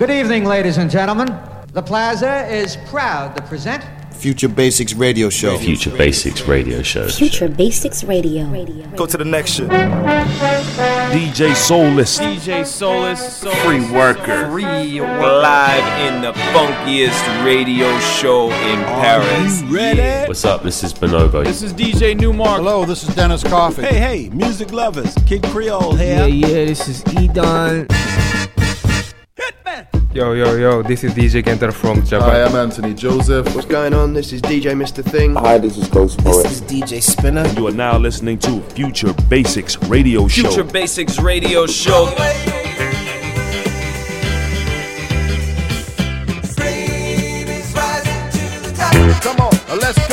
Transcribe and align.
Good 0.00 0.10
evening, 0.10 0.46
ladies 0.46 0.78
and 0.78 0.90
gentlemen. 0.90 1.28
The 1.74 1.82
Plaza 1.82 2.46
is 2.46 2.78
proud 2.88 3.36
to 3.36 3.42
present 3.42 3.84
Future 4.14 4.48
Basics 4.48 4.94
Radio 4.94 5.28
Show. 5.28 5.58
Future 5.58 5.90
Basics 5.90 6.40
Radio 6.48 6.80
Show. 6.82 7.06
Future 7.08 7.48
Basics 7.50 8.02
Radio. 8.02 8.46
Go 8.96 9.04
to 9.04 9.18
the 9.18 9.26
next 9.26 9.50
shit. 9.56 9.68
DJ 9.68 11.54
Soulless. 11.54 12.18
DJ 12.18 12.64
Soulless. 12.64 13.36
Soulless 13.36 13.62
Free 13.62 13.90
worker. 13.92 14.48
Free 14.50 15.02
worker. 15.02 15.20
Live 15.42 16.14
in 16.14 16.22
the 16.22 16.32
funkiest 16.54 17.44
radio 17.44 17.98
show 18.00 18.46
in 18.50 18.82
Paris. 18.84 19.62
ready? 19.64 20.26
What's 20.26 20.46
up? 20.46 20.62
This 20.62 20.82
is 20.82 20.94
Bonobo. 20.94 21.44
This 21.44 21.60
is 21.60 21.74
DJ 21.74 22.18
Newmark. 22.18 22.56
Hello, 22.56 22.86
this 22.86 23.06
is 23.06 23.14
Dennis 23.14 23.42
Coffey. 23.44 23.82
Hey, 23.82 23.98
hey, 23.98 24.30
music 24.30 24.72
lovers. 24.72 25.14
Kid 25.26 25.42
Creole 25.44 25.98
Yeah, 25.98 26.24
here. 26.24 26.48
yeah, 26.48 26.64
this 26.64 26.88
is 26.88 27.04
Edon. 27.04 27.86
Yo, 30.12 30.32
yo, 30.32 30.56
yo, 30.56 30.82
this 30.82 31.04
is 31.04 31.14
DJ 31.14 31.40
Kenter 31.40 31.72
from 31.72 32.04
Japan. 32.04 32.30
Hi, 32.30 32.42
I'm 32.42 32.56
Anthony 32.56 32.94
Joseph. 32.94 33.54
What's 33.54 33.68
going 33.68 33.94
on? 33.94 34.12
This 34.12 34.32
is 34.32 34.42
DJ 34.42 34.74
Mr. 34.74 35.04
Thing. 35.04 35.36
Hi, 35.36 35.56
this 35.56 35.78
is 35.78 35.86
Ghost 35.86 36.18
Poet. 36.18 36.42
This 36.42 36.60
is 36.60 36.62
DJ 36.62 37.00
Spinner. 37.00 37.46
You 37.50 37.68
are 37.68 37.72
now 37.72 37.96
listening 37.96 38.36
to 38.40 38.60
Future 38.74 39.12
Basics 39.28 39.80
Radio 39.84 40.26
Show. 40.26 40.48
Future 40.48 40.64
Basics 40.64 41.20
Radio 41.20 41.64
Show. 41.64 42.06
Come 49.22 49.40
on, 49.40 49.78
let's 49.78 50.09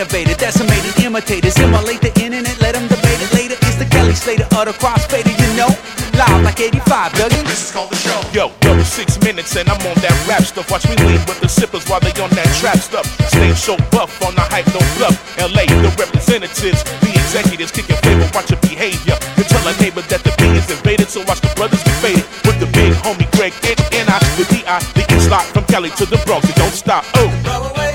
Underrated, 0.00 0.40
innovator, 0.40 0.40
decimated 0.40 1.04
imitators. 1.04 1.58
Immolate 1.60 2.00
the 2.00 2.12
internet. 2.24 2.56
Let 2.56 2.72
them 2.72 2.88
debate 2.88 3.20
it 3.20 3.28
later. 3.36 3.56
It's 3.68 3.76
the 3.76 3.84
Kelly 3.84 4.16
Slater 4.16 4.48
of 4.48 4.64
the 4.64 4.72
crossfader, 4.80 5.28
you 5.28 5.50
know. 5.60 5.68
Live 6.16 6.40
like 6.40 6.56
85, 6.56 7.12
Dougie. 7.20 7.44
This 7.44 7.68
is 7.68 7.70
called 7.70 7.92
the 7.92 8.00
show. 8.00 8.16
Yo, 8.32 8.48
double 8.64 8.84
six 8.84 9.20
minutes 9.20 9.52
and 9.60 9.68
I'm 9.68 9.76
on 9.84 9.92
that 10.00 10.16
rap 10.24 10.40
stuff. 10.40 10.70
Watch 10.72 10.88
me 10.88 10.96
lean 11.04 11.20
with 11.28 11.44
the 11.44 11.48
sippers 11.52 11.84
while 11.84 12.00
they 12.00 12.16
on 12.16 12.32
that 12.32 12.48
trap 12.64 12.80
stuff. 12.80 13.04
Stay 13.28 13.52
so 13.52 13.76
buff 13.92 14.08
on 14.24 14.32
the 14.40 14.44
hype, 14.48 14.72
no 14.72 14.80
bluff. 14.96 15.20
LA, 15.36 15.68
the 15.68 15.92
representatives, 16.00 16.80
the 17.04 17.12
executives 17.12 17.68
kicking 17.68 18.00
flavor, 18.00 18.24
watch 18.32 18.48
your 18.48 18.60
behavior. 18.64 19.20
And 19.36 19.44
tell 19.52 19.68
a 19.68 19.76
neighbor 19.84 20.00
that 20.08 20.24
the 20.24 20.32
beat 20.40 20.56
is 20.56 20.64
invaded, 20.72 21.12
so 21.12 21.20
watch 21.28 21.44
the 21.44 21.52
brothers 21.60 21.84
get 21.84 21.96
faded. 22.00 22.24
With 22.48 22.56
the 22.56 22.72
big 22.72 22.96
homie 23.04 23.28
Greg, 23.36 23.52
N, 23.68 23.76
N, 23.92 24.08
I, 24.08 24.16
the 24.40 24.48
D, 24.48 24.64
I, 24.64 24.80
the 24.96 25.04
East 25.12 25.28
Lock 25.28 25.44
from 25.52 25.68
Cali 25.68 25.92
to 26.00 26.08
the 26.08 26.16
Bronx, 26.24 26.48
it 26.48 26.56
don't 26.56 26.72
stop. 26.72 27.04
Oh. 27.20 27.89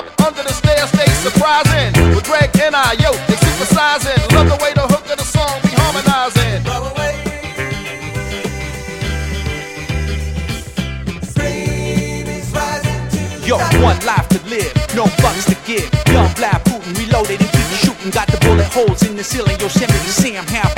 Up 0.00 0.20
under 0.26 0.42
the 0.42 0.52
stairs, 0.52 0.88
stay 0.88 1.10
surprising. 1.20 1.92
With 2.14 2.24
Greg 2.24 2.50
and 2.60 2.74
I, 2.74 2.92
yo, 2.94 3.12
they 3.28 3.36
supersizing. 3.36 4.20
Love 4.32 4.48
the 4.48 4.58
way 4.62 4.72
the 4.72 4.86
hook 4.88 5.04
of 5.12 5.18
the 5.18 5.28
song 5.36 5.60
be 5.62 5.72
harmonizing. 5.76 6.64
Yo, 13.46 13.58
one 13.82 13.98
life 14.06 14.28
to 14.28 14.38
live, 14.46 14.72
no 14.94 15.04
fucks 15.20 15.46
to 15.50 15.56
give. 15.66 15.90
Young 16.14 16.30
Vlad 16.38 16.62
Putin 16.70 16.96
reloaded 16.96 17.40
and 17.40 17.50
keep 17.50 17.70
shooting. 17.82 18.10
Got 18.10 18.28
the 18.28 18.38
bullet 18.46 18.70
holes 18.72 19.02
in 19.02 19.16
the 19.16 19.24
ceiling. 19.24 19.58
Yo, 19.58 19.66
Yosemite 19.66 20.12
Sam, 20.20 20.46
half 20.46 20.72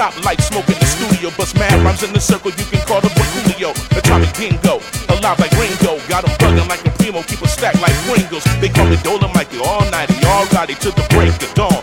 top 0.00 0.16
like 0.24 0.40
smoke 0.40 0.66
in 0.68 0.78
the 0.80 0.86
studio. 0.86 1.28
Bust 1.36 1.54
mad 1.56 1.76
rhymes 1.84 2.02
in 2.02 2.12
the 2.14 2.20
circle, 2.20 2.50
you 2.50 2.64
can 2.72 2.80
call 2.88 3.02
the 3.02 3.12
boy 3.12 3.28
Julio. 3.36 3.70
Atomic 3.92 4.32
Dingo, 4.32 4.80
alive 5.12 5.38
like 5.38 5.52
Ringo. 5.60 6.00
Got 6.08 6.24
'em 6.24 6.32
bugging 6.40 6.68
like 6.72 6.82
a 6.88 6.90
primo, 6.96 7.20
keep 7.22 7.42
a 7.42 7.48
stack 7.48 7.76
like 7.84 7.96
Pringles. 8.08 8.44
They 8.60 8.70
call 8.70 8.86
me 8.86 8.96
Dolomite, 9.04 9.52
all 9.60 9.84
nighty, 9.90 10.16
all 10.24 10.46
righty 10.56 10.74
to 10.84 10.90
the 10.98 11.04
break 11.12 11.36
of 11.46 11.52
dawn. 11.54 11.79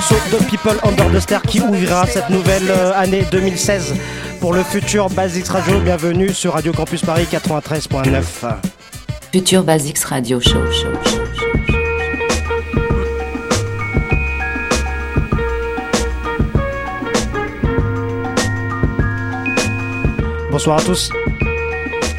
Morceau 0.00 0.14
de 0.32 0.42
People 0.44 0.78
Under 0.82 1.12
the 1.12 1.20
Star 1.20 1.42
qui 1.42 1.60
ouvrira 1.60 2.06
cette 2.06 2.30
nouvelle 2.30 2.70
euh, 2.70 2.92
année 2.94 3.22
2016 3.30 3.94
pour 4.40 4.54
le 4.54 4.62
futur 4.62 5.10
Basics 5.10 5.48
Radio. 5.48 5.78
Bienvenue 5.80 6.32
sur 6.32 6.54
Radio 6.54 6.72
Campus 6.72 7.02
Paris 7.02 7.26
93.9. 7.30 8.22
Future 9.30 9.62
Basics 9.62 10.02
Radio 10.04 10.40
Show. 10.40 10.64
show, 10.72 10.88
show, 11.04 11.20
show. 11.36 11.46
Bonsoir 20.50 20.78
à 20.78 20.82
tous. 20.82 21.10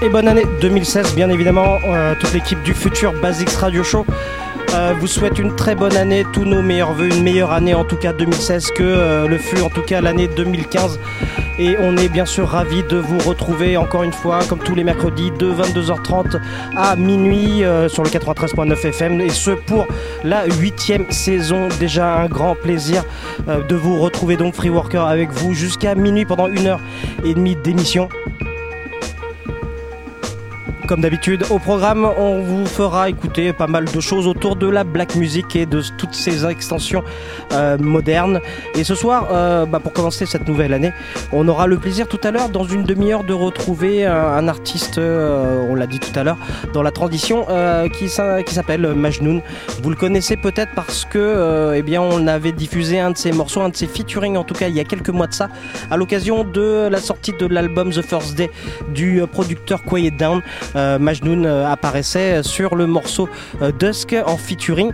Et 0.03 0.09
bonne 0.09 0.27
année 0.27 0.45
2016, 0.61 1.15
bien 1.15 1.29
évidemment. 1.29 1.77
Euh, 1.85 2.13
toute 2.19 2.33
l'équipe 2.33 2.61
du 2.61 2.75
futur 2.75 3.13
Basics 3.21 3.51
Radio 3.51 3.83
Show 3.83 4.05
euh, 4.81 4.93
vous 4.99 5.07
souhaite 5.07 5.37
une 5.37 5.55
très 5.55 5.75
bonne 5.75 5.95
année, 5.95 6.25
tous 6.33 6.43
nos 6.43 6.61
meilleurs 6.63 6.93
voeux, 6.93 7.07
une 7.07 7.21
meilleure 7.21 7.51
année 7.51 7.75
en 7.75 7.85
tout 7.85 7.97
cas 7.97 8.13
2016 8.13 8.71
que 8.71 8.81
euh, 8.81 9.27
le 9.27 9.37
fut 9.37 9.61
en 9.61 9.69
tout 9.69 9.83
cas 9.83 10.01
l'année 10.01 10.27
2015. 10.27 10.99
Et 11.59 11.75
on 11.79 11.97
est 11.97 12.09
bien 12.09 12.25
sûr 12.25 12.47
ravis 12.47 12.81
de 12.83 12.97
vous 12.97 13.19
retrouver 13.19 13.77
encore 13.77 14.01
une 14.01 14.13
fois, 14.13 14.39
comme 14.49 14.57
tous 14.57 14.73
les 14.73 14.83
mercredis, 14.83 15.31
de 15.37 15.51
22h30 15.51 16.39
à 16.75 16.95
minuit 16.95 17.63
euh, 17.63 17.89
sur 17.89 18.01
le 18.01 18.09
93.9 18.09 18.87
FM. 18.87 19.21
Et 19.21 19.29
ce 19.29 19.51
pour 19.51 19.85
la 20.23 20.45
huitième 20.45 21.11
saison. 21.11 21.67
Déjà 21.79 22.15
un 22.15 22.27
grand 22.27 22.55
plaisir 22.55 23.03
de 23.47 23.75
vous 23.75 23.99
retrouver 23.99 24.35
donc 24.35 24.55
Free 24.55 24.69
Worker 24.69 25.05
avec 25.05 25.31
vous 25.31 25.53
jusqu'à 25.53 25.93
minuit 25.93 26.25
pendant 26.25 26.47
une 26.47 26.65
heure 26.65 26.79
et 27.23 27.33
demie 27.33 27.55
d'émission. 27.55 28.09
Comme 30.91 30.99
d'habitude, 30.99 31.45
au 31.49 31.57
programme, 31.57 32.05
on 32.17 32.41
vous 32.41 32.65
fera 32.65 33.07
écouter 33.07 33.53
pas 33.53 33.67
mal 33.67 33.85
de 33.85 33.99
choses 34.01 34.27
autour 34.27 34.57
de 34.57 34.67
la 34.67 34.83
black 34.83 35.15
music 35.15 35.55
et 35.55 35.65
de 35.65 35.81
toutes 35.97 36.13
ces 36.13 36.45
extensions 36.45 37.01
euh, 37.53 37.77
modernes. 37.77 38.41
Et 38.75 38.83
ce 38.83 38.93
soir, 38.93 39.29
euh, 39.31 39.65
bah, 39.65 39.79
pour 39.79 39.93
commencer 39.93 40.25
cette 40.25 40.49
nouvelle 40.49 40.73
année, 40.73 40.91
on 41.31 41.47
aura 41.47 41.65
le 41.65 41.77
plaisir 41.77 42.09
tout 42.09 42.19
à 42.25 42.31
l'heure, 42.31 42.49
dans 42.49 42.65
une 42.65 42.83
demi-heure, 42.83 43.23
de 43.23 43.31
retrouver 43.31 44.05
un, 44.05 44.13
un 44.13 44.49
artiste, 44.49 44.97
euh, 44.97 45.65
on 45.69 45.75
l'a 45.75 45.87
dit 45.87 45.99
tout 45.99 46.11
à 46.19 46.25
l'heure, 46.25 46.37
dans 46.73 46.83
la 46.83 46.91
transition, 46.91 47.45
euh, 47.49 47.87
qui, 47.87 48.09
s'a- 48.09 48.43
qui 48.43 48.53
s'appelle 48.53 48.85
Majnoun. 48.93 49.41
Vous 49.81 49.91
le 49.91 49.95
connaissez 49.95 50.35
peut-être 50.35 50.73
parce 50.75 51.05
que, 51.05 51.17
euh, 51.19 51.73
eh 51.77 51.83
bien, 51.83 52.01
on 52.01 52.27
avait 52.27 52.51
diffusé 52.51 52.99
un 52.99 53.11
de 53.11 53.17
ses 53.17 53.31
morceaux, 53.31 53.61
un 53.61 53.69
de 53.69 53.77
ses 53.77 53.87
featuring, 53.87 54.35
en 54.35 54.43
tout 54.43 54.55
cas, 54.55 54.67
il 54.67 54.75
y 54.75 54.81
a 54.81 54.83
quelques 54.83 55.07
mois 55.07 55.27
de 55.27 55.33
ça, 55.33 55.47
à 55.89 55.95
l'occasion 55.95 56.43
de 56.43 56.89
la 56.91 56.99
sortie 56.99 57.31
de 57.39 57.45
l'album 57.47 57.91
The 57.91 58.01
First 58.01 58.35
Day 58.35 58.51
du 58.93 59.21
euh, 59.21 59.25
producteur 59.25 59.83
Quiet 59.83 60.11
Down. 60.11 60.41
Euh, 60.81 60.99
Majnoun 60.99 61.45
euh, 61.45 61.71
apparaissait 61.71 62.43
sur 62.43 62.75
le 62.75 62.87
morceau 62.87 63.29
euh, 63.61 63.71
Dusk 63.71 64.15
en 64.25 64.37
featuring. 64.37 64.91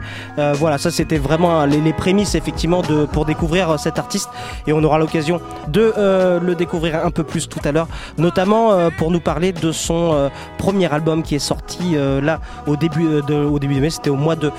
Voilà, 0.54 0.78
ça 0.78 0.92
c'était 0.92 1.18
vraiment 1.18 1.66
les, 1.66 1.94
prémices 1.94 2.36
effectivement 2.36 2.82
pour 3.12 3.26
découvrir 3.26 3.80
cet 3.80 3.98
artiste 3.98 4.30
et 4.68 4.74
on 4.74 4.84
aura 4.84 5.00
l'occasion 5.00 5.42
de 5.68 5.94
le 5.98 6.54
découvrir 6.54 7.04
un 7.04 7.12
peu 7.12 7.24
plus 7.24 7.50
tout 7.50 7.60
à 7.64 7.72
l'heure, 7.72 7.88
notamment 8.18 8.90
pour 8.98 9.10
nous 9.10 9.20
parler 9.20 9.52
de 9.52 9.72
son 9.72 10.30
premier 10.58 10.92
album 10.92 11.24
qui 11.24 11.36
est 11.36 11.40
sorti 11.40 11.96
là 12.22 12.40
au 12.68 12.76
début 12.76 13.22
de, 13.28 13.34
au 13.34 13.58
début 13.58 13.76
de 13.76 13.80
mai, 13.80 13.90
c'était 13.90 14.10
au 14.10 14.16
mois 14.16 14.36
de 14.36 14.52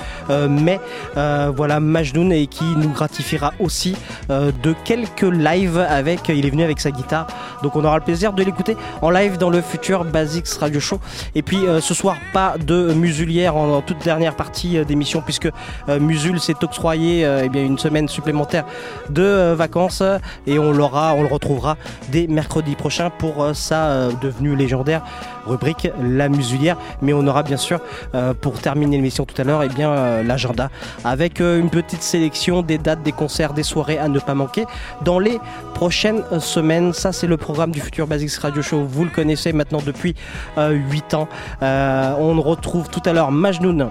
mai. 0.48 0.80
Voilà 1.14 1.80
Majnoun 1.80 2.32
et 2.32 2.46
qui 2.46 2.64
nous 2.76 2.90
gratifiera 2.90 3.52
aussi 3.60 3.94
de 4.28 4.74
quelques 4.84 5.22
lives 5.22 5.78
avec. 5.78 6.28
Il 6.28 6.44
est 6.44 6.50
venu 6.50 6.64
avec 6.64 6.80
sa 6.80 6.90
guitare, 6.90 7.28
donc 7.62 7.76
on 7.76 7.84
aura 7.84 7.98
le 7.98 8.04
plaisir 8.04 8.32
de 8.32 8.42
l'écouter 8.42 8.76
en 9.02 9.10
live 9.10 9.38
dans 9.38 9.50
le 9.50 9.60
futur 9.60 10.04
Basics 10.04 10.48
Radio 10.60 10.80
Show. 10.80 10.98
Et 11.34 11.42
puis 11.42 11.66
euh, 11.66 11.80
ce 11.80 11.94
soir 11.94 12.16
pas 12.32 12.56
de 12.58 12.92
Musulière 12.92 13.56
en, 13.56 13.80
toute 13.80 14.02
dernière 14.04 14.34
partie 14.34 14.78
euh, 14.78 14.84
d'émission 14.84 15.20
puisque 15.20 15.48
euh, 15.88 16.00
Musul 16.00 16.40
s'est 16.40 16.62
octroyé 16.62 17.26
eh 17.42 17.58
une 17.58 17.78
semaine 17.78 18.08
supplémentaire 18.08 18.64
de 19.10 19.52
vacances. 19.52 20.02
Et 20.46 20.58
on 20.58 20.72
l'aura, 20.72 21.14
on 21.14 21.22
le 21.22 21.28
retrouvera 21.28 21.76
dès 22.08 22.26
mercredi 22.26 22.74
prochain 22.74 23.10
pour 23.10 23.54
sa 23.54 24.08
devenue 24.20 24.56
légendaire 24.56 25.02
rubrique 25.48 25.88
La 26.00 26.28
Musulière. 26.28 26.76
Mais 27.02 27.12
on 27.12 27.26
aura 27.26 27.42
bien 27.42 27.56
sûr 27.56 27.80
euh, 28.14 28.34
pour 28.34 28.60
terminer 28.60 28.96
l'émission 28.96 29.24
tout 29.24 29.40
à 29.40 29.44
l'heure 29.44 29.62
eh 29.62 29.68
bien 29.68 29.90
euh, 29.90 30.22
l'agenda 30.22 30.70
avec 31.04 31.40
euh, 31.40 31.58
une 31.58 31.70
petite 31.70 32.02
sélection 32.02 32.62
des 32.62 32.78
dates, 32.78 33.02
des 33.02 33.12
concerts, 33.12 33.54
des 33.54 33.62
soirées 33.62 33.98
à 33.98 34.08
ne 34.08 34.18
pas 34.18 34.34
manquer 34.34 34.66
dans 35.04 35.18
les 35.18 35.38
prochaines 35.74 36.22
semaines. 36.40 36.92
Ça 36.92 37.12
c'est 37.12 37.26
le 37.26 37.36
programme 37.36 37.72
du 37.72 37.80
futur 37.80 38.06
Basics 38.06 38.36
Radio 38.36 38.62
Show. 38.62 38.84
Vous 38.84 39.04
le 39.04 39.10
connaissez 39.10 39.52
maintenant 39.52 39.80
depuis 39.84 40.14
euh, 40.58 40.70
8 40.70 41.14
ans. 41.14 41.28
On 41.60 42.40
retrouve 42.40 42.88
tout 42.88 43.02
à 43.04 43.12
l'heure 43.12 43.30
Majnoun 43.30 43.90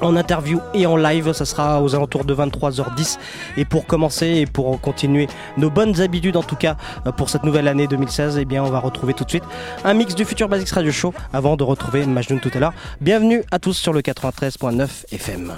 en 0.00 0.16
interview 0.16 0.60
et 0.74 0.86
en 0.86 0.96
live, 0.96 1.32
ça 1.32 1.44
sera 1.44 1.82
aux 1.82 1.94
alentours 1.94 2.24
de 2.24 2.34
23h10. 2.34 3.18
Et 3.56 3.64
pour 3.64 3.86
commencer 3.86 4.26
et 4.26 4.46
pour 4.46 4.80
continuer 4.80 5.28
nos 5.56 5.70
bonnes 5.70 6.00
habitudes, 6.00 6.36
en 6.36 6.42
tout 6.42 6.56
cas 6.56 6.76
euh, 7.06 7.12
pour 7.12 7.30
cette 7.30 7.44
nouvelle 7.44 7.68
année 7.68 7.86
2016, 7.86 8.38
eh 8.38 8.44
bien 8.44 8.62
on 8.62 8.70
va 8.70 8.78
retrouver 8.78 9.14
tout 9.14 9.24
de 9.24 9.30
suite 9.30 9.44
un 9.84 9.94
mix 9.94 10.14
du 10.14 10.24
futur 10.24 10.48
Basics 10.48 10.70
Radio 10.70 10.92
Show 10.92 11.14
avant 11.32 11.56
de 11.56 11.64
retrouver 11.64 12.06
Majnoun 12.06 12.40
tout 12.40 12.50
à 12.54 12.58
l'heure. 12.58 12.74
Bienvenue 13.00 13.42
à 13.50 13.58
tous 13.58 13.74
sur 13.74 13.92
le 13.92 14.00
93.9 14.00 14.88
FM. 15.12 15.52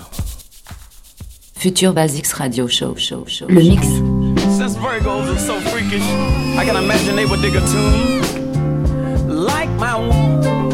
Futur 1.56 1.92
Basics 1.92 2.32
Radio 2.32 2.66
Show. 2.66 2.96
show, 2.96 3.24
show 3.26 3.46
le 3.48 3.62
mix. 3.62 3.86
Since 4.58 4.76
Virgos 4.78 5.30
are 5.30 5.38
so 5.38 5.54
freakish, 5.70 6.02
I 6.58 6.64
can 6.64 6.76
imagine 6.76 7.14
they 7.14 7.24
would 7.24 7.40
dig 7.40 7.54
a 7.54 7.60
tune 7.60 8.22
like 9.28 9.70
my 9.78 9.94
one. 9.94 10.71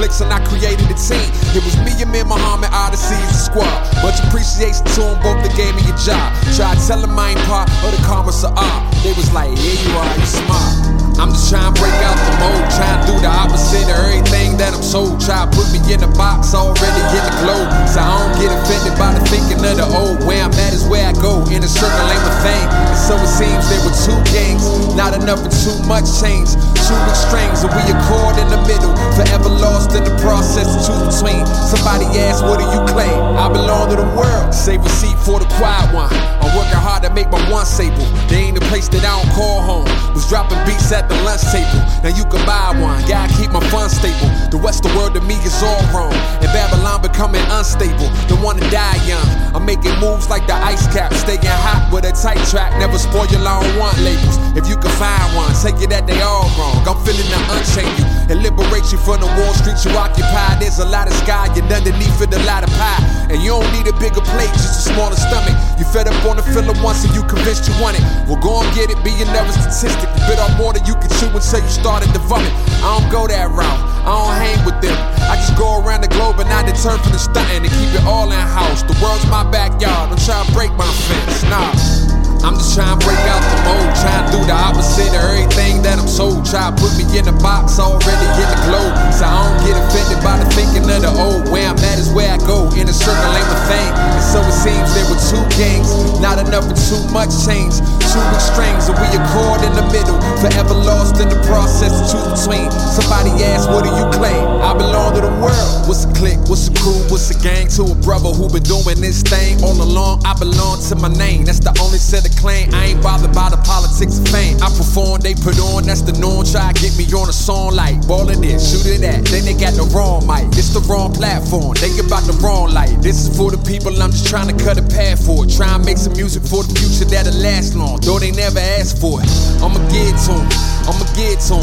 And 0.00 0.32
I 0.32 0.40
created 0.48 0.88
a 0.88 0.96
team. 0.96 1.28
It 1.52 1.60
was 1.60 1.76
me 1.84 1.92
and 2.00 2.08
me, 2.08 2.24
Muhammad 2.24 2.72
Odyssey 2.72 3.20
as 3.20 3.36
a 3.36 3.52
squad. 3.52 3.68
Much 4.00 4.16
appreciation 4.24 4.80
to 4.96 5.12
them, 5.12 5.20
both 5.20 5.44
that 5.44 5.52
gave 5.52 5.76
me 5.76 5.84
a 5.92 5.96
job. 6.00 6.32
Try 6.56 6.72
to 6.72 6.80
tell 6.80 7.04
them 7.04 7.12
I 7.20 7.36
ain't 7.36 7.44
part 7.44 7.68
of 7.84 7.92
the 7.92 8.00
karma 8.08 8.32
of 8.32 8.56
art. 8.56 8.64
Uh, 8.64 8.80
they 9.04 9.12
was 9.12 9.28
like, 9.36 9.52
yeah, 9.60 9.76
you 9.76 9.92
are, 9.92 10.08
you 10.16 10.24
smart. 10.24 10.72
I'm 11.20 11.36
just 11.36 11.52
trying 11.52 11.68
to 11.68 11.76
break 11.76 11.92
out 12.00 12.16
the 12.16 12.32
mold, 12.40 12.64
trying 12.72 12.96
to 12.96 13.12
do 13.12 13.14
the 13.20 13.28
opposite 13.28 13.84
of 13.92 14.00
everything 14.08 14.56
that 14.56 14.72
I'm 14.72 14.80
sold. 14.80 15.20
Try 15.20 15.44
to 15.44 15.52
put 15.52 15.68
me 15.68 15.84
in 15.92 16.00
a 16.00 16.08
box 16.16 16.56
already 16.56 17.02
in 17.12 17.20
the 17.20 17.34
globe. 17.44 17.68
So 17.84 18.00
I 18.00 18.08
don't 18.24 18.34
get 18.40 18.48
offended 18.56 18.96
by 18.96 19.12
the 19.12 19.20
thinking 19.28 19.60
of 19.60 19.76
the 19.76 19.84
old. 19.84 20.24
Where 20.24 20.40
I'm 20.40 20.56
at 20.64 20.72
is 20.72 20.88
where 20.88 21.04
I 21.04 21.12
go, 21.12 21.44
in 21.52 21.60
a 21.60 21.68
circle 21.68 22.08
ain't 22.08 22.24
my 22.24 22.34
thing. 22.40 22.66
And 22.72 22.96
so 22.96 23.20
it 23.20 23.28
seems 23.28 23.68
there 23.68 23.84
were 23.84 23.92
two 23.92 24.16
gangs, 24.32 24.64
not 24.96 25.12
enough 25.12 25.44
and 25.44 25.52
too 25.52 25.76
much 25.84 26.08
change. 26.24 26.56
Two 26.90 26.98
extremes, 27.06 27.62
and 27.62 27.70
we 27.70 27.86
accord 27.86 28.34
in 28.42 28.50
the 28.50 28.58
middle. 28.66 28.90
Forever 29.14 29.46
lost 29.46 29.94
in 29.94 30.02
the 30.02 30.10
process, 30.18 30.66
choose 30.82 30.98
between. 31.06 31.46
Somebody 31.46 32.10
asked, 32.18 32.42
what 32.42 32.58
do 32.58 32.66
you 32.66 32.82
claim? 32.90 33.14
I 33.38 33.46
belong 33.46 33.90
to 33.90 33.96
the 33.96 34.10
world. 34.18 34.50
Save 34.50 34.82
a 34.82 34.88
seat 34.90 35.14
for 35.22 35.38
the 35.38 35.46
quiet 35.54 35.94
one. 35.94 36.10
I'm 36.42 36.50
working 36.58 36.82
hard 36.82 37.06
to 37.06 37.14
make 37.14 37.30
my 37.30 37.38
one 37.46 37.62
stable. 37.62 38.02
They 38.26 38.50
ain't 38.50 38.58
the 38.58 38.66
place 38.66 38.88
that 38.90 39.06
I 39.06 39.14
don't 39.14 39.30
call 39.38 39.62
home. 39.62 39.86
Was 40.18 40.26
dropping 40.26 40.58
beats 40.66 40.90
at 40.90 41.06
the 41.06 41.14
lunch 41.22 41.46
table. 41.54 41.78
Now 42.02 42.10
you 42.10 42.26
can 42.26 42.42
buy 42.42 42.74
one. 42.74 42.98
Gotta 43.06 43.30
keep 43.38 43.54
my 43.54 43.62
fun 43.70 43.86
stable. 43.86 44.26
The 44.50 44.58
Western 44.58 44.90
world 44.98 45.14
to 45.14 45.22
me 45.22 45.38
is 45.46 45.62
all 45.62 45.78
wrong. 45.94 46.16
And 46.42 46.50
Babylon 46.50 47.06
becoming 47.06 47.44
unstable. 47.54 48.10
Don't 48.26 48.42
wanna 48.42 48.66
die 48.74 48.98
young. 49.06 49.22
I'm 49.54 49.62
making 49.62 49.94
moves 50.02 50.26
like 50.26 50.50
the 50.50 50.58
ice 50.58 50.90
cap. 50.90 51.14
Staying 51.14 51.46
hot 51.46 51.86
with 51.94 52.02
a 52.02 52.10
tight 52.10 52.42
track. 52.50 52.74
Never 52.82 52.98
spoil 52.98 53.30
your 53.30 53.46
long 53.46 53.62
want 53.78 53.94
labels. 54.02 54.34
If 54.58 54.66
you 54.66 54.74
can 54.74 54.90
find 54.98 55.22
one, 55.38 55.54
take 55.54 55.78
it 55.78 55.94
that 55.94 56.10
they 56.10 56.18
all 56.18 56.50
wrong. 56.58 56.79
I'm 56.88 56.96
feeling 57.04 57.26
to 57.28 57.40
unchain 57.52 57.90
you 57.98 58.06
and 58.32 58.42
liberate 58.42 58.88
you 58.92 58.98
from 58.98 59.20
the 59.20 59.30
Wall 59.38 59.52
Street 59.52 59.76
you 59.84 59.92
occupy. 59.98 60.56
There's 60.60 60.78
a 60.78 60.88
lot 60.88 61.06
of 61.08 61.14
sky 61.20 61.50
and 61.52 61.66
underneath 61.70 62.20
it 62.22 62.32
a 62.32 62.40
lot 62.46 62.64
of 62.64 62.70
pie. 62.78 63.02
And 63.30 63.42
you 63.42 63.54
don't 63.54 63.68
need 63.72 63.86
a 63.86 63.96
bigger 64.00 64.22
plate, 64.34 64.50
just 64.54 64.86
a 64.86 64.94
smaller 64.94 65.16
stomach. 65.16 65.54
You 65.78 65.84
fed 65.84 66.08
up 66.08 66.16
on 66.24 66.36
the 66.36 66.42
filler 66.42 66.74
once 66.82 67.04
and 67.04 67.14
you 67.14 67.22
convinced 67.24 67.68
you 67.68 67.74
want 67.82 67.98
it. 67.98 68.04
Well, 68.26 68.40
go 68.40 68.62
and 68.62 68.70
get 68.74 68.90
it, 68.90 68.98
be 69.04 69.12
another 69.22 69.52
statistic. 69.52 70.08
You 70.08 70.22
bit 70.30 70.38
off 70.38 70.56
more 70.56 70.72
than 70.72 70.84
you 70.86 70.94
can 70.96 71.10
chew 71.20 71.30
until 71.30 71.60
you 71.60 71.72
started 71.72 72.10
to 72.16 72.20
vomit. 72.24 72.52
I 72.80 72.96
don't 72.96 73.10
go 73.10 73.26
that 73.28 73.50
route, 73.50 73.80
I 74.06 74.10
don't 74.10 74.34
hang 74.40 74.58
with 74.64 74.78
them. 74.80 74.96
I 75.28 75.36
just 75.36 75.56
go 75.56 75.82
around 75.84 76.02
the 76.02 76.10
globe 76.10 76.40
and 76.40 76.48
I 76.48 76.64
deter 76.64 76.96
from 76.96 77.12
the 77.12 77.20
stunting 77.20 77.62
and 77.66 77.72
keep 77.76 77.92
it 77.92 78.04
all 78.08 78.30
in 78.32 78.38
house. 78.38 78.82
The 78.82 78.96
world's 79.02 79.26
my 79.28 79.44
backyard, 79.44 80.10
don't 80.10 80.22
try 80.24 80.42
to 80.42 80.52
break 80.52 80.72
my 80.74 80.88
fence. 81.06 81.44
Nah. 81.44 81.99
I'm 82.40 82.56
just 82.56 82.72
trying 82.72 82.96
to 82.96 83.00
break 83.04 83.20
out 83.28 83.44
the 83.52 83.58
mold, 83.68 83.92
trying 84.00 84.24
to 84.24 84.30
do 84.32 84.40
the 84.48 84.56
opposite 84.56 85.12
of 85.12 85.20
everything 85.28 85.84
that 85.84 86.00
I'm 86.00 86.08
sold. 86.08 86.48
Try 86.48 86.72
to 86.72 86.74
put 86.76 86.88
me 86.96 87.04
in 87.12 87.28
a 87.28 87.36
box 87.36 87.76
already 87.76 88.28
in 88.40 88.48
the 88.48 88.60
globe. 88.64 88.96
So 89.12 89.28
I 89.28 89.44
don't 89.44 89.60
get 89.68 89.76
offended 89.76 90.20
by 90.24 90.40
the 90.40 90.48
thinking 90.56 90.88
of 90.88 91.00
the 91.04 91.12
old. 91.20 91.52
Where 91.52 91.68
I'm 91.68 91.76
at 91.76 92.00
is 92.00 92.08
where 92.16 92.32
I 92.32 92.40
go, 92.48 92.68
in 92.76 92.88
a 92.88 92.96
circle 92.96 93.28
ain't 93.36 93.44
my 93.44 93.60
thing. 93.68 93.90
And 93.92 94.24
so 94.24 94.40
it 94.40 94.56
seems 94.56 94.88
there 94.96 95.04
were 95.12 95.20
two 95.20 95.44
gangs, 95.56 95.92
not 96.20 96.40
enough 96.40 96.64
and 96.64 96.80
too 96.88 97.02
much 97.12 97.28
change. 97.44 97.76
Two 98.10 98.24
extremes, 98.34 98.90
and 98.90 98.96
we 98.98 99.06
accord 99.14 99.62
in 99.62 99.72
the 99.76 99.86
middle. 99.94 100.18
Forever 100.42 100.74
lost 100.74 101.20
in 101.20 101.30
the 101.30 101.38
process, 101.46 101.94
the 101.94 102.04
choose 102.10 102.26
between. 102.40 102.66
Somebody 102.90 103.30
asked, 103.52 103.70
what 103.70 103.86
do 103.86 103.90
you 103.94 104.06
claim? 104.16 104.42
I 104.64 104.74
belong 104.74 105.14
to 105.14 105.22
the 105.22 105.34
world. 105.38 105.86
What's 105.86 106.08
a 106.08 106.10
clique? 106.16 106.42
What's 106.50 106.66
a 106.66 106.74
crew? 106.74 106.98
What's 107.12 107.30
a 107.30 107.38
gang? 107.38 107.68
To 107.78 107.92
a 107.92 107.96
brother 108.02 108.34
who 108.34 108.50
been 108.50 108.66
doing 108.66 108.98
this 108.98 109.22
thing 109.22 109.62
all 109.62 109.78
along. 109.78 110.26
I 110.26 110.34
belong 110.34 110.59
to 110.88 110.96
my 110.96 111.12
name. 111.12 111.44
That's 111.44 111.60
the 111.60 111.76
only 111.84 111.98
set 111.98 112.24
of 112.24 112.32
claim. 112.40 112.72
I 112.72 112.96
ain't 112.96 113.02
bothered 113.02 113.34
by 113.34 113.50
the 113.50 113.60
politics 113.60 114.16
of 114.18 114.26
fame. 114.32 114.56
I 114.64 114.72
perform, 114.72 115.20
they 115.20 115.34
put 115.34 115.60
on, 115.60 115.84
that's 115.84 116.00
the 116.00 116.16
norm. 116.16 116.48
Try 116.48 116.72
to 116.72 116.76
get 116.80 116.96
me 116.96 117.04
on 117.12 117.28
a 117.28 117.36
song 117.36 117.76
like 117.76 118.00
ballin' 118.08 118.40
this, 118.40 118.64
shoot 118.72 118.88
it 118.88 119.04
at. 119.04 119.28
Then 119.28 119.44
they 119.44 119.54
got 119.54 119.76
the 119.76 119.84
wrong 119.92 120.24
mic. 120.24 120.48
It's 120.56 120.72
the 120.72 120.80
wrong 120.88 121.12
platform. 121.12 121.76
They 121.76 121.92
about 122.00 122.24
the 122.24 122.36
wrong 122.40 122.72
light. 122.72 122.96
This 123.04 123.28
is 123.28 123.36
for 123.36 123.52
the 123.52 123.60
people, 123.60 123.92
I'm 124.00 124.10
just 124.10 124.26
trying 124.26 124.48
to 124.48 124.56
cut 124.64 124.80
a 124.80 124.86
path 124.88 125.20
for 125.20 125.44
it. 125.44 125.52
Try 125.52 125.76
and 125.76 125.84
make 125.84 126.00
some 126.00 126.16
music 126.16 126.42
for 126.48 126.64
the 126.64 126.72
future 126.72 127.04
that'll 127.04 127.36
last 127.44 127.76
long. 127.76 128.00
Though 128.00 128.18
they 128.18 128.32
never 128.32 128.58
asked 128.80 128.96
for 128.96 129.20
it. 129.20 129.28
I'ma 129.60 129.84
get 129.92 130.16
to 130.16 130.30
to 130.30 130.38
'em. 130.38 130.48
I'ma 130.88 131.04
get 131.14 131.38
to 131.50 131.58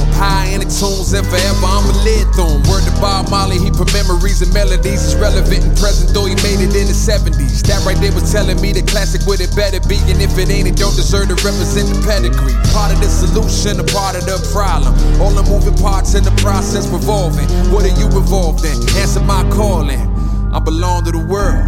in 0.53 0.61
the 0.61 0.69
tunes 0.69 1.11
and 1.13 1.25
forever 1.27 1.65
I'ma 1.65 1.91
live 2.03 2.27
through. 2.35 2.63
Word 2.69 2.83
to 2.85 2.93
Bob 3.01 3.29
Marley, 3.29 3.57
he 3.59 3.71
put 3.71 3.91
memories 3.93 4.41
and 4.41 4.53
melodies. 4.53 5.03
It's 5.03 5.15
relevant 5.15 5.63
and 5.63 5.75
present, 5.77 6.13
though 6.13 6.25
he 6.25 6.35
made 6.43 6.61
it 6.61 6.75
in 6.75 6.87
the 6.87 6.95
70s. 6.95 7.61
That 7.63 7.83
right 7.85 7.99
there 7.99 8.13
was 8.13 8.31
telling 8.31 8.59
me 8.61 8.71
the 8.71 8.83
classic 9.07 9.27
what 9.27 9.39
it 9.39 9.55
better 9.55 9.79
be. 9.87 9.95
And 10.11 10.21
if 10.21 10.37
it 10.37 10.49
ain't, 10.49 10.67
it 10.67 10.75
don't 10.75 10.95
deserve 10.95 11.29
to 11.29 11.35
represent 11.35 11.87
the 11.87 11.95
pedigree. 12.05 12.53
Part 12.73 12.91
of 12.91 12.99
the 12.99 13.07
solution, 13.07 13.79
a 13.79 13.83
part 13.83 14.15
of 14.15 14.25
the 14.25 14.37
problem. 14.51 14.93
All 15.21 15.31
the 15.31 15.43
moving 15.43 15.75
parts 15.75 16.13
in 16.13 16.23
the 16.23 16.35
process 16.43 16.87
revolving. 16.87 17.47
What 17.71 17.85
are 17.85 17.95
you 17.99 18.07
involved 18.07 18.65
in? 18.65 18.75
Answer 18.99 19.21
my 19.21 19.47
calling. 19.49 20.01
I 20.53 20.59
belong 20.59 21.05
to 21.05 21.11
the 21.11 21.25
world. 21.25 21.63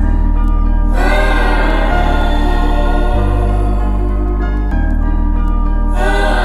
I 5.91 6.38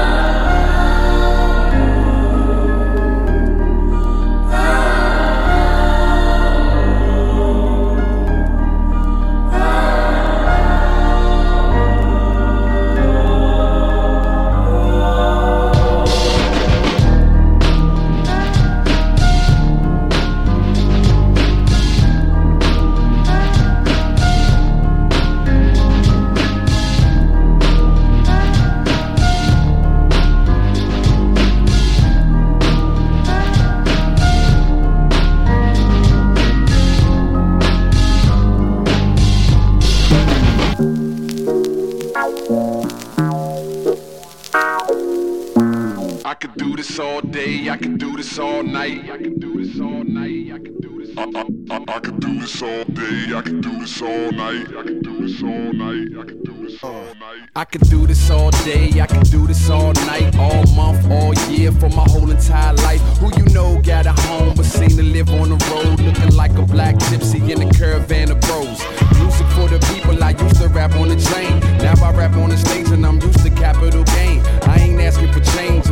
this 48.35 48.43
all 48.43 48.63
night, 48.63 49.09
I 49.09 49.17
could 49.17 49.39
do 49.39 49.63
this 49.63 49.79
all 49.79 50.03
night, 50.03 50.51
I 50.53 50.57
could 50.59 50.81
do 50.81 51.05
this. 51.05 51.17
I, 51.17 51.23
I, 51.23 51.45
I, 51.69 51.95
I 51.95 51.99
could 51.99 52.19
do 52.19 52.39
this 52.39 52.61
all 52.61 52.83
day, 52.83 53.33
I 53.33 53.41
could 53.41 53.61
do 53.61 53.79
this 53.79 54.01
all 54.01 54.31
night, 54.31 54.67
I 54.77 54.83
could 54.83 55.03
do 55.03 55.21
this 55.21 55.41
all 55.41 55.73
night, 55.73 56.07
I 56.19 56.23
could 56.25 56.43
do 56.43 56.67
this 56.67 56.83
all 56.83 56.95
uh, 56.95 57.13
night. 57.13 57.49
I 57.55 57.63
could 57.63 57.89
do 57.89 58.05
this 58.05 58.29
all 58.29 58.51
day, 58.51 58.99
I 58.99 59.07
could 59.07 59.31
do 59.31 59.47
this 59.47 59.69
all 59.69 59.93
night, 59.93 60.35
all 60.37 60.65
month, 60.75 61.09
all 61.09 61.33
year, 61.49 61.71
for 61.71 61.89
my 61.89 62.03
whole 62.09 62.29
entire 62.29 62.73
life. 62.73 62.99
Who 63.19 63.31
you 63.37 63.45
know 63.53 63.81
got 63.81 64.05
a 64.05 64.11
home, 64.11 64.53
but 64.55 64.65
seem 64.65 64.89
to 64.89 65.03
live 65.03 65.29
on 65.29 65.49
the 65.51 65.71
road, 65.71 66.01
looking 66.01 66.35
like 66.35 66.57
a 66.57 66.63
black 66.63 66.95
gypsy 67.07 67.39
in 67.49 67.61
a 67.61 67.71
caravan 67.71 68.31
of 68.31 68.41
bros. 68.41 68.83
Music 69.17 69.47
for 69.55 69.69
the 69.69 69.79
people, 69.93 70.21
I 70.21 70.31
used 70.31 70.61
to 70.61 70.67
rap 70.67 70.93
on 70.95 71.07
the 71.07 71.15
train. 71.15 71.59
Now 71.77 71.95
I 72.03 72.11
rap 72.11 72.35
on 72.35 72.49
the 72.49 72.57
stage 72.57 72.89
and 72.89 73.05
I'm 73.05 73.21
used 73.21 73.43
to 73.45 73.49
capital 73.49 74.03
gain. 74.03 74.41
I 74.63 74.79
ain't 74.79 74.99
asking 74.99 75.31
for 75.31 75.39
change, 75.39 75.84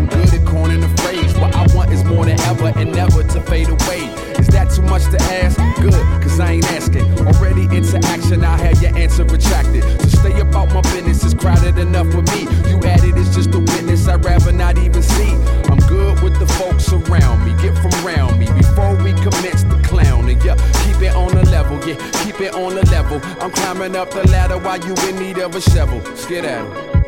More 2.05 2.25
than 2.25 2.39
ever 2.41 2.71
and 2.75 2.91
never 2.91 3.23
to 3.23 3.41
fade 3.41 3.69
away. 3.69 4.09
Is 4.37 4.47
that 4.47 4.71
too 4.75 4.81
much 4.83 5.03
to 5.11 5.21
ask? 5.33 5.57
Good, 5.81 5.93
cause 6.21 6.39
I 6.39 6.53
ain't 6.53 6.71
asking. 6.71 7.05
Already 7.27 7.63
into 7.75 7.97
action, 8.05 8.43
I 8.43 8.57
had 8.57 8.81
your 8.81 8.95
answer 8.97 9.23
retracted. 9.23 9.83
So 10.01 10.07
stay 10.19 10.39
about 10.39 10.73
my 10.73 10.81
business, 10.81 11.23
it's 11.23 11.33
crowded 11.33 11.77
enough 11.77 12.11
for 12.11 12.21
me. 12.21 12.41
You 12.69 12.79
added, 12.83 13.17
it's 13.17 13.33
just 13.35 13.53
a 13.55 13.59
witness, 13.59 14.07
I'd 14.07 14.23
rather 14.23 14.51
not 14.51 14.77
even 14.77 15.01
see. 15.01 15.33
I'm 15.71 15.79
good 15.87 16.21
with 16.21 16.37
the 16.39 16.47
folks 16.47 16.91
around 16.91 17.45
me, 17.45 17.51
get 17.61 17.75
from 17.77 17.93
around 18.05 18.39
me 18.39 18.47
before 18.47 18.95
we 19.03 19.13
commence 19.13 19.63
the 19.63 19.79
clowning. 19.83 20.39
Yeah, 20.41 20.55
keep 20.83 21.01
it 21.01 21.15
on 21.15 21.33
the 21.33 21.45
level, 21.49 21.77
yeah, 21.87 21.95
keep 22.23 22.41
it 22.41 22.53
on 22.53 22.75
the 22.75 22.85
level. 22.91 23.19
I'm 23.41 23.51
climbing 23.51 23.95
up 23.95 24.11
the 24.11 24.27
ladder 24.29 24.57
while 24.57 24.79
you 24.79 24.95
in 25.07 25.19
need 25.19 25.37
of 25.39 25.55
a 25.55 25.61
shovel. 25.61 26.03
Skedaddle. 26.15 27.02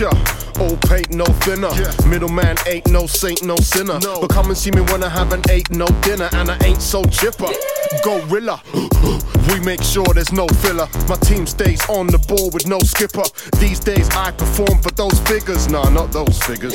In. 0.00 0.08
Old 0.60 0.80
paint, 0.82 1.10
no 1.10 1.24
thinner. 1.44 1.70
Middleman 2.08 2.56
ain't 2.66 2.88
no 2.88 3.06
saint, 3.06 3.42
no 3.42 3.56
sinner. 3.56 3.98
But 4.00 4.28
come 4.28 4.46
and 4.48 4.56
see 4.56 4.70
me 4.70 4.80
when 4.82 5.02
I 5.02 5.08
haven't 5.08 5.50
ate 5.50 5.70
no 5.70 5.86
dinner 6.02 6.28
and 6.32 6.50
I 6.50 6.58
ain't 6.64 6.82
so 6.82 7.04
chipper. 7.04 7.48
Gorilla. 8.02 8.62
We 9.52 9.60
make 9.60 9.82
sure 9.82 10.06
there's 10.12 10.32
no 10.32 10.46
filler. 10.48 10.88
My 11.08 11.16
team 11.16 11.46
stays 11.46 11.80
on 11.88 12.08
the 12.08 12.18
ball 12.18 12.50
with 12.50 12.66
no 12.66 12.80
skipper. 12.80 13.22
These 13.60 13.78
days 13.80 14.08
I 14.10 14.32
perform 14.32 14.82
for 14.82 14.90
those 14.92 15.18
figures. 15.20 15.68
Nah, 15.68 15.88
not 15.90 16.10
those 16.10 16.38
figures. 16.42 16.74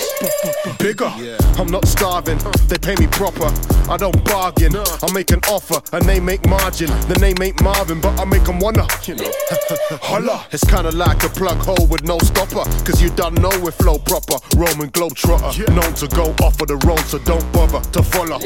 Bigger. 0.79 1.11
Yeah. 1.17 1.37
I'm 1.57 1.67
not 1.67 1.85
starving. 1.87 2.39
They 2.67 2.77
pay 2.77 2.95
me 2.95 3.07
proper. 3.07 3.51
I 3.91 3.97
don't 3.97 4.23
bargain. 4.23 4.75
I 4.75 5.11
make 5.13 5.31
an 5.31 5.41
offer 5.49 5.81
and 5.95 6.05
they 6.05 6.19
make 6.19 6.45
margin. 6.47 6.87
The 7.07 7.17
name 7.19 7.41
ain't 7.41 7.61
Marvin, 7.61 7.99
but 7.99 8.17
I 8.19 8.25
make 8.25 8.45
them 8.45 8.59
wanna. 8.59 8.87
You 9.03 9.15
know. 9.15 9.31
Holla. 10.01 10.45
It's 10.51 10.63
kinda 10.63 10.91
like 10.91 11.23
a 11.23 11.29
plug 11.29 11.57
hole 11.57 11.87
with 11.87 12.03
no 12.03 12.17
stopper. 12.19 12.63
Cause 12.85 13.01
you 13.01 13.09
don't 13.11 13.39
know 13.41 13.51
if 13.67 13.75
flow 13.75 13.97
proper. 13.99 14.37
Roman 14.55 14.89
Globetrotter. 14.91 15.67
Known 15.75 15.93
to 15.95 16.07
go 16.07 16.33
off 16.45 16.61
of 16.61 16.67
the 16.67 16.77
road, 16.87 16.99
so 17.01 17.19
don't 17.19 17.45
bother 17.51 17.81
to 17.91 18.03
follow. 18.03 18.39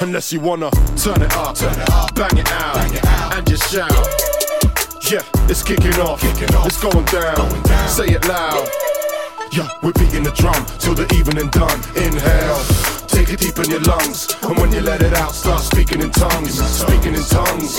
Unless 0.00 0.32
you 0.32 0.40
wanna 0.40 0.70
turn 0.96 1.20
it 1.22 1.32
up, 1.36 1.56
turn 1.56 1.72
it 1.72 1.90
up, 1.90 2.14
bang 2.14 2.38
it 2.38 2.50
out, 2.52 2.74
bang 2.74 2.94
it 2.94 3.04
out. 3.04 3.36
and 3.36 3.46
just 3.46 3.70
shout. 3.72 3.90
Yeah, 5.10 5.22
it's 5.50 5.62
kicking 5.62 5.94
off, 5.94 6.20
kicking 6.20 6.54
off. 6.54 6.66
it's 6.66 6.80
going 6.80 7.04
down. 7.06 7.34
going 7.34 7.62
down. 7.62 7.88
Say 7.88 8.06
it 8.06 8.24
loud. 8.28 8.68
Yeah, 9.50 9.68
we're 9.82 9.92
beating 9.94 10.22
the 10.22 10.30
drum 10.32 10.64
till 10.78 10.94
the 10.94 11.12
evening 11.14 11.48
done. 11.50 11.80
Inhale, 11.96 12.62
take 13.08 13.30
it 13.32 13.40
deep 13.40 13.58
in 13.58 13.70
your 13.70 13.80
lungs, 13.80 14.28
and 14.42 14.56
when 14.58 14.70
you 14.72 14.82
let 14.82 15.02
it 15.02 15.14
out, 15.14 15.32
start 15.34 15.62
speaking 15.62 16.00
in 16.00 16.10
tongues, 16.10 16.54
speaking 16.62 17.14
in 17.14 17.24
tongues. 17.24 17.76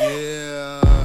Yeah. 0.00 1.04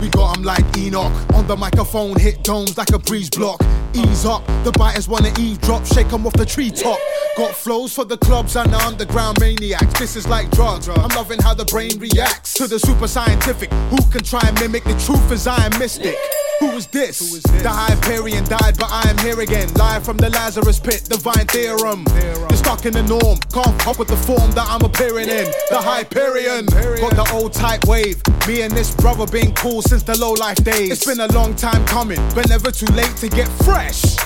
We 0.00 0.08
got 0.08 0.36
'em 0.36 0.42
like 0.42 0.64
Enoch. 0.76 1.12
On 1.34 1.46
the 1.46 1.56
microphone, 1.56 2.18
hit 2.18 2.42
domes 2.42 2.76
like 2.76 2.90
a 2.92 2.98
breeze 2.98 3.30
block. 3.30 3.60
Ease 3.94 4.24
up, 4.24 4.46
the 4.64 4.72
biters 4.72 5.08
wanna 5.08 5.32
eavesdrop, 5.38 5.86
shake 5.86 6.12
'em 6.12 6.26
off 6.26 6.34
the 6.34 6.46
treetop. 6.46 6.98
Got 7.36 7.54
flows 7.54 7.92
for 7.92 8.04
the 8.04 8.16
clubs 8.18 8.56
and 8.56 8.72
the 8.72 8.78
underground 8.78 9.38
maniacs. 9.40 9.98
This 9.98 10.16
is 10.16 10.26
like 10.26 10.50
drugs. 10.50 10.88
I'm 10.88 11.14
loving 11.16 11.40
how 11.40 11.54
the 11.54 11.64
brain 11.64 11.98
reacts 11.98 12.54
to 12.54 12.66
the 12.66 12.78
super 12.78 13.06
scientific. 13.06 13.72
Who 13.90 14.02
can 14.10 14.24
try 14.24 14.40
and 14.46 14.58
mimic 14.60 14.84
the 14.84 14.94
truth 15.04 15.30
as 15.30 15.46
I 15.46 15.64
am 15.66 15.78
mystic? 15.78 16.18
Who 16.60 16.72
is 16.72 16.88
this? 16.88 17.18
The 17.18 17.68
Hyperion 17.68 18.44
died, 18.44 18.76
but 18.76 18.90
I 18.90 19.08
am 19.08 19.16
here 19.18 19.40
again. 19.40 19.72
Live 19.74 20.04
from 20.04 20.16
the 20.16 20.28
Lazarus 20.30 20.80
pit, 20.80 21.04
divine 21.08 21.46
theorem. 21.46 22.04
You're 22.48 22.58
stuck 22.58 22.84
in 22.84 22.94
the 22.94 23.04
norm, 23.04 23.38
can't 23.52 23.80
fuck 23.82 24.00
with 24.00 24.08
the 24.08 24.16
form 24.16 24.50
that 24.52 24.66
I'm 24.68 24.82
appearing 24.82 25.28
in. 25.28 25.46
The 25.70 25.78
Hyperion. 25.78 26.66
Got 26.66 27.14
the 27.14 27.30
old 27.32 27.52
type 27.52 27.86
wave. 27.86 28.20
Me 28.48 28.62
and 28.62 28.72
this 28.74 28.90
brother 28.90 29.26
been 29.26 29.52
cool 29.54 29.82
since 29.82 30.02
the 30.02 30.18
low 30.18 30.32
life 30.32 30.56
days. 30.64 30.90
It's 30.90 31.06
been 31.06 31.20
a 31.20 31.32
long 31.32 31.54
time 31.54 31.84
coming, 31.86 32.20
but 32.34 32.48
never 32.48 32.72
too 32.72 32.90
late 32.92 33.14
to 33.18 33.28
get 33.28 33.46
fresh. 33.78 34.16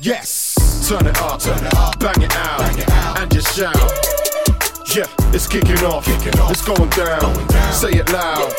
Yes. 0.00 0.54
Turn 0.86 1.06
it 1.06 1.16
up, 1.22 1.40
turn 1.40 1.64
it 1.64 1.74
up, 1.76 1.98
bang 1.98 2.20
it 2.20 2.36
out, 2.36 2.58
bang 2.58 2.78
it 2.78 2.90
out. 2.90 3.20
and 3.20 3.32
just 3.32 3.56
shout. 3.56 3.74
Yeah, 4.94 5.08
it's 5.32 5.46
kicking 5.46 5.82
off, 5.84 6.04
kicking 6.04 6.38
off. 6.40 6.50
it's 6.50 6.62
going 6.62 6.90
down. 6.90 7.20
going 7.20 7.46
down. 7.46 7.72
Say 7.72 7.92
it 7.92 8.12
loud. 8.12 8.52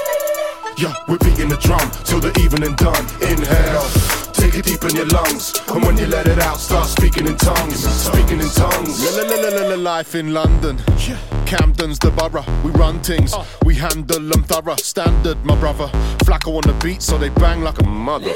Yeah, 0.77 0.93
we're 1.07 1.19
beating 1.19 1.49
the 1.49 1.57
drum 1.57 1.87
till 2.03 2.19
the 2.19 2.33
evening 2.41 2.73
done. 2.75 3.05
Inhale, 3.21 3.85
take 4.33 4.55
it 4.55 4.65
deep 4.65 4.83
in 4.83 4.95
your 4.95 5.05
lungs, 5.07 5.53
and 5.69 5.83
when 5.83 5.97
you 5.97 6.07
let 6.07 6.27
it 6.27 6.39
out, 6.39 6.57
start 6.57 6.87
speaking 6.87 7.27
in 7.27 7.37
tongues. 7.37 7.85
Speaking 7.85 8.41
in 8.41 8.49
tongues. 8.49 8.95
La 9.15 9.23
la 9.23 9.35
la 9.35 9.49
la 9.49 9.67
la 9.69 9.75
life 9.75 10.15
in 10.15 10.33
London. 10.33 10.77
Yeah. 11.07 11.19
Camden's 11.45 11.99
the 11.99 12.09
borough, 12.09 12.45
we 12.63 12.71
run 12.71 12.99
things, 13.01 13.35
uh. 13.35 13.45
we 13.63 13.75
handle 13.75 14.19
them 14.19 14.43
thorough. 14.43 14.77
Standard, 14.77 15.37
my 15.45 15.55
brother. 15.59 15.87
Flacco 16.25 16.55
on 16.57 16.63
the 16.65 16.73
beat, 16.83 17.03
so 17.03 17.19
they 17.19 17.29
bang 17.29 17.61
like 17.61 17.79
a 17.79 17.85
mother. 17.85 18.33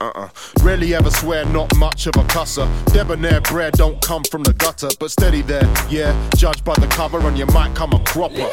Uh-uh. 0.00 0.28
Rarely 0.62 0.94
ever 0.94 1.10
swear, 1.10 1.44
not 1.46 1.74
much 1.76 2.06
of 2.06 2.16
a 2.16 2.24
cusser. 2.24 2.68
Debonair 2.92 3.40
bread 3.42 3.74
don't 3.74 4.00
come 4.02 4.24
from 4.24 4.42
the 4.42 4.52
gutter, 4.54 4.90
but 4.98 5.10
steady 5.10 5.42
there, 5.42 5.68
yeah. 5.88 6.14
Judge 6.36 6.62
by 6.64 6.74
the 6.74 6.86
cover, 6.88 7.18
and 7.26 7.38
you 7.38 7.46
might 7.46 7.74
come 7.74 7.92
a 7.92 7.98
cropper. 8.04 8.48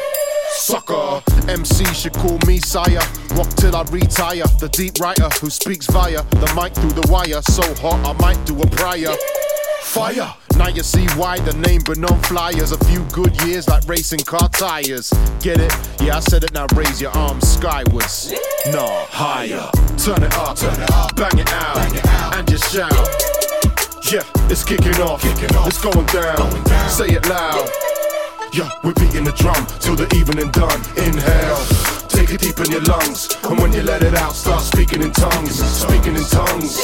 Sucker, 0.54 1.22
MC 1.48 1.84
should 1.94 2.12
call 2.12 2.38
me 2.46 2.58
sire. 2.58 3.00
Rock 3.34 3.48
till 3.56 3.74
I 3.74 3.82
retire. 3.90 4.44
The 4.60 4.68
deep 4.70 5.00
writer 5.00 5.28
who 5.40 5.48
speaks 5.48 5.86
via 5.86 6.22
the 6.22 6.52
mic 6.54 6.74
through 6.74 6.92
the 6.92 7.08
wire. 7.10 7.40
So 7.42 7.62
hot, 7.80 8.04
I 8.06 8.12
might 8.20 8.44
do 8.44 8.60
a 8.60 8.66
prior. 8.66 9.14
Fire. 9.92 10.34
Now 10.56 10.68
you 10.68 10.82
see 10.82 11.06
why 11.20 11.38
the 11.40 11.52
name 11.68 11.82
been 11.84 12.02
on 12.06 12.18
flyers. 12.22 12.72
A 12.72 12.82
few 12.86 13.04
good 13.12 13.38
years 13.42 13.68
like 13.68 13.86
racing 13.86 14.20
car 14.20 14.48
tires. 14.48 15.12
Get 15.42 15.60
it? 15.60 15.70
Yeah, 16.00 16.16
I 16.16 16.20
said 16.20 16.44
it. 16.44 16.54
Now 16.54 16.64
raise 16.74 16.98
your 16.98 17.10
arms 17.10 17.46
skywards. 17.46 18.32
Nah, 18.72 19.04
higher. 19.12 19.68
Turn 19.98 20.22
it 20.22 20.32
up, 20.32 20.56
turn 20.56 20.80
it 20.80 20.90
up, 20.92 21.14
bang 21.14 21.38
it 21.38 21.52
out, 21.52 21.76
bang 21.76 21.94
it 21.94 22.06
out. 22.06 22.36
and 22.38 22.48
just 22.48 22.72
shout. 22.72 22.90
Yeah, 24.10 24.24
it's 24.48 24.64
kicking 24.64 24.96
off, 25.02 25.20
kicking 25.20 25.54
off. 25.56 25.68
it's 25.68 25.82
going 25.82 26.06
down. 26.06 26.36
going 26.36 26.64
down. 26.64 26.88
Say 26.88 27.08
it 27.08 27.28
loud. 27.28 27.68
Yeah, 28.54 28.70
we're 28.82 28.94
beating 28.94 29.24
the 29.24 29.32
drum 29.36 29.60
till 29.78 29.94
the 29.94 30.08
evening 30.16 30.50
done. 30.52 30.80
Inhale, 30.96 31.60
take 32.08 32.32
it 32.32 32.40
deep 32.40 32.58
in 32.64 32.72
your 32.72 32.82
lungs, 32.88 33.28
and 33.44 33.60
when 33.60 33.74
you 33.74 33.82
let 33.82 34.02
it 34.02 34.14
out, 34.14 34.32
start 34.32 34.62
speaking 34.62 35.02
in 35.02 35.12
tongues, 35.12 35.60
speaking 35.60 36.16
in 36.16 36.24
tongues. 36.24 36.80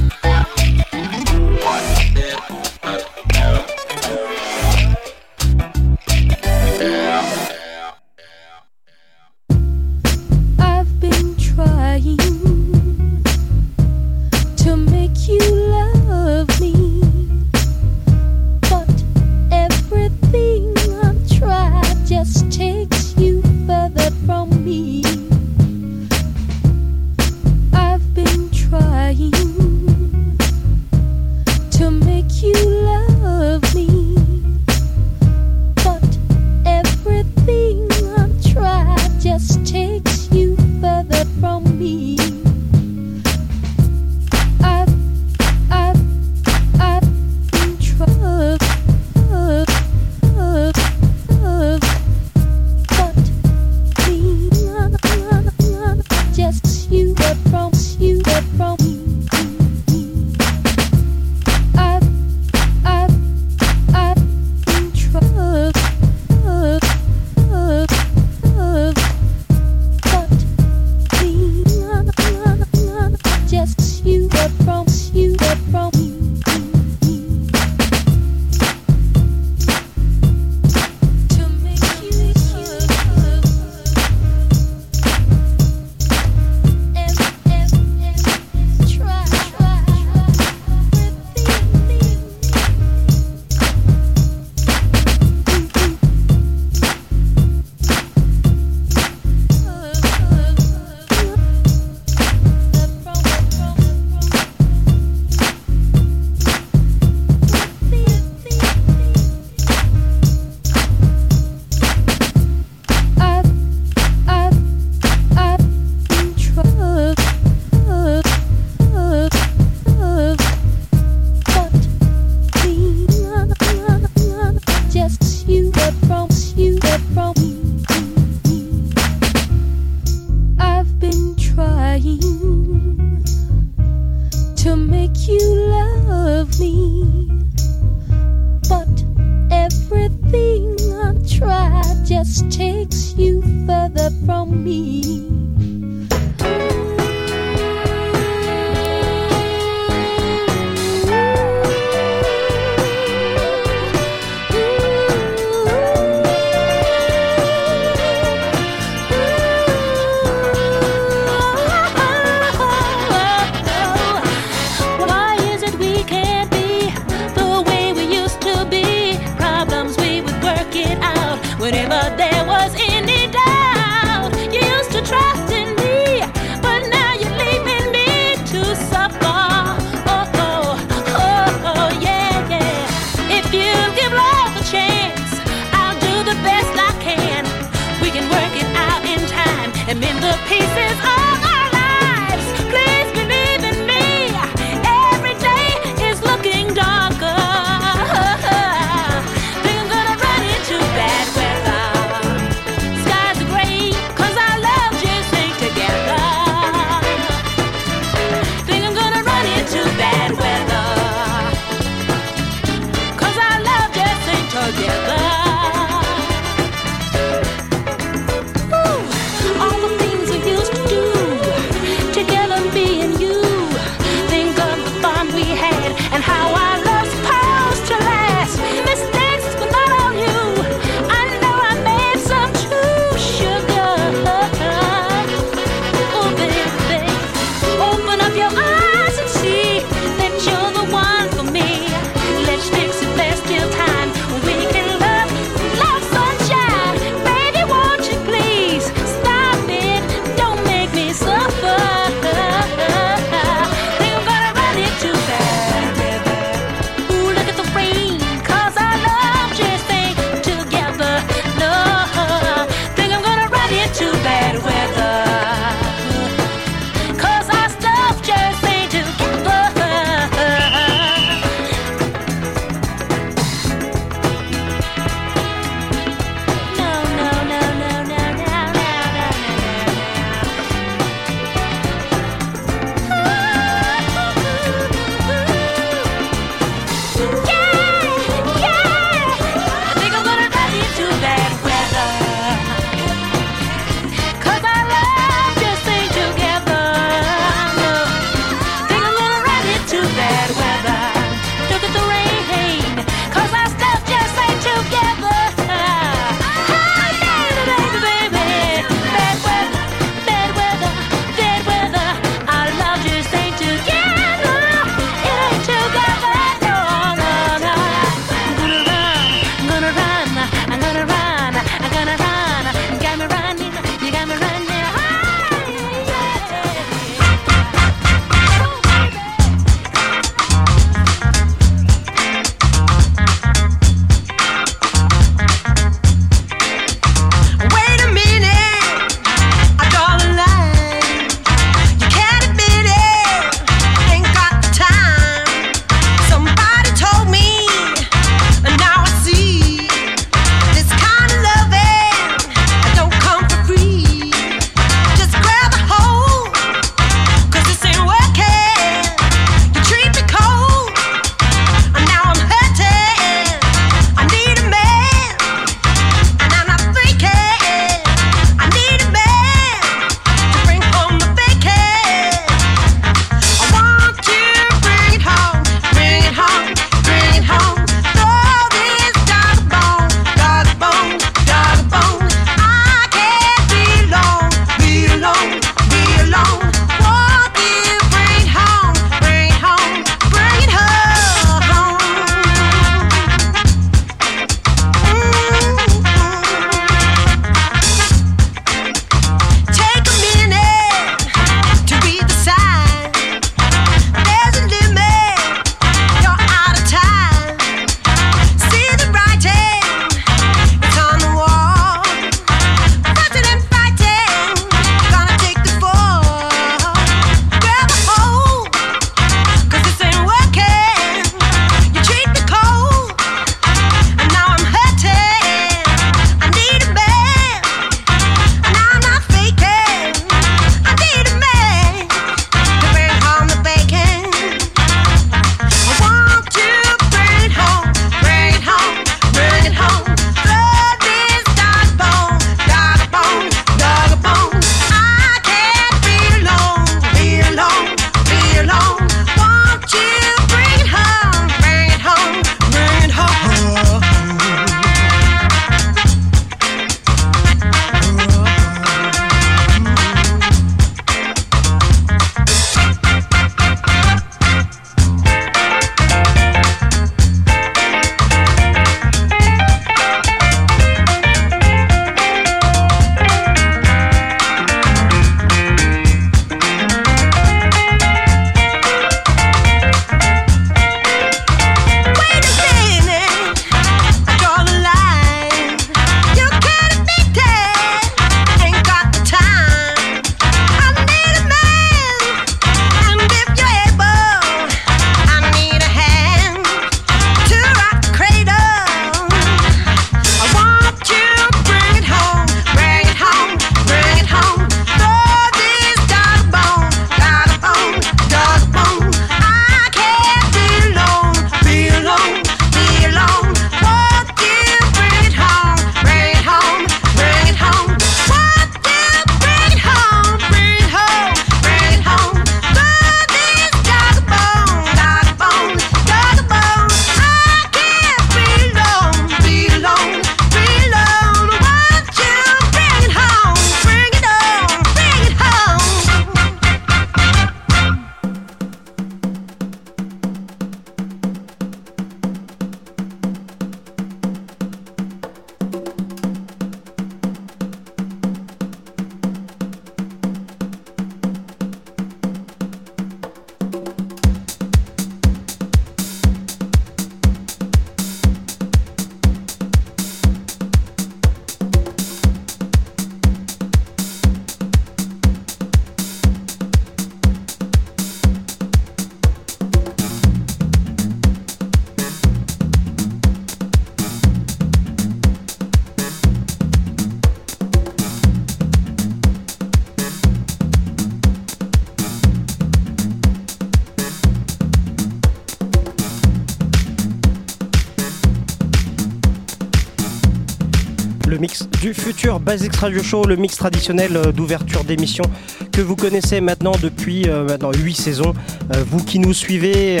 Basics 592.56 592.76
Radio 592.76 593.02
Show, 593.02 593.24
le 593.26 593.36
mix 593.36 593.54
traditionnel 593.56 594.16
euh, 594.16 594.32
d'ouverture 594.32 594.82
d'émission 594.82 595.24
que 595.72 595.82
vous 595.82 595.94
connaissez 595.94 596.40
maintenant 596.40 596.72
depuis 596.80 597.28
euh, 597.28 597.44
maintenant 597.44 597.70
8 597.70 597.94
saisons. 597.94 598.32
Euh, 598.74 598.82
vous 598.88 599.04
qui 599.04 599.18
nous 599.18 599.34
suivez 599.34 600.00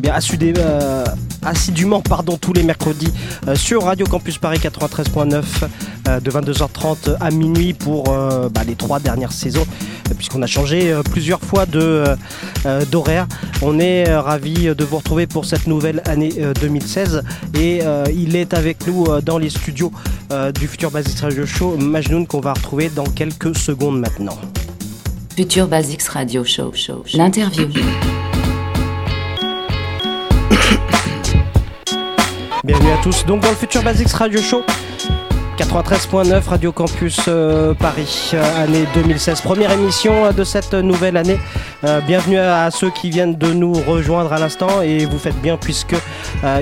bien 0.00 0.14
assidûment 1.44 2.00
pardon, 2.00 2.36
tous 2.36 2.52
les 2.52 2.62
mercredis 2.62 3.12
sur 3.54 3.84
Radio 3.84 4.06
Campus 4.06 4.38
Paris 4.38 4.58
93.9 4.58 5.44
euh, 6.08 6.20
de 6.20 6.30
22h30 6.30 7.16
à 7.20 7.30
minuit 7.30 7.72
pour 7.72 8.04
bah, 8.04 8.62
les 8.66 8.74
trois 8.74 9.00
dernières 9.00 9.32
saisons 9.32 9.66
puisqu'on 10.16 10.42
a 10.42 10.46
changé 10.46 10.92
euh, 10.92 11.02
plusieurs 11.02 11.40
fois 11.40 11.64
euh, 11.74 12.16
euh, 12.66 12.84
d'horaire. 12.86 13.26
On 13.62 13.78
est 13.78 14.14
ravis 14.16 14.74
de 14.74 14.84
vous 14.84 14.98
retrouver 14.98 15.26
pour 15.26 15.44
cette 15.44 15.66
nouvelle 15.66 16.02
année 16.06 16.32
euh, 16.38 16.52
2016 16.54 17.22
et 17.54 17.80
il 18.12 18.36
est 18.36 18.54
avec 18.54 18.86
nous 18.86 19.06
dans 19.20 19.38
les 19.38 19.50
studios 19.50 19.92
du 20.54 20.66
futur 20.68 20.90
Basics 20.90 21.20
Radio 21.20 21.46
Show, 21.46 21.76
Majnoun 21.76 22.26
qu'on 22.26 22.40
va 22.40 22.52
retrouver 22.52 22.88
dans 22.88 23.04
quelques 23.04 23.56
secondes 23.56 23.98
maintenant. 23.98 24.38
Future 25.36 25.66
Basics 25.66 26.02
Radio 26.08 26.44
Show. 26.44 26.72
show, 26.74 27.02
show. 27.06 27.18
L'interview. 27.18 27.68
Bienvenue 32.64 32.90
à 32.90 33.02
tous. 33.02 33.24
Donc 33.26 33.42
dans 33.42 33.50
le 33.50 33.56
futur 33.56 33.82
Basics 33.82 34.12
Radio 34.12 34.40
Show. 34.42 34.62
93.9 35.58 36.48
Radio 36.48 36.70
Campus 36.70 37.22
euh, 37.26 37.74
Paris, 37.74 38.30
euh, 38.32 38.64
année 38.64 38.84
2016, 38.94 39.40
première 39.40 39.72
émission 39.72 40.26
euh, 40.26 40.30
de 40.30 40.44
cette 40.44 40.72
nouvelle 40.72 41.16
année. 41.16 41.38
Bienvenue 42.06 42.38
à, 42.38 42.64
à 42.64 42.70
ceux 42.70 42.90
qui 42.90 43.10
viennent 43.10 43.36
de 43.36 43.52
nous 43.52 43.72
rejoindre 43.72 44.32
à 44.32 44.38
l'instant 44.38 44.82
et 44.82 45.04
vous 45.04 45.18
faites 45.18 45.40
bien 45.40 45.56
puisque 45.56 45.94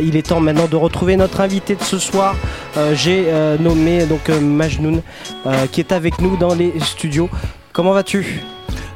il 0.03 0.14
est 0.16 0.28
temps 0.28 0.40
maintenant 0.40 0.66
de 0.66 0.76
retrouver 0.76 1.16
notre 1.16 1.40
invité 1.40 1.74
de 1.74 1.82
ce 1.82 1.99
soir. 1.99 2.36
J'ai 2.92 3.26
nommé 3.59 4.05
donc 4.05 4.28
Majnoun 4.28 5.01
qui 5.72 5.80
est 5.80 5.92
avec 5.92 6.20
nous 6.20 6.36
dans 6.36 6.55
les 6.55 6.74
studios. 6.80 7.30
Comment 7.72 7.92
vas-tu? 7.92 8.42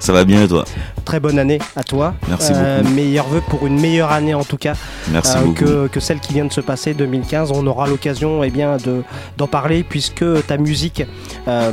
Ça 0.00 0.12
va 0.12 0.24
bien 0.24 0.42
et 0.42 0.48
toi 0.48 0.64
Très 1.04 1.20
bonne 1.20 1.38
année 1.38 1.58
à 1.76 1.82
toi. 1.84 2.14
Merci 2.28 2.52
Euh, 2.54 2.80
beaucoup. 2.82 2.94
Meilleurs 2.94 3.28
vœux 3.28 3.42
pour 3.48 3.66
une 3.66 3.78
meilleure 3.80 4.10
année 4.10 4.34
en 4.34 4.44
tout 4.44 4.56
cas. 4.56 4.72
Merci 5.12 5.36
euh, 5.36 5.40
beaucoup. 5.42 5.64
Que, 5.64 5.86
que 5.88 6.00
celle 6.00 6.20
qui 6.20 6.32
vient 6.32 6.46
de 6.46 6.52
se 6.52 6.60
passer 6.60 6.94
2015. 6.94 7.52
On 7.54 7.66
aura 7.66 7.86
l'occasion 7.86 8.42
eh 8.42 8.50
bien 8.50 8.76
de 8.78 9.02
d'en 9.36 9.46
parler 9.46 9.82
puisque 9.84 10.24
ta 10.46 10.56
musique 10.56 11.02
euh, 11.48 11.70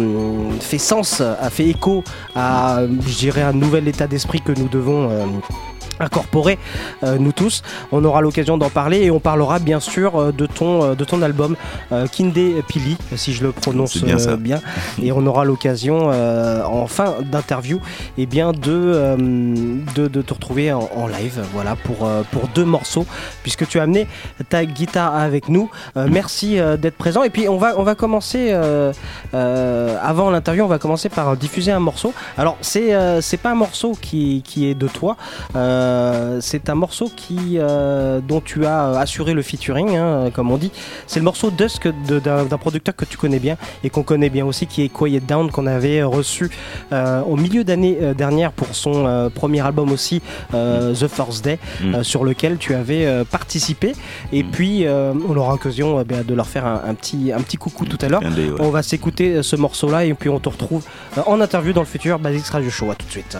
fait 0.59 0.77
sens, 0.77 1.21
a 1.21 1.49
fait 1.49 1.67
écho 1.67 2.03
à, 2.35 2.81
je 3.05 3.15
dirais, 3.17 3.41
un 3.43 3.53
nouvel 3.53 3.87
état 3.87 4.07
d'esprit 4.07 4.41
que 4.41 4.51
nous 4.51 4.67
devons. 4.67 5.09
Incorporer 5.99 6.57
euh, 7.03 7.17
nous 7.17 7.31
tous. 7.31 7.63
On 7.91 8.03
aura 8.03 8.21
l'occasion 8.21 8.57
d'en 8.57 8.69
parler 8.69 9.01
et 9.03 9.11
on 9.11 9.19
parlera 9.19 9.59
bien 9.59 9.79
sûr 9.79 10.15
euh, 10.15 10.31
de 10.31 10.45
ton 10.45 10.83
euh, 10.83 10.95
de 10.95 11.03
ton 11.03 11.21
album 11.21 11.55
euh, 11.91 12.07
Kinde 12.07 12.37
Pili 12.67 12.97
si 13.15 13.33
je 13.33 13.43
le 13.43 13.51
prononce 13.51 14.03
bien 14.03 14.19
euh, 14.19 14.37
bien. 14.37 14.59
Et 15.01 15.11
on 15.11 15.25
aura 15.25 15.45
l'occasion 15.45 16.09
en 16.09 16.87
fin 16.87 17.15
d'interview 17.31 17.79
et 18.17 18.25
bien 18.25 18.51
de, 18.51 19.17
de, 19.95 20.07
de 20.07 20.21
te 20.21 20.33
retrouver 20.33 20.71
en, 20.71 20.89
en 20.95 21.07
live 21.07 21.41
voilà 21.53 21.75
pour, 21.75 22.09
pour 22.31 22.47
deux 22.53 22.65
morceaux 22.65 23.05
puisque 23.43 23.67
tu 23.67 23.79
as 23.79 23.83
amené 23.83 24.07
ta 24.49 24.65
guitare 24.65 25.15
avec 25.15 25.49
nous. 25.49 25.69
Merci 25.95 26.57
d'être 26.79 26.97
présent. 26.97 27.23
Et 27.23 27.29
puis 27.29 27.47
on 27.49 27.57
va, 27.57 27.73
on 27.77 27.83
va 27.83 27.95
commencer 27.95 28.51
avant 29.33 30.29
l'interview 30.29 30.63
on 30.63 30.67
va 30.67 30.79
commencer 30.79 31.09
par 31.09 31.35
diffuser 31.37 31.71
un 31.71 31.79
morceau. 31.79 32.13
Alors 32.37 32.57
c'est 32.61 32.93
c'est 33.21 33.37
pas 33.37 33.51
un 33.51 33.55
morceau 33.55 33.93
qui, 33.99 34.41
qui 34.45 34.67
est 34.67 34.75
de 34.75 34.87
toi. 34.87 35.17
Euh, 35.55 35.86
c'est 36.41 36.69
un 36.69 36.75
morceau 36.75 37.09
qui, 37.15 37.57
euh, 37.57 38.19
dont 38.21 38.41
tu 38.41 38.65
as 38.65 38.89
assuré 38.99 39.33
le 39.33 39.41
featuring 39.41 39.95
hein, 39.95 40.29
comme 40.33 40.51
on 40.51 40.57
dit. 40.57 40.71
C'est 41.07 41.19
le 41.19 41.23
morceau 41.25 41.51
Dusk 41.51 41.87
d'un 42.07 42.57
producteur 42.57 42.95
que 42.95 43.05
tu 43.05 43.17
connais 43.17 43.39
bien 43.39 43.57
et 43.83 43.89
qu'on 43.89 44.03
connaît 44.03 44.29
bien 44.29 44.45
aussi 44.45 44.67
qui 44.67 44.83
est 44.83 44.89
Quiet 44.89 45.19
Down 45.21 45.51
qu'on 45.51 45.67
avait 45.67 46.03
reçu 46.03 46.49
euh, 46.91 47.21
au 47.21 47.35
milieu 47.35 47.63
d'année 47.63 47.97
euh, 48.01 48.13
dernière 48.13 48.51
pour 48.51 48.67
son 48.75 49.05
euh, 49.05 49.29
premier 49.29 49.61
album 49.65 49.91
aussi 49.91 50.21
euh, 50.53 50.93
The 50.93 51.07
First 51.07 51.43
Day 51.43 51.59
Mm. 51.81 51.95
euh, 51.95 52.03
sur 52.03 52.23
lequel 52.23 52.57
tu 52.57 52.73
avais 52.73 53.05
euh, 53.05 53.23
participé. 53.23 53.93
Et 54.31 54.43
puis 54.43 54.85
euh, 54.85 55.13
on 55.27 55.35
aura 55.35 55.51
l'occasion 55.53 55.99
euh, 55.99 56.03
de 56.03 56.33
leur 56.33 56.47
faire 56.47 56.65
un, 56.65 56.81
un 56.87 56.93
petit, 56.93 57.31
un 57.31 57.41
petit 57.41 57.57
coucou 57.57 57.85
tout 57.85 57.97
à 58.01 58.09
l'heure. 58.09 58.21
Ouais. 58.21 58.51
on 58.59 58.69
va 58.69 58.83
s'écouter 58.83 59.35
euh, 59.35 59.43
ce 59.43 59.55
morceau 59.55 59.89
là 59.89 60.05
et 60.05 60.13
puis 60.13 60.29
on 60.29 60.39
te 60.39 60.49
retrouve 60.49 60.83
euh, 61.17 61.21
en 61.27 61.39
interview 61.41 61.73
dans 61.73 61.81
le 61.81 61.87
futur. 61.87 62.19
Basics 62.19 62.47
Radio 62.47 62.69
Show 62.69 62.89
à 62.91 62.95
tout 62.95 63.05
de 63.05 63.11
suite 63.11 63.37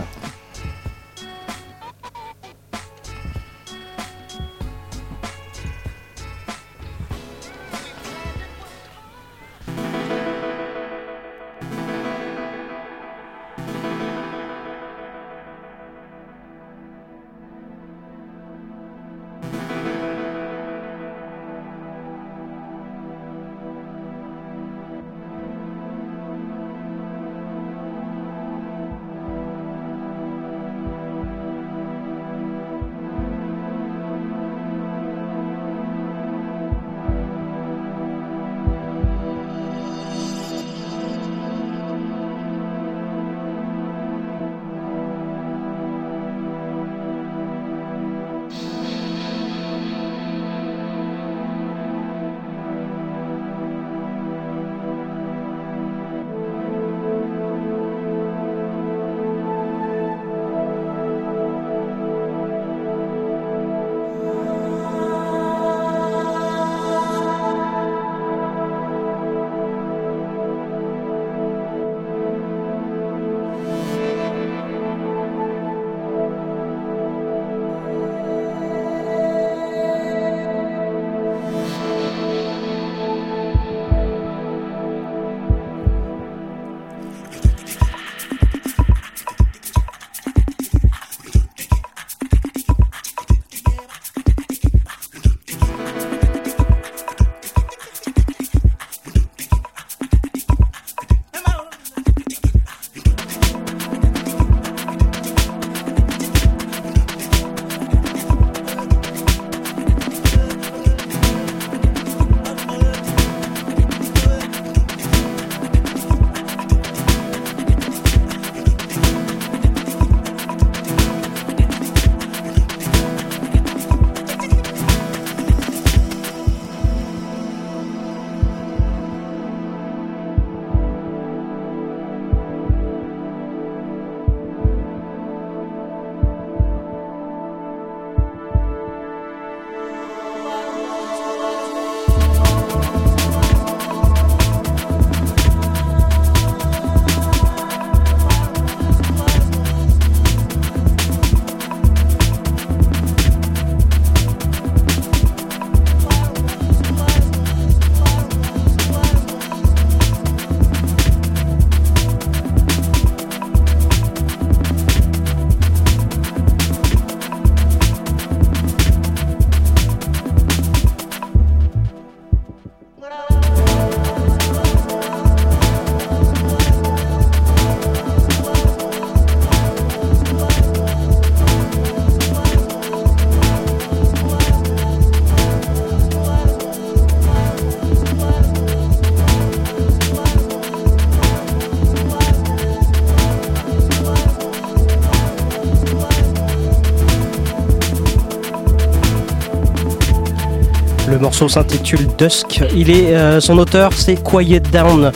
morceau 201.40 201.54
s'intitule 201.60 202.08
Dusk. 202.18 202.64
Il 202.74 202.90
est, 202.90 203.14
euh, 203.14 203.38
son 203.40 203.58
auteur, 203.58 203.92
c'est 203.92 204.20
Quiet 204.20 204.58
Down, 204.72 205.12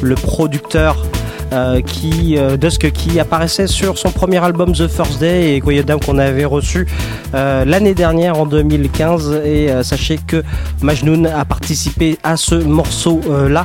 le 0.00 0.14
producteur. 0.14 0.96
euh, 1.50 1.80
qui 1.80 2.36
euh, 2.36 2.58
Dusk 2.58 2.90
qui 2.92 3.18
apparaissait 3.18 3.66
sur 3.66 3.96
son 3.96 4.10
premier 4.10 4.36
album 4.36 4.74
The 4.74 4.86
First 4.86 5.18
Day 5.18 5.54
et 5.54 5.60
Quiet 5.62 5.82
Down 5.82 5.98
qu'on 5.98 6.18
avait 6.18 6.44
reçu 6.44 6.86
euh, 7.34 7.64
l'année 7.64 7.94
dernière 7.94 8.38
en 8.38 8.44
2015 8.44 9.40
et 9.46 9.70
sachez 9.82 10.18
que 10.26 10.42
Majnoun 10.82 11.26
a 11.26 11.46
participé 11.46 12.18
à 12.22 12.36
ce 12.36 12.54
morceau 12.54 13.22
là 13.48 13.64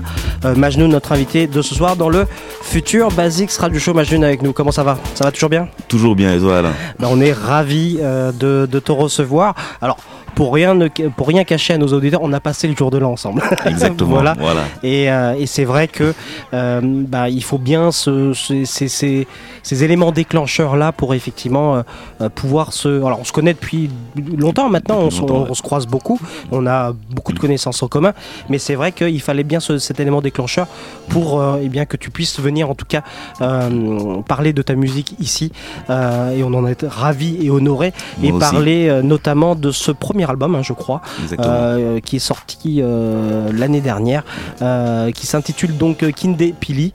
Majnoun 0.56 0.90
notre 0.92 1.12
invité 1.12 1.46
de 1.46 1.62
ce 1.62 1.76
soir 1.76 1.98
dans 1.98 2.08
le 2.08 2.26
futur 2.62 3.10
Basics 3.10 3.52
Radio 3.52 3.80
Show 3.82 3.94
Majnoun 3.94 4.24
avec 4.24 4.44
nous 4.44 4.54
comment 4.54 4.72
ça 4.72 4.84
va? 4.84 4.98
Ça 5.16 5.26
va 5.26 5.32
toujours 5.34 5.50
bien? 5.50 5.68
Toujours 5.90 6.16
bien, 6.16 6.34
et 6.34 6.40
toi 6.40 6.60
Alain? 6.60 6.72
Ben, 7.00 7.10
on 7.12 7.20
est 7.20 7.34
ravis 7.34 7.98
euh, 8.02 8.32
de, 8.32 8.66
de 8.66 8.80
te 8.80 8.94
recevoir. 8.94 9.56
Alors, 9.82 9.98
pour 10.36 10.54
rien, 10.54 10.74
ne- 10.76 10.88
pour 10.88 11.28
rien 11.28 11.44
cacher 11.44 11.74
à 11.74 11.78
nos 11.78 11.88
auditeurs, 11.94 12.22
on 12.24 12.34
a 12.34 12.40
passé 12.40 12.68
le 12.68 12.76
jour 12.76 12.90
de 12.92 12.98
l'an 12.98 13.12
ensemble. 13.12 13.42
Exactement, 13.66 14.10
voilà. 14.16 14.36
voilà. 14.40 14.62
Et, 14.84 15.12
euh, 15.12 15.36
et 15.38 15.46
c'est 15.46 15.64
vrai 15.66 15.88
que 15.88 16.14
euh, 16.54 16.82
bah, 16.84 17.30
il 17.30 17.44
faut 17.44 17.58
bien 17.58 17.92
ce- 17.92 18.34
ce- 18.34 18.66
ces, 18.66 18.88
ces- 18.88 19.28
ces 19.62 19.84
éléments 19.84 20.12
déclencheurs 20.12 20.76
là 20.76 20.92
pour 20.92 21.14
effectivement 21.14 21.84
euh, 22.22 22.30
pouvoir 22.30 22.74
se. 22.74 22.88
Alors, 23.06 23.20
on 23.20 23.24
se 23.24 23.32
connaît 23.32 23.54
depuis 23.54 23.90
longtemps 24.38 24.70
maintenant, 24.70 24.98
on, 25.00 25.10
se- 25.10 25.20
longtemps, 25.22 25.42
ouais. 25.44 25.48
on 25.50 25.54
se 25.54 25.62
croise 25.62 25.86
beaucoup, 25.88 26.20
on 26.52 26.66
a 26.68 26.94
beaucoup 27.12 27.34
de 27.34 27.40
connaissances 27.40 27.82
en 27.84 27.88
commun, 27.88 28.14
mais 28.50 28.58
c'est 28.58 28.76
vrai 28.76 28.92
qu'il 28.92 29.22
fallait 29.22 29.44
bien 29.44 29.60
ce- 29.60 29.78
cet 29.78 30.00
élément 30.00 30.22
déclencheur 30.22 30.68
pour 31.10 31.44
eh 31.62 31.70
bien 31.70 31.86
que 31.86 31.98
tu 31.98 32.10
puisses 32.10 32.40
venir 32.40 32.70
en 32.70 32.76
tout 32.76 32.86
cas 32.86 33.04
parler 34.28 34.54
de 34.54 34.62
ta 34.62 34.76
musique 34.76 35.16
ici 35.20 35.52
et 35.90 36.44
on 36.44 36.54
en 36.54 36.66
est 36.68 36.84
ravis 36.88 37.38
et 37.46 37.50
honorés 37.50 37.94
Moi 38.18 38.28
et 38.30 38.32
aussi. 38.32 38.40
parler 38.40 39.02
notamment 39.04 39.56
de 39.56 39.72
ce 39.72 39.92
premier 39.92 40.23
album 40.30 40.56
hein, 40.56 40.62
je 40.64 40.74
crois 40.74 41.02
euh, 41.50 42.00
qui 42.00 42.16
est 42.18 42.20
sorti 42.20 42.80
euh, 42.82 43.50
l'année 43.54 43.82
dernière 43.82 44.24
euh, 44.62 45.12
qui 45.12 45.28
s'intitule 45.28 45.78
donc 45.78 46.06
Kinde 46.16 46.42
Pili. 46.60 46.94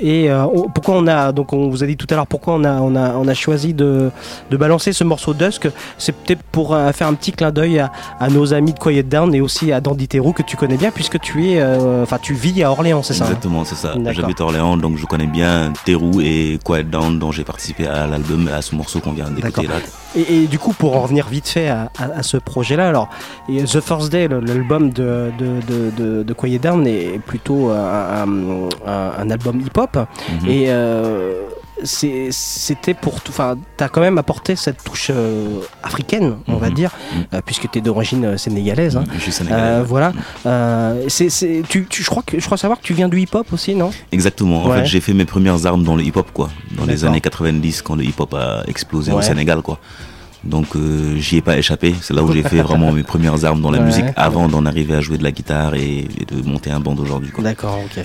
Et 0.00 0.30
on- 0.32 0.68
pourquoi 0.68 0.96
on 0.96 1.06
a 1.06 1.32
donc 1.32 1.52
on 1.52 1.68
vous 1.68 1.82
a 1.82 1.86
dit 1.86 1.96
tout 1.96 2.06
à 2.10 2.14
l'heure 2.14 2.26
pourquoi 2.26 2.54
on 2.54 2.64
a 2.64 2.74
on 2.80 2.94
a 2.96 3.12
on 3.14 3.26
a 3.28 3.34
choisi 3.34 3.74
de, 3.74 4.10
de 4.50 4.56
balancer 4.56 4.92
ce 4.92 5.04
morceau 5.04 5.34
Dusk 5.34 5.68
c'est 5.98 6.12
peut-être 6.12 6.42
pour 6.42 6.76
faire 6.92 7.06
un 7.08 7.14
petit 7.14 7.32
clin 7.32 7.50
d'œil 7.50 7.78
à, 7.80 7.90
à 8.20 8.28
nos 8.28 8.52
amis 8.54 8.72
de 8.72 8.78
Quiet 8.78 9.02
Down 9.02 9.34
et 9.34 9.40
aussi 9.40 9.72
à 9.72 9.80
Dandy 9.80 10.08
Terrou 10.08 10.32
que 10.32 10.42
tu 10.42 10.56
connais 10.56 10.76
bien 10.76 10.90
puisque 10.90 11.20
tu 11.20 11.48
es 11.50 11.62
enfin 12.02 12.18
tu 12.20 12.34
vis 12.34 12.62
à 12.62 12.70
Orléans 12.70 13.02
c'est 13.02 13.14
ça 13.14 13.24
hein? 13.24 13.28
Exactement, 13.28 13.64
c'est 13.64 13.74
ça. 13.74 13.94
J'habite 14.12 14.40
Orléans, 14.40 14.76
donc 14.76 14.96
je 14.98 15.06
connais 15.06 15.26
bien 15.26 15.72
Terrou 15.84 16.20
et 16.20 16.58
Quiet 16.64 16.84
Down, 16.84 17.18
dont 17.18 17.32
j'ai 17.32 17.44
participé 17.44 17.86
à 17.86 18.06
l'album, 18.06 18.48
à 18.48 18.62
ce 18.62 18.74
morceau 18.74 19.00
qu'on 19.00 19.12
vient 19.12 19.30
d'écouter 19.30 19.66
là. 19.66 19.74
Et, 20.16 20.44
et 20.44 20.46
du 20.46 20.58
coup, 20.58 20.72
pour 20.72 20.96
en 20.96 21.00
revenir 21.02 21.26
vite 21.28 21.48
fait 21.48 21.68
à, 21.68 21.90
à- 21.98 22.18
à 22.18 22.22
ce 22.22 22.36
projet-là, 22.44 22.88
alors 22.88 23.08
et 23.48 23.64
The 23.64 23.80
First 23.80 24.10
Day, 24.12 24.28
l'album 24.28 24.90
de, 24.90 25.30
de, 25.38 25.60
de, 25.66 25.90
de, 25.96 26.22
de 26.22 26.32
Quiet 26.32 26.58
Down 26.58 26.86
est 26.86 27.18
plutôt 27.18 27.70
un, 27.70 28.26
un- 28.86 29.30
album 29.30 29.60
hip-hop. 29.60 29.96
Mhm. 30.42 30.48
Et 30.48 30.64
euh, 30.68 31.42
c'était 31.82 32.94
pour 32.94 33.20
tout. 33.20 33.30
Enfin, 33.32 33.56
t'as 33.76 33.88
quand 33.88 34.00
même 34.00 34.18
apporté 34.18 34.56
cette 34.56 34.82
touche 34.84 35.10
euh, 35.12 35.60
africaine, 35.82 36.36
on 36.46 36.56
va 36.56 36.68
Mhm. 36.68 36.74
dire, 36.74 36.90
euh, 37.32 37.40
puisque 37.44 37.70
t'es 37.70 37.80
d'origine 37.80 38.24
euh, 38.24 38.36
sénégalaise. 38.36 38.96
hein. 38.96 39.04
Je 39.14 39.20
suis 39.20 39.32
sénégalais. 39.32 39.62
Euh, 39.62 39.82
voilà. 39.86 40.12
Euh, 40.46 41.04
c'est, 41.08 41.28
tu, 41.68 41.86
tu- 41.88 42.02
je 42.02 42.08
crois 42.10 42.22
que 42.24 42.38
je 42.38 42.44
crois 42.44 42.56
savoir 42.58 42.78
que 42.80 42.84
tu 42.84 42.94
viens 42.94 43.08
du 43.08 43.20
hip-hop 43.20 43.52
aussi, 43.52 43.74
non? 43.74 43.90
Exactement. 44.12 44.64
En 44.64 44.70
Ouais. 44.70 44.78
fait, 44.80 44.86
j'ai 44.86 45.00
fait 45.00 45.14
mes 45.14 45.24
premières 45.24 45.66
armes 45.66 45.82
dans 45.82 45.96
le 45.96 46.02
hip-hop, 46.04 46.28
quoi. 46.32 46.50
Dans 46.72 46.84
les 46.86 47.04
années 47.04 47.20
90, 47.20 47.82
quand 47.82 47.96
le 47.96 48.04
hip-hop 48.04 48.32
a 48.34 48.62
explosé 48.66 49.12
au. 49.12 49.20
Sénégal, 49.22 49.62
quoi. 49.62 49.78
Donc, 50.44 50.76
euh, 50.76 51.16
j'y 51.16 51.36
ai 51.38 51.40
pas 51.42 51.56
échappé. 51.56 51.94
C'est 52.02 52.14
là 52.14 52.22
où 52.22 52.32
j'ai 52.32 52.42
fait 52.42 52.60
vraiment 52.62 52.92
mes 52.92 53.02
premières 53.02 53.44
armes 53.44 53.60
dans 53.62 53.70
la 53.70 53.78
Ouais. 53.78 53.84
musique 53.86 54.04
avant 54.16 54.48
d'en 54.48 54.66
arriver 54.66 54.94
à 54.94 55.00
jouer 55.00 55.18
de 55.18 55.22
la 55.24 55.32
guitare 55.32 55.74
et, 55.74 56.00
et 56.00 56.24
de 56.34 56.42
monter 56.46 56.70
un 56.70 56.80
band 56.80 56.96
aujourd'hui, 56.96 57.30
quoi. 57.30 57.42
D'accord, 57.44 57.78
ok. 57.84 58.04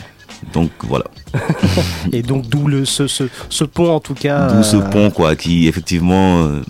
Donc, 0.54 0.72
voilà. 0.88 1.06
Et 2.14 2.22
donc 2.22 2.48
d'où 2.48 2.68
le 2.68 2.86
ce, 2.86 3.08
ce, 3.08 3.26
ce 3.50 3.64
pont 3.66 3.92
en 3.94 4.00
tout 4.00 4.14
cas. 4.14 4.48
D'où 4.54 4.64
ce 4.64 4.78
euh, 4.78 4.82
pont, 4.82 5.12
quoi, 5.12 5.36
qui 5.36 5.68
effectivement, 5.68 6.44
euh, 6.44 6.62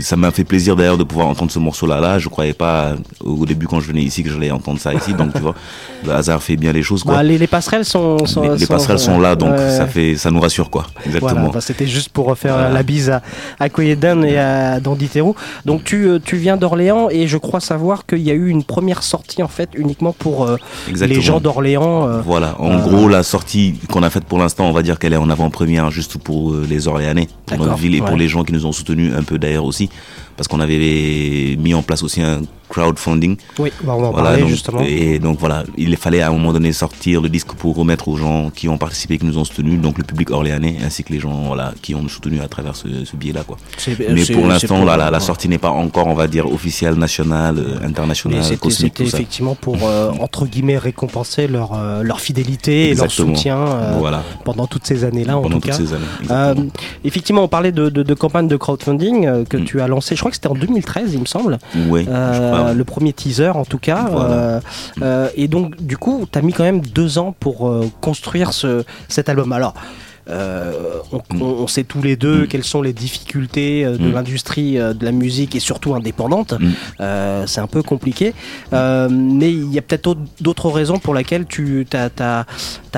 ça 0.00 0.16
m'a 0.16 0.30
fait 0.30 0.44
plaisir 0.44 0.74
d'ailleurs 0.76 0.98
de 0.98 1.04
pouvoir 1.04 1.28
entendre 1.28 1.50
ce 1.50 1.58
morceau-là. 1.58 2.00
Là, 2.00 2.18
je 2.18 2.28
croyais 2.28 2.52
pas 2.52 2.94
au 3.24 3.46
début 3.46 3.66
quand 3.66 3.80
je 3.80 3.88
venais 3.88 4.02
ici 4.02 4.22
que 4.22 4.30
j'allais 4.30 4.50
entendre 4.50 4.80
ça 4.80 4.92
ici. 4.92 5.14
Donc, 5.14 5.32
tu 5.34 5.40
vois, 5.40 5.54
le 6.04 6.12
hasard 6.12 6.42
fait 6.42 6.56
bien 6.56 6.72
les 6.72 6.82
choses, 6.82 7.02
quoi. 7.04 7.14
Bah, 7.16 7.22
les, 7.22 7.38
les 7.38 7.46
passerelles 7.46 7.84
sont, 7.84 8.24
sont- 8.26 8.42
les, 8.42 8.58
les 8.58 8.66
sont- 8.66 8.74
passerelles 8.74 8.98
sont 8.98 9.20
là, 9.20 9.36
donc 9.36 9.56
ça 9.58 9.86
fait, 9.86 10.16
ça 10.16 10.30
nous 10.30 10.40
rassure, 10.40 10.70
quoi. 10.70 10.86
Exactement. 11.04 11.32
Voilà, 11.34 11.52
bah, 11.52 11.60
c'était 11.60 11.86
juste 11.86 12.08
pour 12.10 12.34
Voilà. 12.34 12.70
la 12.70 12.82
bise 12.82 13.10
à, 13.10 13.22
à 13.60 13.68
Koyedan 13.68 14.22
et 14.22 14.38
à 14.38 14.80
Dandy 14.80 15.08
Terrou. 15.08 15.34
Donc 15.64 15.84
tu, 15.84 16.06
euh, 16.08 16.18
tu 16.22 16.36
viens 16.36 16.56
d'Orléans 16.56 17.08
et 17.10 17.26
je 17.26 17.36
crois 17.38 17.60
savoir 17.60 18.06
qu'il 18.06 18.20
y 18.20 18.30
a 18.30 18.34
eu 18.34 18.48
une 18.48 18.64
première 18.64 19.02
sortie 19.02 19.42
en 19.42 19.48
fait 19.48 19.70
uniquement 19.76 20.12
pour 20.12 20.46
euh, 20.46 20.56
les 21.00 21.20
gens 21.20 21.40
d'Orléans. 21.40 22.08
euh, 22.08 22.20
Voilà, 22.24 22.56
en 22.60 22.78
gros, 22.78 23.08
la 23.08 23.22
sortie 23.22 23.74
qu'on 23.90 24.02
a 24.02 24.10
faite 24.10 24.24
pour 24.24 24.38
l'instant, 24.38 24.68
on 24.68 24.72
va 24.72 24.82
dire 24.82 24.98
qu'elle 24.98 25.12
est 25.12 25.16
en 25.16 25.30
avant-première 25.30 25.90
juste 25.90 26.18
pour 26.18 26.54
les 26.54 26.88
Orléanais, 26.88 27.28
pour 27.46 27.58
notre 27.58 27.76
ville 27.76 27.94
et 27.94 28.00
pour 28.00 28.16
les 28.16 28.28
gens 28.28 28.42
qui 28.44 28.52
nous 28.52 28.66
ont 28.66 28.72
soutenus 28.72 29.12
un 29.16 29.22
peu 29.22 29.38
d'ailleurs 29.38 29.64
aussi, 29.64 29.75
aussi 29.76 29.90
parce 30.36 30.48
qu'on 30.48 30.60
avait 30.60 31.56
mis 31.58 31.74
en 31.74 31.82
place 31.82 32.02
aussi 32.02 32.20
un 32.22 32.42
crowdfunding. 32.68 33.36
Oui, 33.60 33.70
bah, 33.84 33.94
on 33.96 34.00
va 34.00 34.08
en 34.08 34.10
Voilà, 34.10 34.28
parler 34.30 34.40
donc- 34.42 34.50
justement. 34.50 34.80
Et 34.84 35.18
donc 35.20 35.38
voilà, 35.38 35.62
il 35.76 35.96
fallait 35.96 36.20
à 36.20 36.28
un 36.28 36.32
moment 36.32 36.52
donné 36.52 36.72
sortir 36.72 37.20
le 37.22 37.28
disque 37.28 37.52
pour 37.52 37.76
remettre 37.76 38.08
aux 38.08 38.16
gens 38.16 38.50
qui 38.50 38.68
ont 38.68 38.76
participé, 38.76 39.18
qui 39.18 39.24
nous 39.24 39.38
ont 39.38 39.44
soutenus, 39.44 39.80
donc 39.80 39.98
le 39.98 40.04
public 40.04 40.30
orléanais, 40.30 40.76
ainsi 40.84 41.04
que 41.04 41.12
les 41.12 41.20
gens 41.20 41.44
voilà, 41.46 41.72
qui 41.80 41.94
ont 41.94 42.02
nous 42.02 42.08
soutenus 42.08 42.40
à 42.42 42.48
travers 42.48 42.74
ce, 42.74 43.04
ce 43.04 43.16
biais-là. 43.16 43.44
quoi. 43.46 43.56
Mais 44.12 44.24
pour 44.26 44.46
l'instant, 44.48 44.84
la, 44.84 44.96
la, 44.96 45.10
la 45.10 45.18
ouais. 45.18 45.24
sortie 45.24 45.48
n'est 45.48 45.58
pas 45.58 45.70
encore, 45.70 46.08
on 46.08 46.14
va 46.14 46.26
dire, 46.26 46.52
officielle, 46.52 46.94
nationale, 46.94 47.56
euh, 47.58 47.86
internationale, 47.86 48.42
c'était 48.42 49.04
effectivement 49.04 49.54
pour 49.54 49.76
euh, 49.84 50.10
entre 50.20 50.46
guillemets 50.46 50.78
récompenser 50.78 51.46
leur 51.46 51.72
euh, 51.74 52.02
leur 52.02 52.20
fidélité 52.20 52.90
et 52.90 52.94
leur 52.94 53.10
soutien 53.10 53.58
euh, 53.58 53.96
Voilà. 53.98 54.22
pendant 54.44 54.66
toutes 54.66 54.86
ces 54.86 55.04
années 55.04 55.24
là 55.24 55.38
en 55.38 55.48
tout 55.48 55.60
cas. 55.60 55.76
années, 55.76 56.70
effectivement, 57.04 57.44
on 57.44 57.48
parlait 57.48 57.72
de, 57.72 57.88
de, 57.88 58.02
de 58.02 58.14
campagne 58.14 58.48
de 58.48 58.56
crowdfunding 58.56 59.44
que 59.44 59.56
tu 59.56 59.80
as 59.80 59.86
lancé. 59.88 60.16
Crois 60.26 60.32
que 60.32 60.36
c'était 60.38 60.48
en 60.48 60.54
2013, 60.54 61.14
il 61.14 61.20
me 61.20 61.24
semble. 61.24 61.56
Euh. 61.76 62.74
Le 62.74 62.82
premier 62.82 63.12
teaser 63.12 63.50
en 63.50 63.64
tout 63.64 63.78
cas. 63.78 64.08
Voilà. 64.10 64.34
Euh, 64.34 64.60
euh, 65.02 65.28
et 65.36 65.46
donc 65.46 65.80
du 65.80 65.96
coup, 65.96 66.26
tu 66.28 66.36
as 66.36 66.42
mis 66.42 66.52
quand 66.52 66.64
même 66.64 66.80
deux 66.80 67.18
ans 67.18 67.32
pour 67.38 67.72
construire 68.00 68.52
ce, 68.52 68.84
cet 69.08 69.28
album. 69.28 69.52
Alors. 69.52 69.74
Euh, 70.28 70.72
on, 71.12 71.20
on- 71.40 71.44
on 71.44 71.66
sait 71.66 71.84
tous 71.84 72.02
les 72.02 72.16
deux 72.16 72.46
quelles 72.46 72.64
sont 72.64 72.82
les 72.82 72.92
difficultés 72.92 73.84
euh, 73.84 73.96
de 73.96 74.06
Mm. 74.08 74.12
l'industrie 74.12 74.78
euh, 74.78 74.92
de 74.94 75.04
la 75.04 75.12
musique 75.12 75.54
et 75.54 75.60
surtout 75.60 75.94
indépendante. 75.94 76.54
Mm. 76.58 76.70
Euh, 77.00 77.44
c'est 77.46 77.60
un 77.60 77.66
peu 77.66 77.82
compliqué. 77.82 78.34
Euh, 78.72 79.08
mais 79.10 79.52
il 79.52 79.72
y 79.72 79.78
a 79.78 79.82
peut-être 79.82 80.06
autre- 80.08 80.20
d'autres 80.40 80.70
raisons 80.70 80.98
pour 80.98 81.14
lesquelles 81.14 81.46
tu 81.46 81.86
as, 81.92 82.44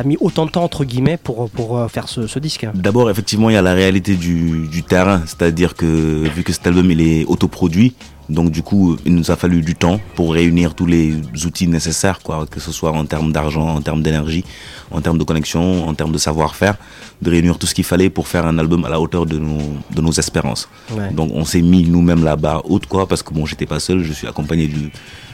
mis 0.05 0.17
autant 0.21 0.47
de 0.47 0.51
temps 0.51 0.65
entre 0.65 0.85
guillemets 0.85 1.17
pour, 1.17 1.51
pour 1.51 1.91
faire 1.91 2.09
ce, 2.09 2.27
ce 2.27 2.39
disque. 2.39 2.67
D'abord, 2.75 3.11
effectivement, 3.11 3.51
il 3.51 3.55
y 3.55 3.57
a 3.57 3.63
la 3.63 3.75
réalité 3.75 4.15
du, 4.15 4.69
du 4.69 4.83
terrain, 4.83 5.23
c'est-à-dire 5.27 5.75
que 5.75 5.87
vu 6.35 6.43
que 6.45 6.53
cet 6.53 6.67
album 6.67 6.91
il 6.91 7.01
est 7.01 7.25
autoproduit, 7.27 7.95
donc 8.29 8.51
du 8.51 8.63
coup, 8.63 8.97
il 9.07 9.15
nous 9.15 9.31
a 9.31 9.37
fallu 9.37 9.63
du 9.63 9.75
temps 9.75 10.01
pour 10.15 10.35
réunir 10.35 10.75
tous 10.75 10.87
les 10.87 11.15
outils 11.47 11.67
nécessaires, 11.67 12.21
quoi, 12.23 12.47
que 12.51 12.61
ce 12.61 12.73
soit 12.73 12.93
en 12.93 13.05
termes 13.07 13.33
d'argent, 13.33 13.69
en 13.77 13.81
termes 13.81 14.03
d'énergie, 14.03 14.45
en 14.91 15.01
termes 15.01 15.19
de 15.19 15.25
connexion, 15.25 15.89
en 15.89 15.95
termes 15.95 16.13
de 16.13 16.19
savoir-faire, 16.19 16.77
de 17.23 17.31
réunir 17.31 17.59
tout 17.59 17.67
ce 17.67 17.75
qu'il 17.75 17.85
fallait 17.85 18.11
pour 18.11 18.29
faire 18.29 18.47
un 18.47 18.59
album 18.59 18.85
à 18.85 18.89
la 18.91 19.01
hauteur 19.01 19.25
de 19.27 19.39
nos, 19.39 19.59
de 19.95 20.01
nos 20.03 20.13
espérances. 20.13 20.69
Ouais. 20.91 21.11
Donc 21.13 21.31
on 21.35 21.45
s'est 21.45 21.63
mis 21.63 21.85
nous-mêmes 21.85 22.23
la 22.25 22.37
barre 22.37 22.71
haute, 22.71 22.87
quoi, 22.87 23.07
parce 23.09 23.23
que 23.23 23.33
bon, 23.33 23.47
j'étais 23.47 23.67
pas 23.67 23.81
seul, 23.81 24.03
je 24.03 24.13
suis 24.13 24.27
accompagné 24.27 24.69
de 24.69 24.91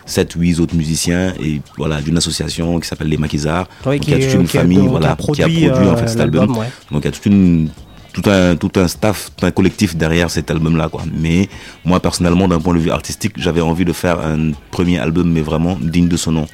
7, 0.06 0.32
8 0.36 0.60
autres 0.60 0.76
musiciens 0.76 1.32
et 1.40 1.60
voilà, 1.78 2.00
d'une 2.02 2.16
association 2.18 2.78
qui 2.78 2.86
s'appelle 2.86 3.08
Les 3.08 3.16
Maquisards, 3.16 3.66
Oui, 3.86 3.98
donc 3.98 4.06
il 4.08 4.18
y 4.18 4.22
a 4.22 4.26
toute 4.26 4.40
une 4.40 4.46
qui 4.46 4.58
famille, 4.58 4.78
qui 4.78 4.86
a 4.86 4.88
voilà, 4.90 5.16
produit, 5.16 5.44
qui 5.44 5.66
a 5.66 5.70
produit 5.70 5.88
en 5.90 5.96
fait 5.96 6.08
cet 6.08 6.20
album. 6.20 6.56
ouais. 6.58 6.66
Donc 6.90 7.02
il 7.02 7.04
y 7.06 7.08
a 7.08 7.10
toute 7.12 7.26
une 7.26 7.70
tout 8.14 8.30
un 8.30 8.56
tout 8.56 8.70
un 8.76 8.88
staff, 8.88 9.30
tout 9.36 9.44
un 9.44 9.50
collectif 9.50 9.96
derrière 9.96 10.30
cet 10.30 10.50
album 10.50 10.76
là 10.76 10.88
quoi. 10.88 11.02
Mais 11.12 11.48
moi 11.84 12.00
personnellement 12.00 12.48
d'un 12.48 12.60
point 12.60 12.74
de 12.74 12.78
vue 12.78 12.90
artistique, 12.90 13.34
j'avais 13.36 13.60
envie 13.60 13.84
de 13.84 13.92
faire 13.92 14.20
un 14.20 14.52
premier 14.70 14.98
album 14.98 15.30
mais 15.30 15.42
vraiment 15.42 15.76
digne 15.80 16.08
de 16.08 16.16
son 16.16 16.32
nom 16.32 16.46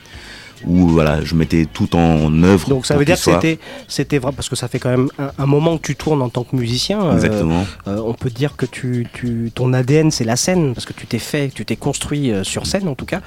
où 0.66 0.88
voilà, 0.88 1.24
je 1.24 1.34
mettais 1.34 1.66
tout 1.72 1.94
en 1.96 2.42
œuvre. 2.42 2.68
Donc 2.68 2.86
ça 2.86 2.96
veut 2.96 3.04
dire 3.04 3.16
que 3.16 3.22
c'était, 3.40 3.58
c'était 3.88 4.18
vrai 4.18 4.32
parce 4.34 4.48
que 4.48 4.56
ça 4.56 4.68
fait 4.68 4.78
quand 4.78 4.90
même 4.90 5.08
un, 5.18 5.30
un 5.38 5.46
moment 5.46 5.76
que 5.78 5.82
tu 5.86 5.96
tournes 5.96 6.22
en 6.22 6.28
tant 6.28 6.44
que 6.44 6.54
musicien. 6.56 7.02
euh, 7.02 7.14
Exactement. 7.14 7.64
euh, 7.88 8.00
on 8.04 8.14
peut 8.14 8.30
dire 8.30 8.56
que 8.56 8.66
tu, 8.66 9.06
tu, 9.12 9.50
ton 9.54 9.72
ADN 9.72 10.10
c'est 10.10 10.24
la 10.24 10.36
scène 10.36 10.74
parce 10.74 10.84
que 10.86 10.92
tu 10.92 11.06
t'es 11.06 11.18
fait, 11.18 11.50
tu 11.54 11.64
t'es 11.64 11.76
construit 11.76 12.30
euh, 12.30 12.44
sur 12.44 12.66
scène 12.66 12.88
en 12.88 12.94
tout 12.94 13.06
cas. 13.06 13.20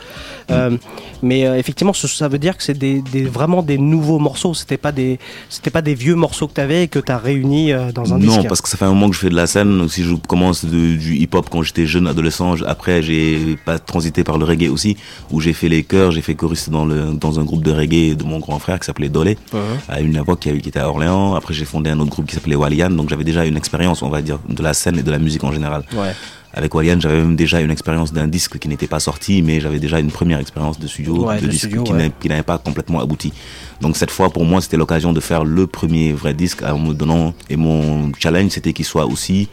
Mais 1.21 1.41
effectivement, 1.59 1.93
ce- 1.93 2.07
ça 2.07 2.27
veut 2.27 2.39
dire 2.39 2.57
que 2.57 2.63
c'est 2.63 2.77
des, 2.77 3.01
des- 3.01 3.23
vraiment 3.23 3.61
des 3.63 3.77
nouveaux 3.77 4.19
morceaux. 4.19 4.53
C'était 4.53 4.77
pas 4.77 4.91
des, 4.91 5.19
c'était 5.49 5.69
pas 5.71 5.81
des 5.81 5.95
vieux 5.95 6.15
morceaux 6.15 6.47
que 6.47 6.53
tu 6.53 6.61
avais 6.61 6.83
et 6.83 6.87
que 6.87 6.99
tu 6.99 7.11
as 7.11 7.17
réunis 7.17 7.71
dans 7.93 8.13
un 8.13 8.17
non, 8.19 8.43
parce 8.49 8.61
que 8.61 8.69
ça 8.69 8.77
fait 8.77 8.85
un 8.85 8.89
moment 8.89 9.09
que 9.09 9.15
je 9.15 9.21
fais 9.21 9.29
de 9.29 9.35
la 9.35 9.47
scène. 9.47 9.87
Si 9.89 10.03
je 10.03 10.13
commence 10.15 10.65
de- 10.65 10.95
du 10.95 11.15
hip-hop 11.15 11.47
quand 11.49 11.63
j'étais 11.63 11.85
jeune, 11.85 12.07
adolescent, 12.07 12.55
après 12.65 13.01
j'ai 13.01 13.57
pas 13.65 13.79
transité 13.79 14.23
par 14.23 14.37
le 14.37 14.45
reggae 14.45 14.69
aussi, 14.69 14.97
où 15.31 15.39
j'ai 15.39 15.53
fait 15.53 15.69
les 15.69 15.83
chœurs, 15.83 16.11
j'ai 16.11 16.21
fait 16.21 16.35
choriste 16.35 16.69
dans, 16.69 16.85
le, 16.85 17.13
dans 17.23 17.39
un 17.39 17.43
groupe 17.43 17.63
de 17.63 17.71
reggae 17.71 18.15
de 18.15 18.23
mon 18.23 18.39
grand 18.39 18.59
frère 18.59 18.79
qui 18.79 18.85
s'appelait 18.85 19.09
Dolé, 19.09 19.37
Mhm. 19.53 19.59
à 19.89 19.99
une 20.01 20.15
époque 20.15 20.39
qui, 20.41 20.57
qui 20.61 20.69
était 20.69 20.79
à 20.79 20.89
Orléans. 20.89 21.35
Après 21.35 21.53
j'ai 21.53 21.65
fondé 21.65 21.89
un 21.89 21.99
autre 21.99 22.11
groupe 22.11 22.27
qui 22.27 22.35
s'appelait 22.35 22.55
Walian, 22.55 22.91
donc 22.91 23.09
j'avais 23.09 23.23
déjà 23.23 23.45
une 23.45 23.57
expérience, 23.57 24.01
on 24.01 24.09
va 24.09 24.21
dire, 24.21 24.39
de 24.49 24.61
la 24.61 24.73
scène 24.73 24.97
et 24.99 25.03
de 25.03 25.11
la 25.11 25.19
musique 25.19 25.43
en 25.43 25.51
général. 25.51 25.83
Ouais. 25.93 26.13
Avec 26.55 26.75
Walian, 26.75 26.99
j'avais 26.99 27.17
même 27.19 27.35
déjà 27.35 27.61
une 27.61 27.71
expérience 27.71 28.13
d'un 28.13 28.27
disque 28.27 28.59
qui 28.59 28.67
n'était 28.67 28.85
pas 28.87 28.99
sorti, 28.99 29.41
mais 29.41 29.59
j'avais 29.59 29.79
déjà 29.79 29.99
une 29.99 30.11
première 30.11 30.37
expérience 30.39 30.77
de 30.79 30.85
studio, 30.85 31.25
Ouais, 31.25 31.37
de 31.37 31.45
de 31.47 31.51
disque 31.51 31.65
studio, 31.65 31.81
qui 31.83 31.93
ouais. 31.93 31.97
n'a- 31.97 32.09
qui 32.09 32.29
n'avait 32.29 32.43
pas 32.43 32.59
complètement 32.59 32.99
abouti. 32.99 33.33
Donc 33.81 33.97
cette 33.97 34.11
fois, 34.11 34.29
pour 34.29 34.45
moi, 34.45 34.61
c'était 34.61 34.77
l'occasion 34.77 35.13
de 35.13 35.19
faire 35.19 35.45
le 35.45 35.65
premier 35.65 36.13
vrai 36.13 36.35
disque 36.35 36.61
en 36.61 36.77
me 36.77 36.93
donnant, 36.93 37.33
et 37.49 37.55
mon 37.55 38.11
challenge, 38.19 38.51
c'était 38.51 38.71
qu'il 38.71 38.85
soit 38.85 39.07
aussi, 39.07 39.47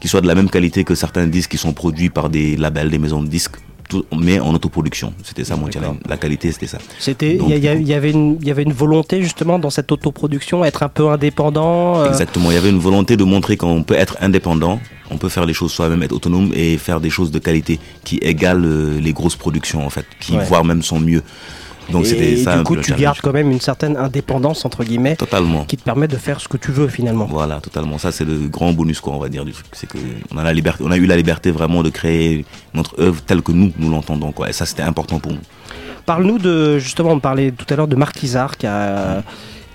qu'il 0.00 0.10
soit 0.10 0.22
de 0.22 0.26
la 0.26 0.34
même 0.34 0.50
qualité 0.50 0.82
que 0.82 0.96
certains 0.96 1.26
disques 1.28 1.52
qui 1.52 1.58
sont 1.58 1.72
produits 1.72 2.10
par 2.10 2.28
des 2.30 2.56
labels, 2.56 2.90
des 2.90 2.98
maisons 2.98 3.22
de 3.22 3.28
disques, 3.28 3.56
tout- 3.90 4.04
mais 4.18 4.40
en 4.40 4.54
autoproduction. 4.54 5.12
C'était 5.22 5.44
ça 5.44 5.56
mon 5.56 5.70
challenge. 5.70 5.96
La 6.08 6.16
qualité, 6.16 6.50
c'était 6.52 6.66
ça. 6.66 6.78
C'était, 6.98 7.36
il 7.36 7.58
y, 7.58 7.92
avait 7.92 8.10
une, 8.12 8.38
il 8.40 8.48
y 8.48 8.50
avait 8.50 8.62
une 8.62 8.72
volonté 8.72 9.22
justement 9.22 9.58
dans 9.58 9.68
cette 9.70 9.90
autoproduction, 9.92 10.64
être 10.64 10.82
un 10.82 10.88
peu 10.88 11.08
indépendant. 11.10 11.98
euh, 12.00 12.08
Exactement. 12.08 12.50
Il 12.50 12.54
y 12.54 12.56
avait 12.56 12.70
une 12.70 12.78
volonté 12.78 13.16
de 13.18 13.24
montrer 13.24 13.56
qu'on 13.58 13.82
peut 13.82 13.94
être 13.94 14.16
indépendant, 14.20 14.80
on 15.10 15.16
peut 15.18 15.28
faire 15.28 15.44
les 15.44 15.52
choses 15.54 15.72
soi-même, 15.72 16.02
être 16.02 16.12
autonome 16.12 16.50
et 16.54 16.78
faire 16.78 17.00
des 17.00 17.10
choses 17.10 17.30
de 17.30 17.38
qualité 17.38 17.78
qui 18.04 18.16
égalent 18.22 18.64
euh, 18.64 18.98
les 19.00 19.12
grosses 19.12 19.36
productions 19.36 19.84
en 19.84 19.90
fait, 19.90 20.06
qui 20.20 20.32
Ouais. 20.36 20.44
voire 20.44 20.64
même 20.64 20.82
sont 20.82 21.00
mieux. 21.00 21.22
Donc 21.88 22.06
et 22.06 22.36
ça. 22.36 22.58
du 22.58 22.64
coup, 22.64 22.76
tu 22.76 22.92
gardes 22.94 23.20
quand 23.20 23.32
même 23.32 23.50
une 23.50 23.60
certaine 23.60 23.96
indépendance 23.96 24.64
entre 24.64 24.84
guillemets, 24.84 25.16
Totalement. 25.16 25.64
qui 25.64 25.76
te 25.76 25.82
permet 25.82 26.08
de 26.08 26.16
faire 26.16 26.40
ce 26.40 26.48
que 26.48 26.56
tu 26.56 26.70
veux 26.70 26.88
finalement. 26.88 27.26
Voilà, 27.26 27.60
totalement. 27.60 27.98
Ça, 27.98 28.12
c'est 28.12 28.24
le 28.24 28.48
grand 28.48 28.72
bonus, 28.72 29.00
quoi, 29.00 29.14
on 29.14 29.18
va 29.18 29.28
dire, 29.28 29.44
du 29.44 29.52
truc. 29.52 29.66
C'est 29.72 29.88
que 29.88 29.98
on 30.32 30.38
a 30.38 30.44
la 30.44 30.52
liberté, 30.52 30.84
on 30.86 30.90
a 30.90 30.96
eu 30.96 31.06
la 31.06 31.16
liberté 31.16 31.50
vraiment 31.50 31.82
de 31.82 31.90
créer 31.90 32.44
notre 32.74 33.00
œuvre 33.00 33.20
telle 33.22 33.42
que 33.42 33.52
nous, 33.52 33.72
nous 33.78 33.90
l'entendons, 33.90 34.32
quoi. 34.32 34.48
Et 34.48 34.52
ça, 34.52 34.66
c'était 34.66 34.82
important 34.82 35.18
pour 35.18 35.32
nous. 35.32 35.40
Parle-nous 36.06 36.38
de 36.38 36.78
justement, 36.78 37.10
on 37.10 37.20
parlait 37.20 37.50
tout 37.52 37.66
à 37.68 37.76
l'heure 37.76 37.88
de 37.88 37.96
Marquisard 37.96 38.56
qui 38.56 38.66
a 38.66 39.22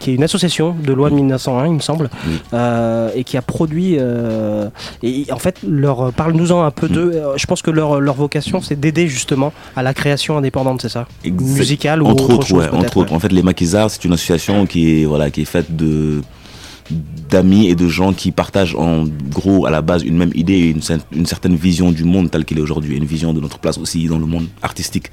qui 0.06 0.12
est 0.12 0.16
une 0.16 0.24
association 0.24 0.76
de 0.88 0.94
loi 0.94 1.10
de 1.10 1.16
1901, 1.16 1.66
il 1.66 1.74
me 1.74 1.80
semble, 1.80 2.12
euh, 2.54 3.10
et 3.16 3.24
qui 3.24 3.38
a 3.38 3.42
produit. 3.42 3.98
euh, 3.98 4.70
et 5.02 5.26
en 5.32 5.40
fait, 5.40 5.58
leur 5.68 6.14
parle-nous-en 6.14 6.62
un 6.64 6.70
peu 6.70 6.88
d'eux. 6.88 7.12
Euh, 7.16 7.38
Je 7.38 7.46
pense 7.48 7.64
que 7.64 7.72
leur, 7.72 8.00
leur 8.00 8.14
vocation, 8.14 8.62
c'est 8.62 8.80
d'aider 8.80 9.08
justement 9.08 9.52
à 9.76 9.82
la 9.82 9.94
création 9.96 10.38
indépendante, 10.38 10.84
c'est 10.84 10.90
ça? 10.90 11.08
Musicale 11.26 12.04
ou 12.04 12.06
entre 12.08 12.26
autre 12.26 12.34
autres, 12.36 12.48
chose 12.48 12.60
ouais, 12.60 12.70
entre 12.70 12.98
autres. 12.98 13.12
ouais. 13.12 13.16
En 13.18 13.20
fait, 13.20 13.32
les 13.32 13.42
Maquisards, 13.42 13.90
c'est 13.90 14.06
une 14.06 14.14
association 14.14 14.68
qui 14.68 15.02
est 15.02 15.06
voilà, 15.06 15.32
qui 15.32 15.42
est 15.42 15.46
faite 15.46 15.76
de 15.76 16.22
d'amis 17.32 17.66
et 17.68 17.74
de 17.76 17.88
gens 17.88 18.14
qui 18.14 18.30
partagent 18.32 18.76
en 18.76 19.06
gros 19.32 19.66
à 19.66 19.72
la 19.72 19.82
base 19.82 20.04
une 20.04 20.18
même 20.18 20.32
idée 20.36 20.54
et 20.54 20.70
une, 20.70 20.82
une 21.14 21.26
certaine 21.26 21.56
vision 21.56 21.92
du 21.92 22.04
monde 22.04 22.30
tel 22.30 22.46
qu'il 22.46 22.60
est 22.60 22.62
aujourd'hui, 22.62 22.96
une 22.96 23.06
vision 23.06 23.34
de 23.34 23.42
notre 23.42 23.58
place 23.58 23.80
aussi 23.80 24.06
dans 24.06 24.20
le 24.20 24.28
monde 24.28 24.46
artistique. 24.62 25.08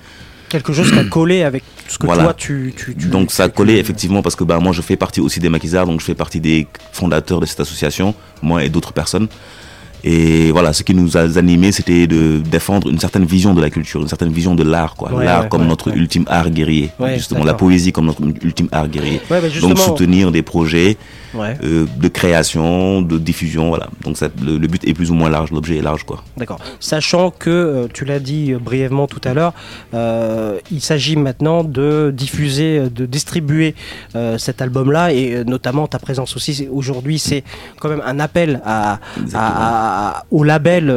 Quelque 0.52 0.74
chose 0.74 0.90
qui 0.92 0.98
a 0.98 1.04
collé 1.04 1.42
avec 1.44 1.62
ce 1.88 1.96
que 1.96 2.04
Voilà. 2.04 2.24
toi 2.24 2.34
tu, 2.34 2.74
tu, 2.76 2.94
tu- 2.94 3.08
donc 3.08 3.32
ça 3.32 3.44
a 3.44 3.48
collé 3.48 3.78
effectivement 3.78 4.20
parce 4.20 4.36
que 4.36 4.44
bah, 4.44 4.58
moi 4.60 4.72
je 4.74 4.82
fais 4.82 4.96
partie 4.96 5.20
aussi 5.22 5.40
des 5.40 5.48
maquisards, 5.48 5.86
donc 5.86 6.00
je 6.00 6.04
fais 6.04 6.14
partie 6.14 6.40
des 6.40 6.66
fondateurs 6.92 7.40
de 7.40 7.46
cette 7.46 7.60
association, 7.60 8.14
moi 8.42 8.62
et 8.62 8.68
d'autres 8.68 8.92
personnes. 8.92 9.28
Et 10.04 10.50
voilà, 10.50 10.72
ce 10.74 10.82
qui 10.82 10.94
nous 10.94 11.16
a 11.16 11.38
animés, 11.38 11.72
c'était 11.72 12.06
de 12.06 12.38
défendre 12.40 12.90
une 12.90 12.98
certaine 12.98 13.24
vision 13.24 13.54
de 13.54 13.62
la 13.62 13.70
culture, 13.70 14.02
une 14.02 14.08
certaine 14.08 14.32
vision 14.32 14.54
de 14.54 14.64
l'art, 14.64 14.94
quoi. 14.94 15.12
Ouais, 15.14 15.24
l'art 15.24 15.44
ouais, 15.44 15.48
comme 15.48 15.62
ouais, 15.62 15.68
notre 15.68 15.96
ultime 15.96 16.24
art 16.26 16.50
guerrier, 16.50 16.90
justement 17.14 17.44
la 17.44 17.54
poésie 17.54 17.92
comme 17.92 18.06
notre 18.06 18.20
ultime 18.42 18.68
art 18.72 18.88
guerrier. 18.88 19.20
Bah, 19.30 19.36
donc 19.60 19.78
soutenir 19.78 20.32
des 20.32 20.42
projets 20.42 20.98
Ouais. 21.34 21.56
euh, 21.64 21.86
de 21.96 22.08
création, 22.08 23.00
de 23.02 23.16
diffusion, 23.18 23.68
voilà. 23.68 23.88
Donc 24.04 24.16
ça, 24.18 24.28
le, 24.44 24.58
le 24.58 24.66
but 24.68 24.86
est 24.86 24.92
plus 24.94 25.10
ou 25.10 25.14
moins 25.14 25.30
large, 25.30 25.50
l'objet 25.50 25.76
est 25.78 25.82
large, 25.82 26.04
quoi. 26.04 26.22
D'accord. 26.36 26.58
Sachant 26.78 27.30
que, 27.30 27.48
euh, 27.50 27.86
tu 27.92 28.04
l'as 28.04 28.18
dit 28.20 28.52
euh, 28.52 28.58
brièvement 28.58 29.06
tout 29.06 29.20
à 29.24 29.32
l'heure, 29.32 29.54
euh, 29.94 30.58
il 30.70 30.80
s'agit 30.82 31.16
maintenant 31.16 31.64
de 31.64 32.12
diffuser, 32.14 32.90
de 32.90 33.06
distribuer 33.06 33.74
euh, 34.14 34.36
cet 34.36 34.60
album-là 34.60 35.12
et 35.12 35.42
notamment 35.44 35.86
ta 35.86 35.98
présence 35.98 36.36
aussi 36.36 36.68
aujourd'hui, 36.70 37.18
c'est 37.18 37.44
quand 37.80 37.88
même 37.88 38.02
un 38.04 38.20
appel 38.20 38.60
à, 38.64 38.98
à- 39.34 40.18
à- 40.18 40.24
au 40.30 40.44
label 40.44 40.94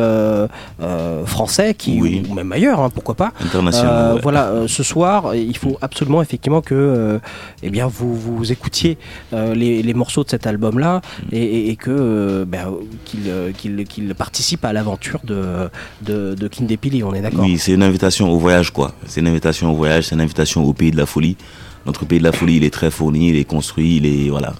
français 1.25 1.73
qui, 1.73 2.23
ou 2.29 2.33
même 2.33 2.51
ailleurs, 2.51 2.79
hein, 2.81 2.89
pourquoi 2.93 3.15
pas. 3.15 3.31
International, 3.41 4.15
ouais. 4.15 4.21
Voilà, 4.21 4.51
ce 4.67 4.83
soir, 4.83 5.33
il 5.35 5.55
faut 5.57 5.77
absolument 5.81 6.21
effectivement 6.21 6.61
que 6.61 7.19
eh 7.63 7.69
bien, 7.69 7.87
vous, 7.87 8.13
vous 8.15 8.51
écoutiez 8.51 8.97
les, 9.31 9.81
les 9.81 9.93
morceaux 9.93 10.24
de 10.25 10.29
cet 10.29 10.47
album-là 10.47 11.01
et, 11.31 11.37
et- 11.41 11.69
et 11.69 11.75
que 11.75 11.91
euh, 11.91 12.45
ben, 12.45 12.73
qu'il 13.05 13.21
euh, 13.27 13.51
qu'il- 13.53 14.13
participe 14.15 14.65
à 14.65 14.73
l'aventure 14.73 15.19
de, 15.23 15.69
de, 16.01 16.35
de 16.35 16.47
Kindepili, 16.47 17.03
on 17.03 17.13
est 17.13 17.21
d'accord 17.21 17.43
Oui, 17.45 17.57
c'est 17.57 17.73
une 17.73 17.83
invitation 17.83 18.29
au 18.31 18.37
voyage, 18.37 18.71
quoi. 18.71 18.93
C'est 19.05 19.21
une 19.21 19.27
invitation 19.27 19.71
au 19.71 19.75
voyage, 19.75 20.05
c'est 20.05 20.15
une 20.15 20.21
invitation 20.21 20.63
au 20.63 20.73
pays 20.73 20.91
de 20.91 20.97
la 20.97 21.05
folie. 21.05 21.37
Notre 21.85 22.05
pays 22.05 22.17
de 22.17 22.23
la 22.23 22.31
folie, 22.31 22.55
il 22.57 22.63
est 22.63 22.71
très 22.73 22.89
fourni, 22.89 23.29
il 23.29 23.35
est 23.35 23.43
construit, 23.43 23.97
il 23.97 24.05
est, 24.07 24.29
voilà, 24.29 24.53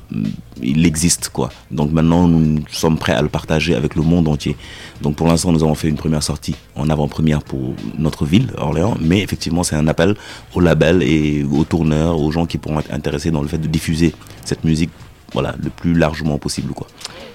il 0.62 0.86
existe, 0.86 1.30
quoi. 1.30 1.50
Donc 1.72 1.92
maintenant, 1.92 2.28
nous 2.28 2.60
sommes 2.72 3.00
prêts 3.00 3.14
à 3.14 3.22
le 3.24 3.30
partager 3.30 3.74
avec 3.74 3.96
le 3.96 4.04
monde 4.04 4.28
entier. 4.28 4.56
Donc 5.02 5.16
pour 5.16 5.26
l'instant, 5.28 5.52
nous 5.52 5.64
avons 5.64 5.74
fait 5.74 5.90
une 5.90 5.96
première 5.96 6.22
sortie 6.22 6.54
en 6.76 6.88
avant-première 6.88 7.42
pour 7.42 7.74
notre 7.98 8.26
ville, 8.26 8.52
Orléans. 8.58 8.96
Mais 9.02 9.22
effectivement, 9.22 9.64
c'est 9.64 9.76
un 9.76 9.88
appel 9.88 10.16
aux 10.54 10.60
labels 10.60 11.02
et 11.02 11.44
aux 11.52 11.64
tourneurs, 11.64 12.20
aux 12.22 12.32
gens 12.32 12.46
qui 12.46 12.60
pourront 12.60 12.80
être 12.80 12.94
intéressés 12.94 13.32
dans 13.32 13.42
le 13.42 13.48
fait 13.48 13.58
de 13.58 13.68
diffuser 13.68 14.14
cette 14.44 14.64
musique, 14.64 14.92
voilà, 15.36 15.54
le 15.62 15.70
plus 15.70 15.94
largement 15.94 16.38
possible, 16.38 16.74
quoi. 16.74 16.88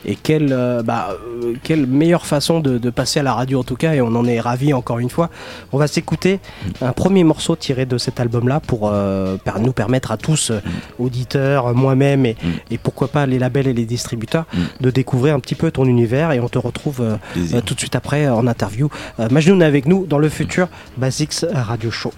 Et 0.06 0.16
quelle, 0.16 0.54
euh, 0.54 0.82
bah, 0.82 1.10
euh, 1.12 1.52
quelle 1.62 1.86
meilleure 1.86 2.24
façon 2.24 2.60
de, 2.60 2.78
de 2.78 2.88
passer 2.88 3.20
à 3.20 3.22
la 3.22 3.34
radio 3.34 3.60
en 3.60 3.64
tout 3.64 3.76
cas, 3.76 3.92
et 3.92 4.00
on 4.00 4.14
en 4.16 4.24
est 4.24 4.40
ravis 4.40 4.72
encore 4.72 4.98
une 4.98 5.10
fois. 5.10 5.28
On 5.72 5.78
va 5.78 5.86
s'écouter 5.86 6.40
un 6.80 6.92
premier 6.92 7.22
morceau 7.22 7.54
tiré 7.54 7.84
de 7.84 7.98
cet 7.98 8.18
album-là 8.18 8.60
pour 8.60 8.88
euh, 8.88 9.36
nous 9.60 9.72
permettre 9.72 10.10
à 10.10 10.16
tous, 10.16 10.50
euh, 10.52 10.60
auditeurs, 10.98 11.74
moi-même 11.74 12.24
et, 12.24 12.36
et 12.70 12.78
pourquoi 12.78 13.08
pas 13.08 13.26
les 13.26 13.38
labels 13.38 13.66
et 13.66 13.74
les 13.74 13.84
distributeurs, 13.84 14.46
de 14.80 14.90
découvrir 14.90 15.34
un 15.34 15.40
petit 15.40 15.54
peu 15.54 15.70
ton 15.70 15.84
univers 15.84 16.32
et 16.32 16.40
on 16.40 16.48
te 16.48 16.58
retrouve 16.58 17.18
tout 17.66 17.74
de 17.74 17.78
suite 17.78 17.94
après 17.94 18.26
en 18.28 18.46
interview. 18.46 18.88
Majnoun 19.30 19.60
est 19.60 19.66
avec 19.66 19.86
nous 19.86 20.06
dans 20.06 20.18
le 20.18 20.30
futur 20.30 20.68
Basics 20.96 21.44
Radio 21.52 21.90
Show. 21.90 22.12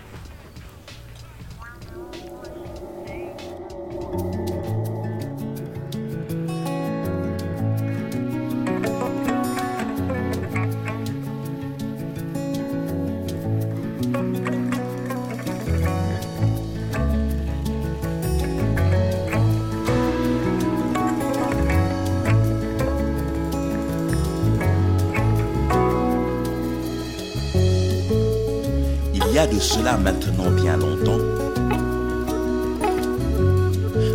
Il 29.32 29.36
y 29.36 29.38
a 29.38 29.46
de 29.46 29.58
cela 29.58 29.96
maintenant 29.96 30.50
bien 30.50 30.76
longtemps, 30.76 31.16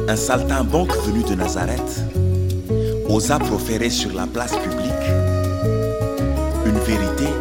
un 0.07 0.15
saltimbanque 0.15 0.95
venu 1.07 1.23
de 1.23 1.33
Nazareth 1.33 2.03
osa 3.09 3.39
proférer 3.39 3.89
sur 3.89 4.13
la 4.13 4.27
place 4.27 4.55
publique 4.55 5.09
une 6.67 6.77
vérité 6.77 7.33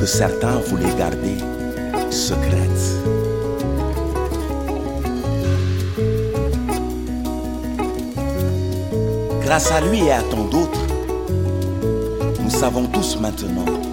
que 0.00 0.04
certains 0.04 0.56
voulaient 0.66 0.92
garder 0.98 1.36
secrète. 2.10 2.58
Grâce 9.42 9.70
à 9.70 9.80
lui 9.80 10.06
et 10.06 10.10
à 10.10 10.22
tant 10.22 10.44
d'autres, 10.46 10.80
nous 12.42 12.50
savons 12.50 12.86
tous 12.86 13.16
maintenant 13.20 13.83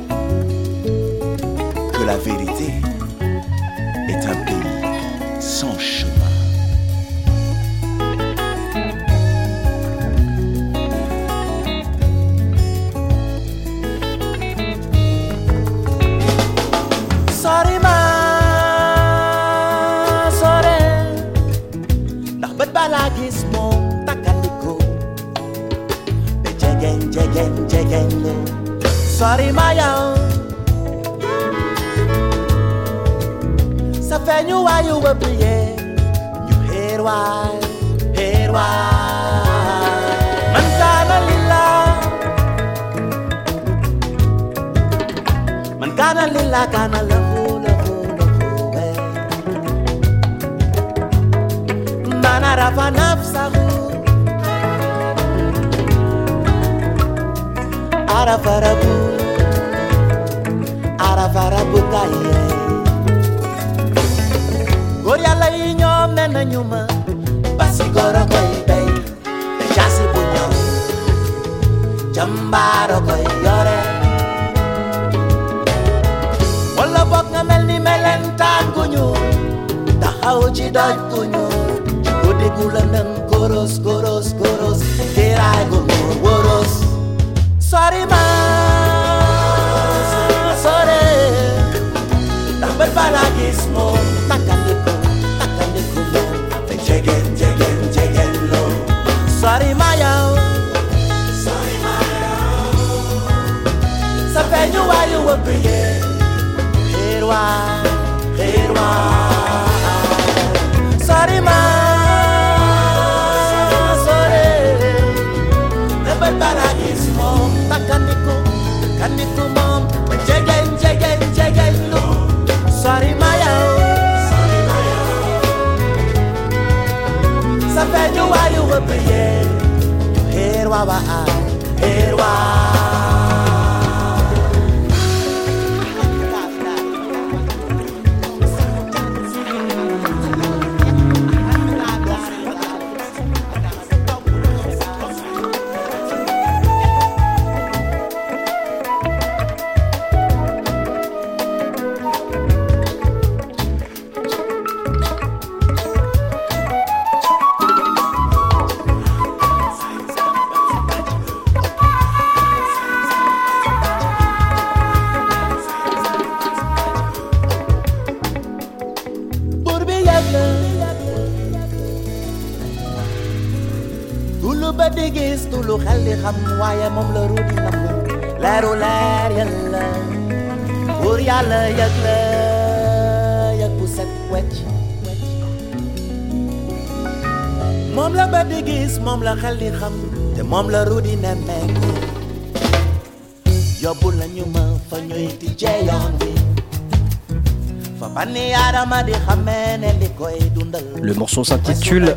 Le 201.02 201.14
morceau 201.14 201.44
s'intitule 201.44 202.14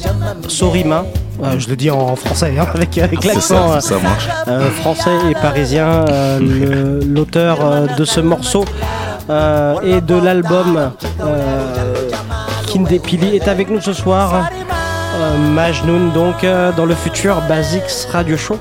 Sorima. 0.49 1.05
Euh, 1.43 1.59
je 1.59 1.69
le 1.69 1.77
dis 1.77 1.91
en 1.91 2.15
français, 2.15 2.55
hein, 2.59 2.67
avec, 2.73 3.25
l'accent 3.25 3.73
ça, 3.73 3.81
ça 3.81 3.99
marche. 3.99 4.29
euh, 4.49 4.71
français 4.71 5.11
et 5.31 5.35
parisien. 5.35 6.05
Euh, 6.09 7.01
L'auteur 7.07 7.59
euh, 7.61 7.87
de 7.97 8.05
ce 8.05 8.21
morceau 8.21 8.65
euh, 9.31 9.81
et 9.83 10.01
de 10.01 10.15
l'album 10.15 10.91
euh, 11.21 12.11
Kindepili 12.67 13.37
est 13.37 13.49
avec 13.49 13.69
nous 13.71 13.81
ce 13.81 13.93
soir. 13.93 14.49
Euh, 15.17 15.39
Majnoun, 15.55 16.13
donc, 16.13 16.45
euh, 16.45 16.73
dans 16.73 16.87
le 16.87 16.95
futur 16.95 17.41
Basics 17.49 18.07
Radio 18.13 18.37
Show. 18.37 18.59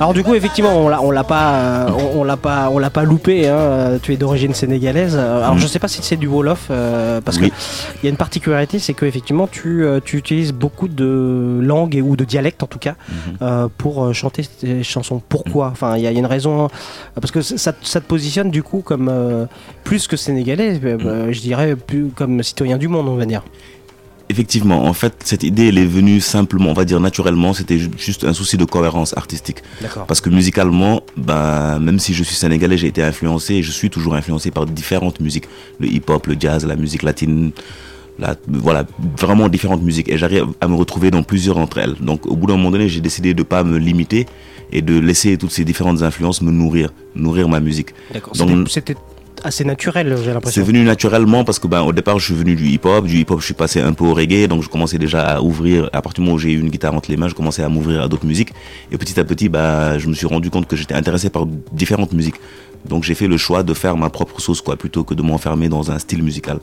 Alors 0.00 0.14
du 0.14 0.22
coup, 0.22 0.34
effectivement, 0.36 0.76
on 0.76 0.88
l'a, 0.88 1.02
on 1.02 1.10
l'a 1.10 1.24
pas, 1.24 1.54
euh, 1.54 1.88
on, 2.14 2.20
on 2.20 2.24
l'a 2.24 2.36
pas, 2.36 2.70
on 2.70 2.78
l'a 2.78 2.88
pas 2.90 3.02
loupé. 3.02 3.48
hein, 3.48 3.98
Tu 4.00 4.12
es 4.12 4.16
d'origine 4.16 4.54
sénégalaise. 4.54 5.16
Euh, 5.18 5.42
Alors 5.42 5.56
Mm. 5.56 5.58
je 5.58 5.66
sais 5.66 5.80
pas 5.80 5.88
si 5.88 6.02
c'est 6.02 6.16
du 6.16 6.28
wolof, 6.28 6.68
euh, 6.70 7.20
parce 7.20 7.38
Oui. 7.38 7.50
que 7.50 7.54
il 8.02 8.04
y 8.04 8.06
a 8.06 8.10
une 8.10 8.16
particularité, 8.16 8.78
c'est 8.78 8.94
que 8.94 9.04
effectivement, 9.06 9.48
tu, 9.48 9.84
euh, 9.84 9.98
tu 10.04 10.16
utilises 10.16 10.52
beaucoup 10.52 10.86
de 10.86 11.58
langues 11.60 12.00
ou 12.04 12.14
de 12.14 12.24
dialectes 12.24 12.62
en 12.62 12.66
tout 12.68 12.78
cas 12.78 12.94
Mhm. 13.08 13.36
euh, 13.42 13.68
pour 13.76 14.14
chanter 14.14 14.44
tes 14.46 14.84
chansons. 14.84 15.20
Pourquoi? 15.28 15.68
Enfin, 15.72 15.96
il 15.96 16.02
y, 16.04 16.06
a 16.06 16.10
il 16.12 16.14
y 16.14 16.16
a 16.16 16.20
une 16.20 16.26
raison, 16.26 16.68
parce 17.16 17.32
que 17.32 17.40
ça, 17.42 17.72
ça 17.82 18.00
te 18.00 18.06
positionne 18.06 18.50
du 18.50 18.62
coup 18.62 18.82
comme 18.84 19.08
euh, 19.10 19.46
plus 19.82 20.06
que 20.06 20.16
sénégalais, 20.16 20.80
euh, 20.84 21.32
je 21.32 21.40
dirais 21.40 21.74
plus 21.74 22.10
comme 22.14 22.42
citoyen 22.44 22.78
du 22.78 22.86
monde, 22.86 23.08
on 23.08 23.16
va 23.16 23.24
dire. 23.26 23.42
Effectivement, 24.30 24.84
en 24.84 24.92
fait, 24.92 25.14
cette 25.24 25.42
idée, 25.42 25.68
elle 25.68 25.78
est 25.78 25.86
venue 25.86 26.20
simplement, 26.20 26.70
on 26.70 26.74
va 26.74 26.84
dire 26.84 27.00
naturellement, 27.00 27.54
c'était 27.54 27.78
ju- 27.78 27.90
juste 27.96 28.24
un 28.24 28.34
souci 28.34 28.56
de 28.58 28.64
cohérence 28.66 29.16
artistique. 29.16 29.62
Parce 30.06 30.20
que 30.20 30.28
musicalement, 30.28 31.00
ben, 31.16 31.78
même 31.78 31.98
si 31.98 32.12
je 32.12 32.22
suis 32.22 32.34
sénégalais, 32.36 32.76
j'ai 32.76 32.88
été 32.88 33.02
influencé, 33.02 33.54
et 33.54 33.62
je 33.62 33.70
suis 33.70 33.88
toujours 33.88 34.14
influencé 34.14 34.50
par 34.50 34.66
différentes 34.66 35.20
musiques. 35.20 35.48
Le 35.80 35.86
hip-hop, 35.88 36.26
le 36.26 36.36
jazz, 36.38 36.66
la 36.66 36.76
musique 36.76 37.02
latine, 37.02 37.52
la, 38.18 38.36
voilà, 38.48 38.84
vraiment 39.16 39.48
différentes 39.48 39.82
musiques. 39.82 40.08
Et 40.10 40.18
j'arrive 40.18 40.46
à 40.60 40.68
me 40.68 40.74
retrouver 40.74 41.10
dans 41.10 41.22
plusieurs 41.22 41.54
d'entre 41.56 41.78
elles. 41.78 41.94
Donc, 42.00 42.26
au 42.26 42.36
bout 42.36 42.46
d'un 42.48 42.56
moment 42.56 42.70
donné, 42.70 42.88
j'ai 42.88 43.00
décidé 43.00 43.32
de 43.32 43.42
pas 43.42 43.64
me 43.64 43.78
limiter 43.78 44.26
et 44.72 44.82
de 44.82 44.98
laisser 44.98 45.38
toutes 45.38 45.52
ces 45.52 45.64
différentes 45.64 46.02
influences 46.02 46.42
me 46.42 46.50
nourrir, 46.50 46.90
nourrir 47.14 47.48
ma 47.48 47.60
musique. 47.60 47.90
D'accord. 48.12 48.34
C'était 48.68 48.96
c'est 50.52 50.62
venu 50.62 50.82
naturellement 50.82 51.44
parce 51.44 51.58
que 51.58 51.66
ben 51.66 51.82
au 51.82 51.92
départ 51.92 52.18
je 52.18 52.26
suis 52.26 52.34
venu 52.34 52.56
du 52.56 52.66
hip-hop, 52.66 53.06
du 53.06 53.18
hip-hop 53.18 53.40
je 53.40 53.44
suis 53.44 53.54
passé 53.54 53.80
un 53.80 53.92
peu 53.92 54.04
au 54.04 54.14
reggae, 54.14 54.46
donc 54.48 54.62
je 54.62 54.68
commençais 54.68 54.98
déjà 54.98 55.22
à 55.22 55.40
ouvrir, 55.40 55.88
à 55.92 56.02
partir 56.02 56.14
du 56.14 56.20
moment 56.22 56.36
où 56.36 56.38
j'ai 56.38 56.52
eu 56.52 56.60
une 56.60 56.70
guitare 56.70 56.94
entre 56.94 57.10
les 57.10 57.16
mains, 57.16 57.28
je 57.28 57.34
commençais 57.34 57.62
à 57.62 57.68
m'ouvrir 57.68 58.02
à 58.02 58.08
d'autres 58.08 58.26
musiques. 58.26 58.52
Et 58.90 58.98
petit 58.98 59.18
à 59.18 59.24
petit 59.24 59.48
bah 59.48 59.98
je 59.98 60.08
me 60.08 60.14
suis 60.14 60.26
rendu 60.26 60.50
compte 60.50 60.66
que 60.66 60.76
j'étais 60.76 60.94
intéressé 60.94 61.30
par 61.30 61.46
différentes 61.72 62.12
musiques. 62.12 62.36
Donc 62.84 63.04
j'ai 63.04 63.14
fait 63.14 63.26
le 63.26 63.36
choix 63.36 63.62
de 63.62 63.74
faire 63.74 63.96
ma 63.96 64.10
propre 64.10 64.40
sauce 64.40 64.60
quoi 64.60 64.76
plutôt 64.76 65.04
que 65.04 65.14
de 65.14 65.22
m'enfermer 65.22 65.68
dans 65.68 65.90
un 65.90 65.98
style 65.98 66.22
musical. 66.22 66.60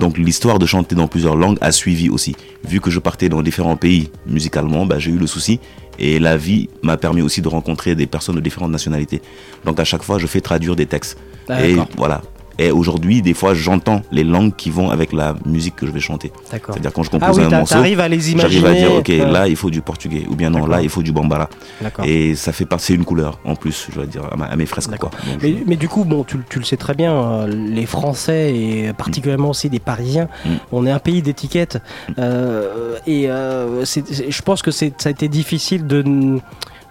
Donc 0.00 0.18
l'histoire 0.18 0.58
de 0.58 0.66
chanter 0.66 0.94
dans 0.94 1.08
plusieurs 1.08 1.36
langues 1.36 1.58
a 1.60 1.72
suivi 1.72 2.08
aussi. 2.08 2.34
Vu 2.64 2.80
que 2.80 2.90
je 2.90 2.98
partais 2.98 3.28
dans 3.28 3.42
différents 3.42 3.76
pays 3.76 4.10
musicalement, 4.26 4.86
bah, 4.86 4.98
j'ai 4.98 5.10
eu 5.10 5.18
le 5.18 5.26
souci 5.26 5.60
et 5.98 6.18
la 6.18 6.36
vie 6.36 6.68
m'a 6.82 6.96
permis 6.96 7.22
aussi 7.22 7.40
de 7.42 7.48
rencontrer 7.48 7.94
des 7.94 8.06
personnes 8.06 8.36
de 8.36 8.40
différentes 8.40 8.70
nationalités. 8.70 9.22
Donc 9.64 9.80
à 9.80 9.84
chaque 9.84 10.02
fois 10.02 10.18
je 10.18 10.26
fais 10.26 10.40
traduire 10.40 10.76
des 10.76 10.86
textes. 10.86 11.18
Ah, 11.48 11.64
Et 11.64 11.76
voilà. 11.96 12.22
Et 12.58 12.70
aujourd'hui, 12.70 13.20
des 13.22 13.34
fois, 13.34 13.54
j'entends 13.54 14.02
les 14.10 14.24
langues 14.24 14.54
qui 14.56 14.70
vont 14.70 14.90
avec 14.90 15.12
la 15.12 15.34
musique 15.44 15.76
que 15.76 15.86
je 15.86 15.90
vais 15.92 16.00
chanter. 16.00 16.32
D'accord. 16.50 16.74
C'est-à-dire 16.74 16.92
quand 16.92 17.02
je 17.02 17.10
Ah 17.12 17.18
compose 17.18 17.38
oui, 17.38 17.44
un 17.44 17.50
morceau, 17.50 17.74
t'arrives 17.74 18.00
à 18.00 18.08
les 18.08 18.20
j'arrive 18.20 18.64
à 18.66 18.72
dire, 18.74 18.94
ok, 18.94 19.10
euh. 19.10 19.30
là 19.30 19.46
il 19.48 19.56
faut 19.56 19.70
du 19.70 19.82
portugais, 19.82 20.26
ou 20.30 20.34
bien 20.36 20.50
non, 20.50 20.66
là 20.66 20.80
il 20.82 20.88
faut 20.88 21.02
du 21.02 21.12
bambara. 21.12 21.48
D'accord. 21.82 22.04
Et 22.06 22.34
ça 22.34 22.52
fait 22.52 22.64
passer 22.66 22.94
une 22.94 23.04
couleur 23.04 23.38
en 23.44 23.54
plus, 23.56 23.88
je 23.90 23.94
dois 23.94 24.06
dire, 24.06 24.22
à, 24.32 24.36
ma- 24.36 24.46
à 24.46 24.56
mes 24.56 24.66
fresques. 24.66 24.96
Quoi. 24.98 25.10
Donc, 25.30 25.42
Mais, 25.42 25.54
mais 25.66 25.76
du 25.76 25.88
coup, 25.88 26.04
bon, 26.04 26.24
tu, 26.24 26.38
tu 26.48 26.58
le 26.58 26.64
sais 26.64 26.76
très 26.78 26.94
bien, 26.94 27.12
euh, 27.14 27.46
les 27.46 27.86
Français 27.86 28.54
et 28.56 28.92
particulièrement 28.94 29.50
aussi 29.50 29.68
les 29.68 29.78
Parisiens, 29.80 30.28
Mm. 30.44 30.48
on 30.72 30.86
est 30.86 30.90
un 30.90 30.98
pays 30.98 31.22
d'étiquettes. 31.22 31.78
euh, 32.18 32.96
et 33.06 33.24
je 33.26 34.42
pense 34.42 34.62
que 34.62 34.70
c'est- 34.70 35.00
ça 35.00 35.08
a 35.08 35.12
été 35.12 35.28
difficile 35.28 35.86
de, 35.86 36.02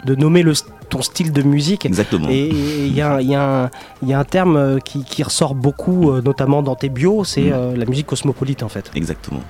de 0.04 0.14
nommer 0.14 0.42
le, 0.42 0.52
ton 0.88 1.02
style 1.02 1.32
de 1.32 1.42
musique. 1.42 1.84
Exactement. 1.86 2.28
Et 2.30 2.48
il 2.48 2.94
y, 2.94 3.00
a 3.00 3.14
un- 3.16 3.20
il 3.20 3.28
y 3.28 4.10
y 4.10 4.12
a 4.14 4.18
un 4.18 4.24
terme 4.24 4.56
euh, 4.56 4.78
qui, 4.78 5.04
qui 5.04 5.22
ressort 5.22 5.54
beaucoup, 5.54 6.10
euh, 6.10 6.22
notamment 6.22 6.62
dans 6.62 6.74
tes 6.76 6.88
bios, 6.88 7.24
c'est 7.24 7.42
Mm. 7.50 7.52
euh, 7.54 7.76
la 7.76 7.84
musique 7.86 8.06
cosmopolite 8.06 8.62
en 8.62 8.68
fait. 8.68 8.90
Exactement. 8.94 9.40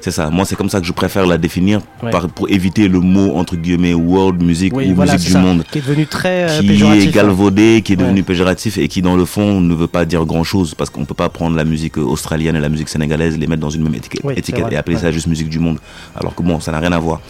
C'est 0.00 0.10
ça. 0.10 0.30
Moi, 0.30 0.44
c'est 0.44 0.56
comme 0.56 0.68
ça 0.68 0.80
que 0.80 0.86
je 0.86 0.92
préfère 0.92 1.26
la 1.26 1.38
définir 1.38 1.80
Ouais. 2.02 2.10
par- 2.10 2.28
pour 2.28 2.50
éviter 2.50 2.88
le 2.88 2.98
mot 2.98 3.36
entre 3.36 3.54
guillemets 3.56 3.94
world 3.94 4.42
music 4.42 4.74
Oui, 4.74 4.90
ou 4.90 4.94
voilà, 4.96 5.12
musique 5.12 5.28
du 5.28 5.32
ça, 5.32 5.38
monde. 5.40 5.62
qui 5.70 5.78
est 5.78 5.80
devenu 5.80 6.06
très 6.06 6.48
euh, 6.50 6.60
qui 6.60 6.66
péjoratif. 6.66 7.04
est 7.04 7.08
hein. 7.08 7.10
galvaudé, 7.12 7.82
qui 7.84 7.92
est 7.92 7.96
devenu 7.96 8.16
Ouais. 8.20 8.22
péjoratif 8.22 8.78
et 8.78 8.88
qui 8.88 9.00
dans 9.00 9.14
le 9.16 9.24
fond 9.24 9.60
ne 9.60 9.74
veut 9.74 9.86
pas 9.86 10.04
dire 10.04 10.24
grand 10.24 10.42
chose 10.42 10.74
parce 10.74 10.90
qu'on 10.90 11.04
peut 11.04 11.14
pas 11.14 11.28
prendre 11.28 11.56
la 11.56 11.64
musique 11.64 11.98
australienne 11.98 12.56
et 12.56 12.60
la 12.60 12.68
musique 12.68 12.88
sénégalaise, 12.88 13.38
les 13.38 13.46
mettre 13.46 13.60
dans 13.62 13.70
une 13.70 13.84
même 13.84 13.94
étiquette, 13.94 14.22
Oui, 14.24 14.32
c'est 14.34 14.40
étiquette 14.40 14.62
vrai, 14.64 14.74
et 14.74 14.76
appeler 14.76 14.96
ouais. 14.96 15.02
ça 15.02 15.12
juste 15.12 15.28
musique 15.28 15.48
du 15.48 15.60
monde. 15.60 15.78
Alors 16.16 16.34
que 16.34 16.42
bon, 16.42 16.58
ça 16.58 16.72
n'a 16.72 16.80
rien 16.80 16.92
à 16.92 16.98
voir. 16.98 17.20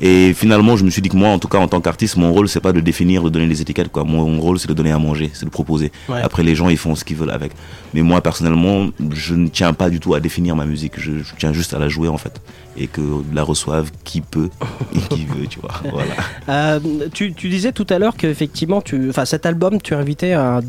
Et 0.00 0.32
finalement, 0.34 0.76
je 0.76 0.84
me 0.84 0.90
suis 0.90 1.02
dit 1.02 1.08
que 1.08 1.16
moi, 1.16 1.28
en 1.30 1.38
tout 1.38 1.48
cas, 1.48 1.58
en 1.58 1.66
tant 1.68 1.80
qu'artiste, 1.80 2.16
mon 2.16 2.32
rôle, 2.32 2.48
c'est 2.48 2.60
pas 2.60 2.72
de 2.72 2.80
définir, 2.80 3.22
de 3.24 3.30
donner 3.30 3.46
des 3.48 3.60
étiquettes, 3.60 3.88
quoi. 3.90 4.04
Mon 4.04 4.40
rôle, 4.40 4.58
c'est 4.58 4.68
de 4.68 4.74
donner 4.74 4.92
à 4.92 4.98
manger, 4.98 5.30
c'est 5.34 5.44
de 5.44 5.50
proposer. 5.50 5.90
Ouais. 6.08 6.20
Après, 6.22 6.42
les 6.42 6.54
gens, 6.54 6.68
ils 6.68 6.76
font 6.76 6.94
ce 6.94 7.04
qu'ils 7.04 7.16
veulent 7.16 7.30
avec. 7.30 7.52
Mais 7.94 8.02
moi, 8.02 8.20
personnellement, 8.20 8.88
je 9.12 9.34
ne 9.34 9.48
tiens 9.48 9.72
pas 9.72 9.90
du 9.90 9.98
tout 10.00 10.14
à 10.14 10.20
définir 10.20 10.54
ma 10.56 10.66
musique. 10.66 10.92
Je, 10.98 11.18
je 11.18 11.34
tiens 11.36 11.52
juste 11.52 11.74
à 11.74 11.78
la 11.78 11.88
jouer, 11.88 12.08
en 12.08 12.16
fait. 12.18 12.40
Et 12.76 12.86
que 12.86 13.00
la 13.32 13.42
reçoive 13.42 13.90
qui 14.04 14.20
peut 14.20 14.50
et 14.94 14.98
qui 15.14 15.24
veut, 15.24 15.46
tu 15.48 15.58
vois. 15.58 15.74
Voilà. 15.90 16.14
Euh, 16.48 16.80
tu, 17.12 17.32
tu 17.34 17.48
disais 17.48 17.72
tout 17.72 17.86
à 17.90 17.98
l'heure 17.98 18.16
qu'effectivement, 18.16 18.80
tu, 18.80 19.08
enfin, 19.10 19.24
cet 19.24 19.46
album, 19.46 19.80
tu 19.82 19.94
invitais 19.94 20.32
un- 20.34 20.60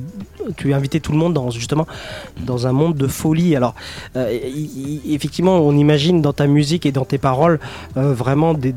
tu 0.57 0.73
invitais 0.73 0.99
tout 0.99 1.11
le 1.11 1.17
monde 1.17 1.33
dans 1.33 1.49
justement 1.49 1.87
dans 2.45 2.67
un 2.67 2.71
monde 2.71 2.95
de 2.95 3.07
folie. 3.07 3.55
Alors, 3.55 3.75
euh, 4.15 4.37
effectivement, 5.07 5.57
on 5.57 5.75
imagine 5.75 6.21
dans 6.21 6.33
ta 6.33 6.47
musique 6.47 6.85
et 6.85 6.91
dans 6.91 7.05
tes 7.05 7.17
paroles 7.17 7.59
euh, 7.97 8.13
vraiment 8.13 8.53
des 8.53 8.73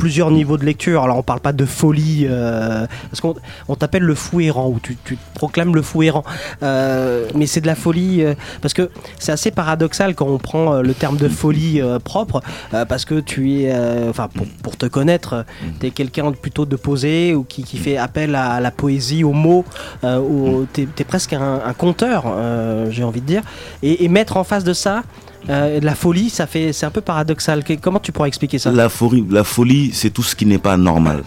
plusieurs 0.00 0.30
niveaux 0.30 0.56
de 0.56 0.64
lecture. 0.64 1.04
Alors 1.04 1.18
on 1.18 1.22
parle 1.22 1.40
pas 1.40 1.52
de 1.52 1.66
folie, 1.66 2.26
euh, 2.28 2.86
parce 3.10 3.20
qu'on 3.20 3.34
on 3.68 3.76
t'appelle 3.76 4.02
le 4.02 4.14
fou 4.14 4.40
errant, 4.40 4.68
ou 4.68 4.80
tu, 4.82 4.96
tu 5.04 5.16
te 5.16 5.34
proclames 5.34 5.74
le 5.74 5.82
fou 5.82 6.02
errant. 6.02 6.24
Euh, 6.62 7.28
mais 7.36 7.46
c'est 7.46 7.60
de 7.60 7.66
la 7.66 7.74
folie, 7.76 8.24
euh, 8.24 8.34
parce 8.62 8.74
que 8.74 8.90
c'est 9.18 9.30
assez 9.30 9.50
paradoxal 9.50 10.14
quand 10.14 10.26
on 10.26 10.38
prend 10.38 10.80
le 10.80 10.94
terme 10.94 11.18
de 11.18 11.28
folie 11.28 11.80
propre, 12.02 12.40
parce 12.88 13.04
que 13.04 13.20
tu 13.20 13.40
es, 13.60 13.72
enfin 14.08 14.28
pour, 14.34 14.46
pour 14.62 14.76
te 14.76 14.86
connaître, 14.86 15.44
tu 15.78 15.86
es 15.86 15.90
quelqu'un 15.90 16.32
plutôt 16.32 16.64
de 16.64 16.76
posé, 16.76 17.34
ou 17.34 17.44
qui, 17.44 17.62
qui 17.62 17.76
fait 17.76 17.98
appel 17.98 18.34
à, 18.34 18.60
la 18.60 18.70
poésie, 18.70 19.22
aux 19.22 19.32
mots, 19.34 19.64
au- 20.02 20.66
t'es 20.72 20.88
es 20.98 21.04
presque 21.04 21.34
un, 21.34 21.60
un 21.64 21.74
conteur, 21.74 22.24
j'ai 22.90 23.04
envie 23.04 23.20
de 23.20 23.26
dire. 23.26 23.42
Et, 23.82 24.04
et 24.04 24.08
mettre 24.08 24.38
en 24.38 24.44
face 24.44 24.64
de 24.64 24.72
ça... 24.72 25.02
euh, 25.48 25.80
la 25.80 25.94
folie, 25.94 26.30
ça 26.30 26.46
fait, 26.46 26.72
c'est 26.72 26.86
un 26.86 26.90
peu 26.90 27.00
paradoxal. 27.00 27.64
Comment 27.80 28.00
tu 28.00 28.12
pourrais 28.12 28.28
expliquer 28.28 28.58
ça? 28.58 28.70
La 28.70 28.88
folie, 28.88 29.24
la 29.30 29.44
folie, 29.44 29.90
c'est 29.92 30.10
tout 30.10 30.22
ce 30.22 30.36
qui 30.36 30.46
n'est 30.46 30.58
pas 30.58 30.76
normal. 30.76 31.22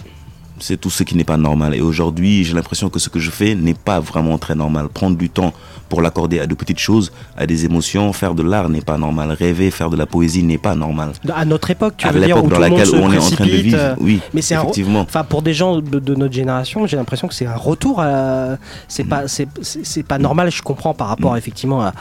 C'est 0.59 0.79
tout 0.79 0.89
ce 0.89 1.03
qui 1.03 1.15
n'est 1.15 1.23
pas 1.23 1.37
normal. 1.37 1.75
Et 1.75 1.81
aujourd'hui, 1.81 2.43
j'ai 2.43 2.53
l'impression 2.53 2.89
que 2.89 2.99
ce 2.99 3.09
que 3.09 3.19
je 3.19 3.31
fais 3.31 3.55
n'est 3.55 3.73
pas 3.73 3.99
vraiment 3.99 4.37
très 4.37 4.55
normal. 4.55 4.87
Prendre 4.87 5.17
du 5.17 5.29
temps 5.29 5.53
pour 5.93 6.01
l'accorder 6.01 6.39
à 6.39 6.47
de 6.47 6.55
petites 6.55 6.79
choses, 6.79 7.11
à 7.37 7.45
des 7.45 7.65
émotions, 7.65 8.11
faire 8.13 8.33
de 8.33 8.41
l'art 8.41 8.67
n'est 8.67 8.81
pas 8.81 8.97
normal. 8.97 9.31
Rêver, 9.31 9.69
faire 9.69 9.91
de 9.91 9.95
la 9.95 10.07
poésie 10.07 10.41
n'est 10.41 10.57
pas 10.57 10.73
normal. 10.73 11.11
À 11.31 11.45
notre 11.45 11.69
époque, 11.69 11.93
tu 11.97 12.07
À 12.07 12.11
veux 12.11 12.19
dire, 12.25 12.35
où 12.43 12.49
dans 12.49 12.55
tout 12.55 12.61
le 12.63 12.67
monde 12.69 12.79
laquelle 12.79 12.87
se 12.87 12.95
on 12.95 13.13
est 13.13 13.17
en 13.19 13.29
train 13.29 13.45
de 13.45 13.49
vivre, 13.51 13.77
euh, 13.79 13.95
oui, 13.99 14.19
mais 14.33 14.41
c'est 14.41 14.55
effectivement. 14.55 15.01
Enfin, 15.01 15.23
pour 15.23 15.43
des 15.43 15.53
gens 15.53 15.77
de, 15.81 15.99
de 15.99 16.15
notre 16.15 16.33
génération, 16.33 16.87
j'ai 16.87 16.97
l'impression 16.97 17.27
que 17.27 17.35
c'est 17.35 17.45
un 17.45 17.55
retour. 17.55 18.01
à- 18.01 18.57
C'est 18.87 19.03
pas, 19.03 19.27
c'est, 19.27 19.47
c'est- 19.61 20.01
pas 20.01 20.17
normal. 20.17 20.49
Je 20.51 20.63
comprends 20.63 20.95
par 20.95 21.07
Mm. 21.07 21.09
rapport 21.11 21.37
effectivement 21.37 21.83
à, 21.83 21.93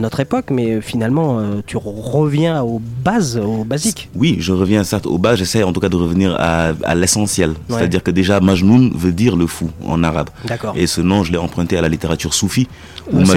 notre 0.00 0.18
époque, 0.18 0.46
mais 0.50 0.66
euh, 0.72 0.80
finalement, 0.80 1.38
euh, 1.38 1.62
tu 1.64 1.76
reviens 1.76 2.60
aux 2.62 2.80
bases, 3.04 3.36
aux 3.36 3.62
basiques. 3.62 4.08
Oui, 4.16 4.36
je 4.40 4.52
reviens 4.52 4.82
certes 4.82 5.06
au 5.06 5.16
bas, 5.16 5.36
j'essaie 5.36 5.62
en 5.62 5.72
tout 5.72 5.78
cas 5.78 5.88
de 5.88 5.94
revenir 5.94 6.34
à, 6.40 6.72
à 6.82 6.94
l'essentiel. 6.96 7.50
Ouais. 7.50 7.56
C'est-à-dire 7.68 8.02
que 8.02 8.10
déjà, 8.10 8.40
Majnoun 8.40 8.90
veut 8.96 9.12
dire 9.12 9.36
le 9.36 9.46
fou 9.46 9.70
en 9.86 10.02
arabe. 10.02 10.28
D'accord. 10.46 10.72
Et 10.76 10.88
ce 10.88 11.00
nom, 11.00 11.22
je 11.22 11.30
l'ai 11.30 11.38
emprunté 11.38 11.78
à 11.78 11.82
la 11.82 11.88
littérature 11.88 12.34
soufie. 12.34 12.66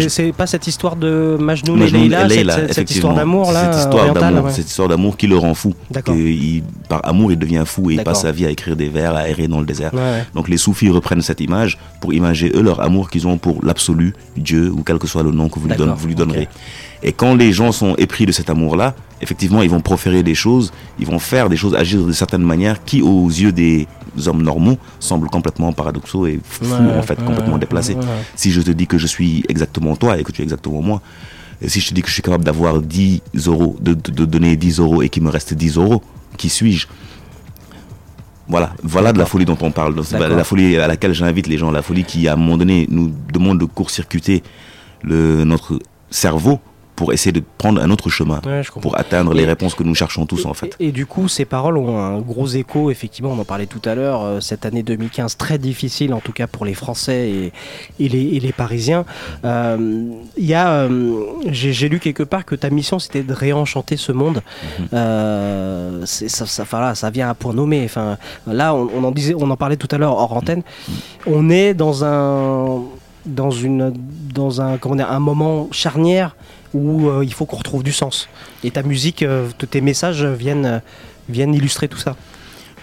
C'est, 0.09 0.31
pas 0.31 0.47
cette 0.47 0.67
histoire 0.67 0.95
de 0.95 1.37
Majnoun, 1.39 1.81
et 1.81 1.89
Leïla, 1.89 2.25
et 2.25 2.43
cette- 2.45 2.73
cette, 2.73 2.91
histoire 2.91 3.13
d'amour 3.15 3.51
là, 3.51 3.71
Cette 3.73 3.81
histoire 3.83 4.13
d'amour, 4.13 4.45
ouais. 4.45 4.51
cette 4.51 4.67
histoire 4.69 4.87
d'amour 4.87 5.17
qui 5.17 5.27
le 5.27 5.37
rend 5.37 5.53
fou. 5.53 5.73
Il- 6.07 6.63
par 6.89 7.01
amour, 7.07 7.31
il 7.31 7.39
devient 7.39 7.63
fou 7.65 7.89
et 7.91 7.95
il 7.95 8.03
passe 8.03 8.21
sa 8.21 8.31
vie 8.31 8.45
à 8.45 8.49
écrire 8.49 8.75
des 8.75 8.89
vers, 8.89 9.15
à 9.15 9.27
errer 9.27 9.47
dans 9.47 9.59
le 9.59 9.65
désert. 9.65 9.93
Ouais. 9.93 10.23
Donc 10.35 10.47
les 10.49 10.57
soufis 10.57 10.89
reprennent 10.89 11.21
cette 11.21 11.41
image 11.41 11.77
pour 12.01 12.13
imager 12.13 12.51
eux 12.55 12.61
leur 12.61 12.81
amour 12.81 13.09
qu'ils 13.09 13.27
ont 13.27 13.37
pour 13.37 13.63
l'absolu, 13.63 14.13
Dieu 14.37 14.69
ou 14.71 14.83
quel 14.83 14.97
que 14.99 15.07
soit 15.07 15.23
le 15.23 15.31
nom 15.31 15.49
que 15.49 15.55
vous 15.59 15.65
lui, 15.67 15.69
D'accord, 15.69 15.87
donne- 15.87 15.95
vous 15.97 16.07
lui 16.07 16.13
ok. 16.13 16.19
donnerez. 16.19 16.47
Et 17.05 17.11
quand 17.11 17.35
les 17.35 17.51
gens 17.51 17.71
sont 17.73 17.95
épris 17.97 18.25
de 18.25 18.31
cet 18.31 18.49
amour-là, 18.49 18.95
effectivement, 19.21 19.61
ils 19.61 19.69
vont 19.69 19.81
proférer 19.81 20.23
des 20.23 20.35
choses, 20.35 20.71
ils 20.99 21.05
vont 21.05 21.19
faire 21.19 21.49
des 21.49 21.57
choses, 21.57 21.75
agir 21.75 22.01
de 22.05 22.11
certaines 22.13 22.43
manières 22.43 22.83
qui, 22.85 23.01
aux 23.01 23.27
yeux 23.27 23.51
des 23.51 23.87
hommes 24.25 24.41
normaux, 24.41 24.77
semblent 25.01 25.29
complètement 25.29 25.73
paradoxaux 25.73 26.25
et 26.27 26.39
fous, 26.43 26.63
Ouais, 26.65 26.97
en 26.97 27.01
fait, 27.01 27.19
ouais, 27.19 27.25
complètement 27.25 27.57
déplacés. 27.57 27.95
ouais. 27.95 28.01
Si 28.35 28.51
je 28.51 28.61
te 28.61 28.71
dis 28.71 28.87
que 28.87 28.97
je 28.97 29.07
suis 29.07 29.43
exactement 29.49 29.95
toi 29.97 30.17
et 30.17 30.23
que 30.23 30.31
tu 30.31 30.41
es 30.41 30.43
exactement 30.45 30.81
moi, 30.81 31.01
et 31.61 31.67
si 31.67 31.81
je 31.81 31.89
te 31.89 31.93
dis 31.93 32.01
que 32.01 32.07
je 32.07 32.13
suis 32.13 32.21
capable 32.21 32.43
d'avoir 32.45 32.81
10 32.81 33.21
euros, 33.47 33.75
de, 33.81 33.93
de- 33.93 34.11
de 34.11 34.25
donner 34.25 34.55
10 34.55 34.79
euros 34.79 35.01
et 35.01 35.09
qu'il 35.09 35.23
me 35.23 35.29
reste 35.29 35.53
10 35.53 35.75
euros, 35.77 36.01
qui 36.37 36.47
suis-je? 36.49 36.87
Voilà, 38.47 38.73
voilà 38.83 39.13
de 39.13 39.17
la 39.19 39.25
folie 39.25 39.45
dont 39.45 39.57
on 39.61 39.71
parle. 39.71 39.95
La 40.11 40.43
folie 40.43 40.77
à 40.77 40.87
laquelle 40.87 41.13
j'invite 41.13 41.47
les 41.47 41.57
gens, 41.57 41.71
la 41.71 41.81
folie 41.81 42.03
qui 42.03 42.27
à 42.27 42.33
un 42.33 42.35
moment 42.35 42.57
donné 42.57 42.87
nous 42.89 43.11
demande 43.33 43.59
de 43.59 43.65
court-circuiter 43.65 44.43
notre 45.05 45.79
cerveau 46.09 46.59
pour 47.03 47.11
essayer 47.11 47.33
de 47.33 47.43
prendre 47.57 47.81
un 47.81 47.89
autre 47.91 48.09
chemin, 48.09 48.39
Ouais, 48.45 48.61
pour 48.79 48.97
atteindre 48.97 49.33
les 49.33 49.43
Et- 49.43 49.45
réponses 49.45 49.75
que 49.75 49.83
nous 49.83 49.93
cherchons 49.93 50.25
tous 50.25 50.45
en 50.45 50.53
fait. 50.53 50.73
Et 50.79 50.93
du 50.93 51.05
coup, 51.05 51.27
ces 51.27 51.43
paroles 51.43 51.77
ont 51.77 51.97
un 51.99 52.21
gros 52.21 52.47
écho, 52.47 52.91
effectivement, 52.91 53.31
on 53.31 53.39
en 53.39 53.43
parlait 53.43 53.65
tout 53.65 53.81
à 53.83 53.93
l'heure, 53.93 54.21
euh, 54.23 54.39
cette 54.39 54.65
année 54.65 54.83
2015 54.83 55.35
très 55.35 55.57
difficile, 55.57 56.13
en 56.13 56.21
tout 56.21 56.31
cas 56.31 56.47
pour 56.47 56.63
les 56.63 56.73
Français 56.73 57.29
et, 57.29 57.51
et 57.99 58.07
les, 58.07 58.21
et 58.35 58.39
les 58.39 58.53
Parisiens. 58.53 59.03
Euh, 59.43 60.05
Il 60.37 60.45
y 60.45 60.53
a, 60.53 60.69
euh, 60.69 61.25
j'ai 61.51 61.89
lu 61.89 61.99
quelque 61.99 62.23
part 62.23 62.45
que 62.45 62.55
ta 62.55 62.69
mission 62.69 62.99
c'était 62.99 63.23
de 63.23 63.33
réenchanter 63.33 63.97
ce 63.97 64.13
monde. 64.13 64.41
Mhm. 64.79 64.87
Euh, 64.93 66.05
ça, 66.05 66.45
ça, 66.45 66.63
voilà, 66.69 66.95
ça 66.95 67.09
vient 67.09 67.27
à 67.29 67.33
point 67.33 67.53
nommé. 67.53 67.81
Enfin, 67.83 68.17
là, 68.47 68.73
on, 68.73 68.87
on 68.95 69.03
en 69.03 69.11
disait, 69.11 69.35
on 69.37 69.49
en 69.51 69.57
parlait 69.57 69.75
tout 69.77 69.89
à 69.91 69.97
l'heure 69.97 70.13
hors 70.15 70.31
antenne. 70.31 70.63
On 71.27 71.49
est 71.49 71.73
dans 71.73 72.05
un 72.05 72.81
dans 73.25 73.51
une 73.51 73.93
dans 74.33 74.59
un 74.61 74.77
comment 74.77 74.95
dire, 74.97 75.09
un 75.09 75.19
moment 75.19 75.69
charnière 75.71 76.35
où 76.73 77.09
euh, 77.09 77.23
il 77.23 77.33
faut 77.33 77.45
qu'on 77.45 77.57
retrouve 77.57 77.83
du 77.83 77.91
sens. 77.91 78.29
Et 78.63 78.71
ta 78.71 78.83
musique, 78.83 79.23
euh, 79.23 79.49
tous 79.57 79.67
tes 79.67 79.81
messages 79.81 80.23
viennent 80.23 80.65
euh, 80.65 80.79
viennent 81.29 81.53
illustrer 81.53 81.87
tout 81.87 81.97
ça. 81.97 82.15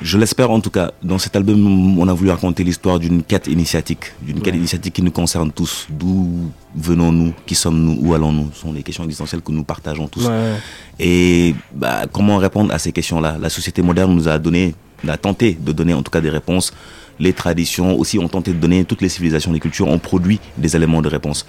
Je 0.02 0.16
l'espère 0.16 0.50
en 0.50 0.60
tout 0.60 0.70
cas. 0.70 0.92
Dans 1.02 1.18
cet 1.18 1.36
album, 1.36 1.98
on 1.98 2.08
a 2.08 2.14
voulu 2.14 2.30
raconter 2.30 2.64
l'histoire 2.64 2.98
d'une 2.98 3.22
quête 3.22 3.48
initiatique, 3.48 4.12
d'une 4.22 4.40
quête 4.40 4.54
initiatique 4.54 4.94
qui 4.94 5.02
nous 5.02 5.10
concerne 5.10 5.52
tous. 5.52 5.86
D'où 5.90 6.50
venons-nous 6.74 7.34
Qui 7.44 7.54
sommes-nous 7.54 7.98
Où 8.00 8.14
allons-nous? 8.14 8.50
Ce 8.54 8.60
sont 8.60 8.72
des 8.72 8.82
questions 8.82 9.04
existentielles 9.04 9.42
que 9.42 9.52
nous 9.52 9.62
partageons 9.62 10.08
tous. 10.08 10.26
Ouais. 10.26 10.54
Et 10.98 11.54
bah, 11.74 12.06
comment 12.10 12.38
répondre 12.38 12.72
à 12.72 12.78
ces 12.78 12.92
questions-là? 12.92 13.36
La 13.38 13.50
société 13.50 13.82
moderne 13.82 14.14
nous 14.14 14.26
a 14.26 14.38
donné, 14.38 14.74
a 15.06 15.18
tenté 15.18 15.52
de 15.60 15.72
donner 15.72 15.92
en 15.92 16.02
tout 16.02 16.10
cas 16.10 16.22
des 16.22 16.30
réponses. 16.30 16.72
Les 17.18 17.34
traditions 17.34 17.98
aussi 17.98 18.18
ont 18.18 18.28
tenté 18.28 18.54
de 18.54 18.58
donner, 18.58 18.86
toutes 18.86 19.02
les 19.02 19.10
civilisations, 19.10 19.52
les 19.52 19.60
cultures 19.60 19.88
ont 19.88 19.98
produit 19.98 20.40
des 20.56 20.74
éléments 20.74 21.02
de 21.02 21.08
réponse. 21.08 21.46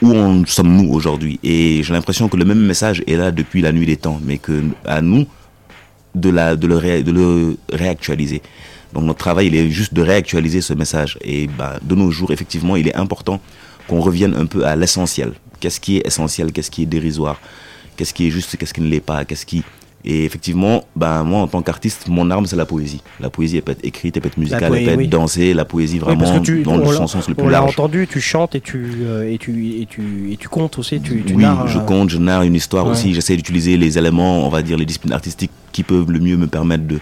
Où 0.00 0.14
en 0.14 0.44
sommes-nous 0.46 0.92
aujourd'hui? 0.92 1.40
Et 1.42 1.82
j'ai 1.82 1.92
l'impression 1.92 2.28
que 2.28 2.36
le 2.36 2.44
même 2.44 2.60
message 2.60 3.02
est 3.06 3.16
là 3.16 3.32
depuis 3.32 3.62
la 3.62 3.72
nuit 3.72 3.86
des 3.86 3.96
temps, 3.96 4.20
mais 4.24 4.38
que 4.38 4.62
à 4.84 5.02
nous 5.02 5.26
de, 6.14 6.30
la, 6.30 6.54
de, 6.56 6.66
le, 6.66 6.76
ré- 6.76 7.02
de 7.02 7.10
le 7.10 7.56
réactualiser. 7.72 8.40
Donc 8.92 9.04
notre 9.04 9.18
travail, 9.18 9.48
il 9.48 9.54
est 9.56 9.70
juste 9.70 9.92
de 9.94 10.02
réactualiser 10.02 10.60
ce 10.60 10.72
message. 10.72 11.18
Et 11.22 11.46
bah, 11.46 11.78
de 11.82 11.94
nos 11.94 12.10
jours, 12.10 12.30
effectivement, 12.30 12.76
il 12.76 12.86
est 12.86 12.94
important 12.94 13.40
qu'on 13.88 14.00
revienne 14.00 14.34
un 14.34 14.46
peu 14.46 14.64
à 14.64 14.76
l'essentiel. 14.76 15.32
Qu'est-ce 15.60 15.80
qui 15.80 15.96
est 15.96 16.06
essentiel? 16.06 16.52
Qu'est-ce 16.52 16.70
qui 16.70 16.82
est 16.82 16.86
dérisoire? 16.86 17.40
Qu'est-ce 17.96 18.14
qui 18.14 18.28
est 18.28 18.30
juste? 18.30 18.56
Qu'est-ce 18.56 18.72
qui 18.72 18.80
ne 18.80 18.88
l'est 18.88 19.00
pas? 19.00 19.24
Qu'est-ce 19.24 19.44
qui... 19.44 19.64
Et 20.04 20.24
effectivement, 20.24 20.84
bah, 20.94 21.22
moi, 21.24 21.40
en 21.40 21.48
tant 21.48 21.60
qu'artiste, 21.60 22.06
mon 22.08 22.30
arme, 22.30 22.46
c'est 22.46 22.54
la 22.56 22.64
poésie. 22.66 23.02
La 23.20 23.30
poésie, 23.30 23.56
elle 23.56 23.62
peut 23.62 23.72
être 23.72 23.84
écrite, 23.84 24.16
elle 24.16 24.22
peut 24.22 24.28
être 24.28 24.36
musicale, 24.38 24.72
elle 24.74 24.84
peut 24.84 24.90
être 24.92 24.96
oui. 24.98 25.08
dansée. 25.08 25.52
La 25.54 25.64
poésie, 25.64 25.94
Oui, 25.94 26.00
vraiment, 26.00 26.20
parce 26.24 26.38
que 26.38 26.44
tu, 26.44 26.62
dans 26.62 26.74
on 26.74 26.78
le 26.78 26.84
l'a- 26.84 27.06
sens 27.06 27.28
le 27.28 27.34
on 27.36 27.42
plus 27.42 27.44
l'a 27.46 27.50
large. 27.58 27.70
entendu, 27.70 28.06
tu 28.08 28.20
chantes 28.20 28.54
et 28.54 28.60
tu 28.60 28.86
euh, 29.02 29.28
et 29.30 29.38
tu 29.38 29.80
et 29.80 29.86
tu 29.86 30.32
et 30.32 30.36
tu 30.36 30.48
comptes 30.48 30.78
aussi, 30.78 31.00
tu, 31.00 31.24
tu 31.24 31.34
oui, 31.34 31.42
narres, 31.42 31.66
je 31.66 31.78
euh, 31.78 31.82
compte, 31.82 32.10
je 32.10 32.18
narre 32.18 32.42
une 32.42 32.54
histoire 32.54 32.86
Ouais. 32.86 32.92
aussi. 32.92 33.12
J'essaie 33.12 33.36
d'utiliser 33.36 33.76
les 33.76 33.98
éléments, 33.98 34.46
on 34.46 34.48
va 34.50 34.62
dire, 34.62 34.76
les 34.78 34.86
disciplines 34.86 35.12
artistiques 35.12 35.50
qui 35.72 35.82
peuvent 35.82 36.10
le 36.10 36.20
mieux 36.20 36.36
me 36.36 36.46
permettre 36.46 36.86
de 36.86 37.00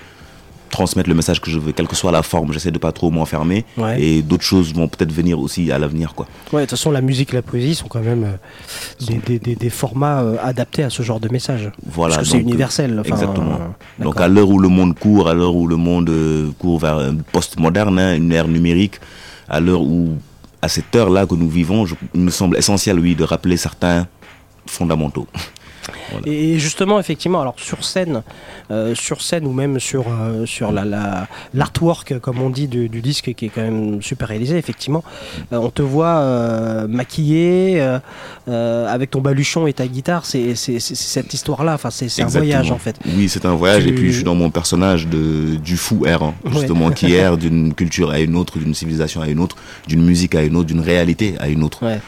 transmettre 0.70 1.08
le 1.08 1.14
message 1.14 1.40
que 1.40 1.50
je 1.50 1.58
veux, 1.58 1.72
quelle 1.72 1.88
que 1.88 1.96
soit 1.96 2.12
la 2.12 2.22
forme. 2.22 2.52
J'essaie 2.52 2.70
de 2.70 2.78
pas 2.78 2.92
trop 2.92 3.10
m'enfermer. 3.10 3.64
Ouais. 3.76 4.00
Et 4.02 4.22
d'autres 4.22 4.44
choses 4.44 4.74
vont 4.74 4.88
peut-être 4.88 5.12
venir 5.12 5.38
aussi 5.40 5.70
à 5.72 5.78
l'avenir, 5.78 6.14
quoi. 6.14 6.26
Ouais, 6.52 6.62
de 6.62 6.66
toute 6.66 6.70
façon, 6.78 6.90
la 6.90 7.00
musique 7.00 7.32
et 7.32 7.36
la 7.36 7.42
poésie 7.42 7.74
sont 7.74 7.88
quand 7.88 8.00
même 8.02 8.24
euh, 8.24 9.06
des, 9.06 9.16
des- 9.18 9.38
des- 9.38 9.54
des 9.56 9.70
formats 9.70 10.22
euh, 10.22 10.36
adaptés 10.42 10.82
à 10.82 10.90
ce 10.90 11.02
genre 11.02 11.20
de 11.20 11.28
message. 11.30 11.70
Voilà. 11.84 12.16
Parce 12.16 12.28
que 12.28 12.32
c'est 12.32 12.40
universel. 12.42 12.98
enfin, 13.00 13.08
exactement. 13.14 13.52
euh, 14.00 14.02
donc 14.04 14.20
à 14.20 14.28
l'heure 14.28 14.48
où 14.48 14.58
le 14.58 14.68
monde 14.68 14.98
court, 14.98 15.28
à 15.28 15.34
l'heure 15.34 15.54
où 15.54 15.66
le 15.66 15.76
monde 15.76 16.10
court 16.58 16.78
vers 16.78 16.98
un 16.98 17.16
post-moderne, 17.32 17.98
hein, 17.98 18.14
une 18.16 18.32
ère 18.32 18.48
numérique, 18.48 19.00
à 19.48 19.60
l'heure 19.60 19.82
où, 19.82 20.16
à 20.62 20.68
cette 20.68 20.94
heure-là 20.96 21.26
que 21.26 21.34
nous 21.34 21.48
vivons, 21.48 21.86
je- 21.86 21.94
il 22.14 22.20
me 22.20 22.30
semble 22.30 22.56
essentiel, 22.58 22.98
oui, 22.98 23.14
de 23.14 23.24
rappeler 23.24 23.56
certains 23.56 24.06
fondamentaux. 24.66 25.26
Et 26.24 26.59
justement, 26.59 26.99
effectivement, 27.01 27.41
alors 27.41 27.55
sur 27.59 27.84
scène, 27.84 28.22
euh, 28.70 28.95
sur 28.95 29.22
scène 29.22 29.47
ou 29.47 29.53
même 29.53 29.78
sur 29.80 30.05
euh, 30.09 30.47
sur 30.47 30.72
la 30.72 30.84
la- 30.84 31.26
l'artwork, 31.55 32.18
comme 32.20 32.41
on 32.41 32.51
dit, 32.51 32.66
du, 32.68 32.89
du 32.89 33.01
disque, 33.03 33.32
qui 33.34 33.47
est 33.47 33.49
quand 33.49 33.62
même 33.62 34.03
super 34.03 34.28
réalisé, 34.28 34.57
effectivement, 34.59 35.05
euh, 35.53 35.57
on 35.59 35.70
te 35.70 35.82
voit 35.82 36.87
maquillé 36.89 37.80
avec 38.47 39.11
ton 39.11 39.20
baluchon 39.20 39.66
et 39.66 39.72
ta 39.72 39.87
guitare. 39.87 40.24
C'est 40.26 40.55
cette 40.55 41.32
histoire-là. 41.34 41.74
Enfin, 41.74 41.91
c'est 41.91 42.22
un 42.22 42.26
voyage 42.26 42.70
en 42.70 42.78
fait. 42.78 42.97
Oui, 43.16 43.28
c'est 43.28 43.45
un 43.45 43.55
voyage. 43.55 43.84
Tu- 43.84 43.89
Et 43.91 43.93
puis, 43.93 44.09
je 44.11 44.16
suis 44.16 44.24
dans 44.24 44.34
mon 44.34 44.51
personnage 44.51 45.07
de, 45.07 45.57
du 45.57 45.76
fou 45.76 46.07
errant, 46.07 46.34
Ouais. 46.45 46.53
justement, 46.53 46.91
qui 46.91 47.12
erre 47.14 47.37
d'une 47.37 47.74
culture 47.74 48.11
à 48.11 48.20
une 48.20 48.37
autre, 48.37 48.59
d'une 48.59 48.74
civilisation 48.74 49.20
à 49.20 49.28
une 49.28 49.41
autre, 49.41 49.57
d'une 49.87 50.05
musique 50.05 50.34
à 50.34 50.43
une 50.43 50.57
autre, 50.57 50.66
d'une 50.66 50.80
réalité 50.80 51.34
à 51.39 51.49
une 51.49 51.62
autre. 51.62 51.84
Ouais. 51.84 52.01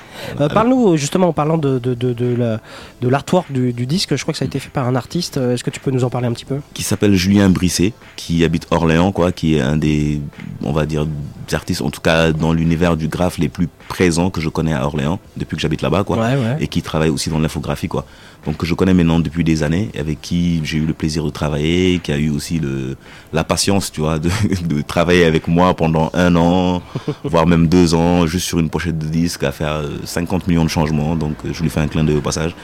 Parle-nous 0.48 0.96
justement 0.96 1.28
en 1.28 1.32
parlant 1.32 1.58
de, 1.58 1.78
de, 1.78 1.94
de, 1.94 2.12
de 2.12 2.34
la- 2.34 2.60
de 3.00 3.08
l'artwork 3.08 3.52
du, 3.52 3.67
du, 3.68 3.72
du 3.72 3.86
disque. 3.86 4.14
Je 4.16 4.22
crois 4.22 4.32
que 4.32 4.38
ça 4.38 4.44
a 4.44 4.46
été 4.48 4.58
fait 4.58 4.70
par 4.70 4.86
un 4.86 4.94
artiste. 4.96 5.36
Euh, 5.38 5.54
Est-ce 5.54 5.64
que 5.64 5.70
tu 5.70 5.80
peux 5.80 5.90
nous 5.90 6.04
en 6.04 6.10
parler 6.10 6.26
un 6.26 6.32
petit 6.32 6.44
peu 6.44 6.58
qui 6.74 6.82
s'appelle 6.82 7.14
Julien 7.14 7.48
Brisset, 7.50 7.92
qui 8.16 8.44
habite 8.44 8.66
Orléans, 8.70 9.12
quoi, 9.12 9.32
qui 9.32 9.56
est 9.56 9.60
un 9.60 9.76
des, 9.76 10.20
on 10.62 10.72
va 10.72 10.86
dire, 10.86 11.06
des 11.06 11.54
artistes, 11.54 11.82
en 11.82 11.90
tout 11.90 12.00
cas 12.00 12.32
dans 12.32 12.52
l'univers 12.52 12.96
du 12.96 13.08
graphe 13.08 13.38
les 13.38 13.48
plus 13.48 13.68
présents 13.88 14.30
que 14.30 14.40
je 14.40 14.48
connais 14.48 14.72
à 14.74 14.84
Orléans, 14.86 15.18
depuis 15.36 15.56
que 15.56 15.62
j'habite 15.62 15.82
là-bas, 15.82 16.04
quoi, 16.04 16.18
Ouais, 16.18 16.34
ouais. 16.36 16.56
et 16.60 16.68
qui 16.68 16.82
travaille 16.82 17.08
aussi 17.10 17.30
dans 17.30 17.38
l'infographie, 17.38 17.88
quoi. 17.88 18.04
Donc 18.46 18.56
que 18.58 18.66
je 18.66 18.74
connais 18.74 18.94
maintenant 18.94 19.18
depuis 19.18 19.42
des 19.44 19.62
années, 19.62 19.90
avec 19.98 20.20
qui 20.20 20.60
j'ai 20.64 20.78
eu 20.78 20.86
le 20.86 20.92
plaisir 20.94 21.24
de 21.24 21.30
travailler, 21.30 21.98
qui 21.98 22.12
a 22.12 22.18
eu 22.18 22.30
aussi 22.30 22.58
le, 22.60 22.96
la 23.32 23.44
patience, 23.44 23.90
tu 23.90 24.00
vois, 24.00 24.18
de, 24.18 24.30
de 24.66 24.80
travailler 24.82 25.24
avec 25.24 25.48
moi 25.48 25.74
pendant 25.74 26.10
un 26.14 26.36
an, 26.36 26.82
voire 27.24 27.46
même 27.46 27.66
deux 27.66 27.94
ans, 27.94 28.26
juste 28.26 28.46
sur 28.46 28.58
une 28.60 28.70
pochette 28.70 28.98
de 28.98 29.06
disque, 29.06 29.42
à 29.42 29.52
faire 29.52 29.72
euh, 29.72 29.88
50 30.04 30.46
millions 30.48 30.64
de 30.64 30.70
changements. 30.70 31.16
Donc 31.16 31.34
euh, 31.44 31.50
je 31.52 31.62
lui 31.62 31.70
fais 31.70 31.80
un 31.80 31.88
clin 31.88 32.04
d'œil 32.04 32.16
au 32.18 32.20
passage. 32.22 32.54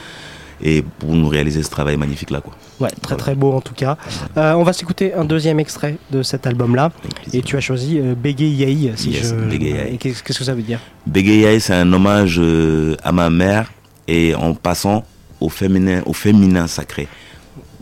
Et 0.61 0.83
pour 0.99 1.13
nous 1.13 1.27
réaliser 1.27 1.63
ce 1.63 1.69
travail 1.69 1.97
magnifique 1.97 2.31
là, 2.31 2.41
quoi. 2.41 2.53
Ouais, 2.79 2.89
très 3.01 3.15
très 3.15 3.35
beau 3.35 3.53
en 3.53 3.61
tout 3.61 3.73
cas. 3.73 3.97
Euh, 4.37 4.53
on 4.53 4.63
va 4.63 4.73
s'écouter 4.73 5.13
un 5.13 5.25
deuxième 5.25 5.59
extrait 5.59 5.97
de 6.11 6.23
cet 6.23 6.47
album-là. 6.47 6.91
Et 7.33 7.41
tu 7.41 7.57
as 7.57 7.61
choisi 7.61 7.99
euh, 7.99 8.15
Bégayaï, 8.15 8.93
si 8.95 9.11
Yes, 9.11 9.33
je... 9.33 9.95
Qu'est-ce 9.97 10.23
que 10.23 10.43
ça 10.43 10.53
veut 10.53 10.61
dire? 10.61 10.79
Bégayaï, 11.07 11.59
c'est 11.59 11.73
un 11.73 11.91
hommage 11.91 12.37
euh, 12.39 12.95
à 13.03 13.11
ma 13.11 13.29
mère 13.29 13.71
et 14.07 14.35
en 14.35 14.53
passant 14.53 15.03
au 15.39 15.49
féminin, 15.49 16.01
au 16.05 16.13
féminin 16.13 16.67
sacré. 16.67 17.07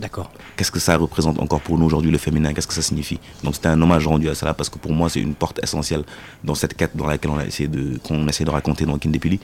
D'accord. 0.04 0.30
Qu'est-ce 0.56 0.70
que 0.70 0.78
ça 0.78 0.98
représente 0.98 1.40
encore 1.40 1.62
pour 1.62 1.78
nous 1.78 1.86
aujourd'hui 1.86 2.10
le 2.10 2.18
féminin? 2.18 2.52
Qu'est-ce 2.52 2.66
que 2.66 2.74
ça 2.74 2.82
signifie? 2.82 3.18
Donc 3.42 3.54
c'était 3.54 3.68
un 3.68 3.80
hommage 3.80 4.06
rendu 4.06 4.28
à 4.28 4.34
cela 4.34 4.52
parce 4.52 4.68
que 4.68 4.76
pour 4.76 4.92
moi 4.92 5.08
c'est 5.08 5.20
une 5.20 5.34
porte 5.34 5.58
essentielle 5.62 6.02
dans 6.44 6.54
cette 6.54 6.74
quête 6.74 6.94
dans 6.94 7.06
laquelle 7.06 7.30
on 7.30 7.38
a 7.38 7.46
essayé 7.46 7.70
de 7.70 7.96
qu'on 8.06 8.28
essaie 8.28 8.44
de 8.44 8.50
raconter 8.50 8.84
dans 8.84 8.98
Kindepili. 8.98 9.40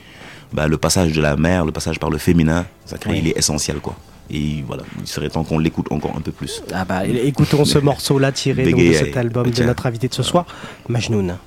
Bah, 0.52 0.68
le 0.68 0.76
passage 0.76 1.12
de 1.12 1.22
la 1.22 1.34
mère, 1.38 1.64
le 1.64 1.72
passage 1.72 1.98
par 1.98 2.11
le 2.11 2.18
féminin 2.18 2.66
Oui. 3.06 3.20
il 3.20 3.28
est 3.28 3.38
essentiel 3.38 3.78
quoi. 3.78 3.96
Et 4.30 4.62
voilà, 4.66 4.82
il 5.00 5.06
serait 5.06 5.30
temps 5.30 5.44
qu'on 5.44 5.58
l'écoute 5.58 5.90
encore 5.90 6.14
un 6.14 6.20
peu 6.20 6.30
plus. 6.30 6.62
Ah 6.74 6.84
bah, 6.84 7.06
écoutons 7.06 7.64
ce 7.64 7.78
morceau-là 7.88 8.30
tiré 8.30 8.70
donc, 8.70 8.78
de 8.78 8.92
cet 8.92 9.16
album 9.16 9.50
de 9.50 9.64
notre 9.64 9.86
invité 9.86 10.08
de 10.08 10.14
ce 10.14 10.22
soir, 10.22 10.44
Majnoun. 10.90 11.38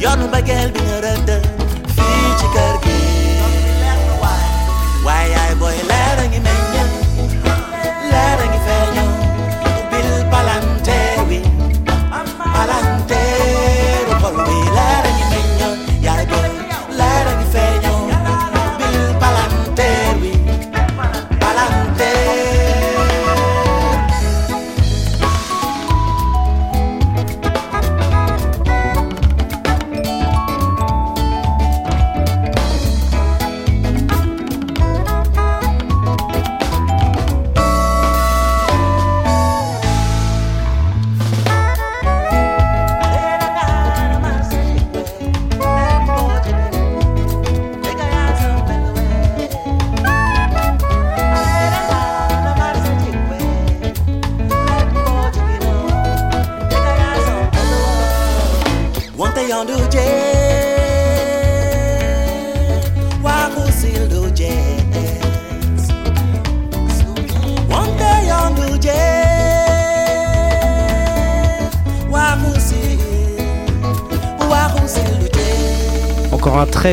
Yanıma 0.00 0.40
gel 0.40 0.74
bir 0.74 0.86
nereden 0.86 1.42
Fiji 1.88 2.46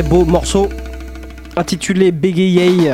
beau 0.02 0.24
morceau 0.24 0.68
intitulé 1.56 2.10
Bégayay, 2.10 2.90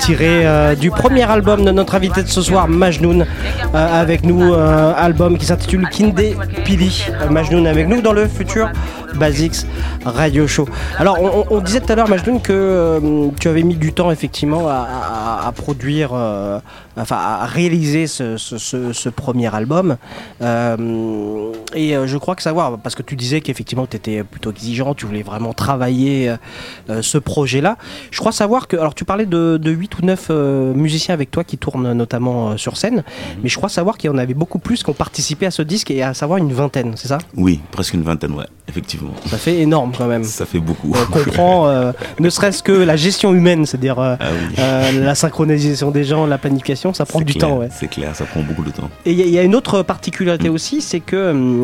tiré 0.00 0.46
euh, 0.46 0.74
du 0.74 0.90
premier 0.90 1.22
album 1.22 1.64
de 1.64 1.70
notre 1.70 1.94
invité 1.94 2.22
de 2.22 2.28
ce 2.28 2.40
soir, 2.40 2.66
Majnoun, 2.66 3.26
euh, 3.74 4.00
avec 4.00 4.24
nous, 4.24 4.54
un 4.54 4.92
album 4.92 5.36
qui 5.36 5.44
s'intitule 5.44 5.86
Kinde 5.90 6.34
Pili. 6.64 7.04
Euh, 7.10 7.28
Majnoun 7.28 7.66
avec 7.66 7.88
nous 7.88 8.00
dans 8.00 8.12
le 8.12 8.26
futur 8.26 8.70
Basics 9.14 9.66
Radio 10.04 10.46
Show. 10.46 10.68
Alors, 10.98 11.18
on, 11.50 11.60
disait 11.60 11.80
tout 11.80 11.92
à 11.92 11.96
l'heure, 11.96 12.08
Majnoun, 12.08 12.40
que 12.40 12.52
euh, 12.52 13.28
tu 13.38 13.48
avais 13.48 13.62
mis 13.62 13.76
du 13.76 13.92
temps 13.92 14.10
effectivement 14.10 14.68
à, 14.68 15.52
produire, 15.54 16.10
euh, 16.14 16.58
enfin 16.96 17.16
à 17.16 17.46
réaliser 17.46 18.06
ce 18.06 19.08
premier 19.08 19.54
album. 19.54 19.96
Et 21.74 21.96
euh, 21.96 22.06
je 22.06 22.16
crois 22.18 22.34
que 22.36 22.42
savoir, 22.42 22.78
parce 22.78 22.94
que 22.94 23.02
tu 23.02 23.16
disais 23.16 23.40
qu'effectivement 23.40 23.86
tu 23.86 23.96
étais 23.96 24.22
plutôt 24.24 24.50
exigeant, 24.50 24.94
tu 24.94 25.06
voulais 25.06 25.22
vraiment 25.22 25.52
travailler 25.52 26.28
euh, 26.30 26.36
euh, 26.90 27.02
ce 27.02 27.18
projet-là. 27.18 27.76
Je 28.10 28.18
crois 28.20 28.32
savoir 28.32 28.68
que, 28.68 28.76
alors 28.76 28.94
tu 28.94 29.04
parlais 29.04 29.26
de, 29.26 29.58
de 29.62 29.70
8 29.70 29.98
ou 29.98 30.06
9 30.06 30.26
euh, 30.30 30.74
musiciens 30.74 31.14
avec 31.14 31.30
toi 31.30 31.44
qui 31.44 31.58
tournent 31.58 31.92
notamment 31.92 32.56
sur 32.56 32.76
scène, 32.76 33.04
mais 33.42 33.48
je 33.48 33.56
crois 33.56 33.68
savoir 33.68 33.96
qu'il 33.98 34.10
y 34.10 34.12
en 34.12 34.18
avait 34.18 34.34
beaucoup 34.34 34.58
plus 34.58 34.82
qui 34.82 34.90
ont 34.90 34.94
participé 34.94 35.46
à 35.46 35.50
ce 35.50 35.62
disque 35.62 35.90
et 35.90 36.02
à 36.02 36.14
savoir 36.14 36.38
une 36.38 36.52
vingtaine, 36.52 36.92
c'est 36.96 37.08
ça? 37.08 37.18
Oui, 37.36 37.60
presque 37.70 37.94
une 37.94 38.02
vingtaine, 38.02 38.32
ouais, 38.32 38.46
effectivement. 38.68 39.12
Ça 39.26 39.38
fait 39.38 39.58
énorme 39.60 39.92
quand 39.96 40.06
même. 40.06 40.24
Ça 40.24 40.46
fait 40.46 40.58
beaucoup. 40.60 40.92
On 40.94 41.12
comprend 41.24 41.68
euh, 41.68 41.92
ne 42.20 42.28
serait-ce 42.30 42.62
que 42.62 42.72
la 42.72 42.96
gestion 42.96 43.34
humaine, 43.34 43.66
c'est-à-dire 43.66 43.98
euh, 43.98 44.16
Ah 44.20 44.28
oui. 44.32 44.54
euh, 44.58 45.04
la 45.04 45.14
synchronisation 45.14 45.90
des 45.90 46.04
gens, 46.04 46.26
la 46.26 46.38
planification, 46.38 46.92
ça 46.94 47.06
prend 47.06 47.20
du 47.20 47.32
clair, 47.34 47.48
temps. 47.48 47.58
Ouais. 47.58 47.68
C'est 47.70 47.88
clair, 47.88 48.14
ça 48.14 48.24
prend 48.24 48.40
beaucoup 48.42 48.64
de 48.64 48.70
temps. 48.70 48.90
Et 49.06 49.12
il 49.12 49.18
y, 49.18 49.22
a- 49.22 49.26
il 49.26 49.32
y 49.32 49.38
a 49.38 49.42
une 49.42 49.54
autre 49.54 49.82
particularité 49.82 50.48
aussi, 50.48 50.80
c'est 50.80 51.00
que 51.00 51.30
hum, 51.30 51.61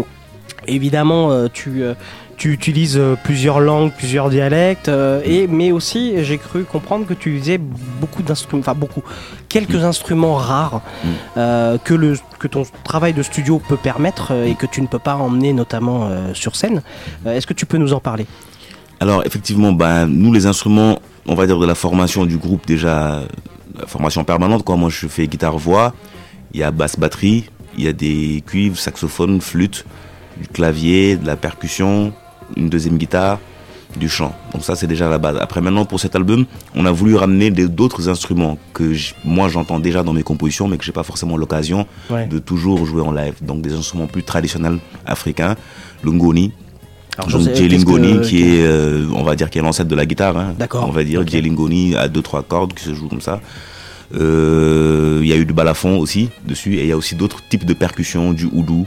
évidemment 0.66 1.30
euh, 1.30 1.48
tu, 1.52 1.82
euh, 1.82 1.94
tu 2.36 2.52
utilises 2.52 2.96
euh, 2.96 3.16
plusieurs 3.22 3.60
langues, 3.60 3.92
plusieurs 3.96 4.30
dialectes, 4.30 4.90
et 5.24 5.46
mais 5.46 5.72
aussi 5.72 6.24
j'ai 6.24 6.38
cru 6.38 6.64
comprendre 6.64 7.06
que 7.06 7.14
tu 7.14 7.30
utilisais 7.30 7.58
beaucoup 7.58 8.22
d'instruments, 8.22 8.60
enfin 8.60 8.74
beaucoup, 8.74 9.02
quelques 9.48 9.82
instruments 9.84 10.34
rares 10.34 10.82
euh, 11.36 11.78
que 11.78 11.94
le 11.94 12.14
que 12.38 12.48
ton 12.48 12.64
travail 12.84 13.12
de 13.12 13.22
studio 13.22 13.60
peut 13.68 13.76
permettre 13.76 14.32
et 14.32 14.54
que 14.54 14.66
tu 14.66 14.80
ne 14.82 14.86
peux 14.86 14.98
pas 14.98 15.16
emmener 15.16 15.52
notamment 15.52 16.06
euh, 16.06 16.34
sur 16.34 16.56
scène. 16.56 16.82
Est-ce 17.26 17.46
que 17.46 17.54
tu 17.54 17.66
peux 17.66 17.78
nous 17.78 17.92
en 17.92 18.00
parler? 18.00 18.26
Alors 19.00 19.24
effectivement, 19.24 19.72
ben, 19.72 20.06
nous 20.06 20.32
les 20.32 20.46
instruments, 20.46 20.98
on 21.26 21.34
va 21.34 21.46
dire 21.46 21.58
de 21.58 21.66
la 21.66 21.74
formation 21.74 22.26
du 22.26 22.36
groupe 22.36 22.66
déjà, 22.66 23.22
la 23.78 23.86
formation 23.86 24.24
permanente. 24.24 24.64
Quoi. 24.64 24.76
Moi 24.76 24.90
je 24.90 25.06
fais 25.06 25.26
guitare-voix, 25.26 25.94
il 26.52 26.60
y 26.60 26.62
a 26.62 26.70
basse-batterie, 26.70 27.44
il 27.76 27.84
y 27.84 27.88
a 27.88 27.92
des 27.92 28.42
cuivres, 28.44 28.76
saxophone, 28.78 29.40
flûte, 29.40 29.84
du 30.40 30.48
clavier, 30.48 31.16
de 31.16 31.26
la 31.26 31.36
percussion, 31.36 32.12
une 32.56 32.68
deuxième 32.68 32.96
guitare, 32.98 33.38
du 33.98 34.08
chant. 34.08 34.34
Donc 34.52 34.64
ça 34.64 34.76
c'est 34.76 34.86
déjà 34.86 35.08
la 35.08 35.18
base. 35.18 35.36
Après 35.40 35.60
maintenant 35.60 35.84
pour 35.86 35.98
cet 35.98 36.14
album, 36.14 36.44
on 36.74 36.84
a 36.86 36.92
voulu 36.92 37.14
ramener 37.16 37.50
d'autres 37.50 38.08
instruments 38.08 38.58
que 38.74 38.92
moi 39.24 39.48
j'entends 39.48 39.80
déjà 39.80 40.02
dans 40.02 40.12
mes 40.12 40.22
compositions, 40.22 40.68
mais 40.68 40.76
que 40.76 40.84
j'ai 40.84 40.92
pas 40.92 41.02
forcément 41.02 41.36
l'occasion 41.36 41.86
Ouais. 42.10 42.26
de 42.26 42.38
toujours 42.38 42.84
jouer 42.86 43.02
en 43.02 43.12
live. 43.12 43.34
Donc 43.42 43.62
des 43.62 43.72
instruments 43.72 44.06
plus 44.06 44.22
traditionnels 44.22 44.78
africains, 45.06 45.56
le 46.02 46.10
ngoni. 46.12 46.52
Alors, 47.16 47.30
je 47.30 47.38
Donc 47.38 47.46
que- 47.48 48.20
qui 48.28 48.42
est, 48.44 48.62
euh, 48.64 49.06
on 49.12 49.24
va 49.24 49.34
dire, 49.34 49.50
qui 49.50 49.58
est 49.58 49.62
l'ancêtre 49.62 49.88
de 49.88 49.96
la 49.96 50.06
guitare. 50.06 50.36
hein. 50.36 50.54
D'accord. 50.56 50.86
On 50.88 50.92
va 50.92 51.02
dire 51.02 51.24
Lingoni 51.24 51.96
à 51.96 52.06
deux 52.06 52.22
trois 52.22 52.42
cordes 52.44 52.74
qui 52.74 52.84
se 52.84 52.94
jouent 52.94 53.08
comme 53.08 53.20
ça. 53.22 53.40
Euh, 54.14 55.18
Il 55.22 55.26
y 55.28 55.32
a 55.32 55.36
eu 55.36 55.44
du 55.44 55.52
balafon 55.52 55.98
aussi 55.98 56.28
dessus 56.46 56.76
et 56.76 56.82
il 56.82 56.88
y 56.88 56.92
a 56.92 56.96
aussi 56.96 57.14
d'autres 57.16 57.42
types 57.50 57.64
de 57.66 57.74
percussions, 57.74 58.32
du 58.32 58.46
oudou, 58.52 58.86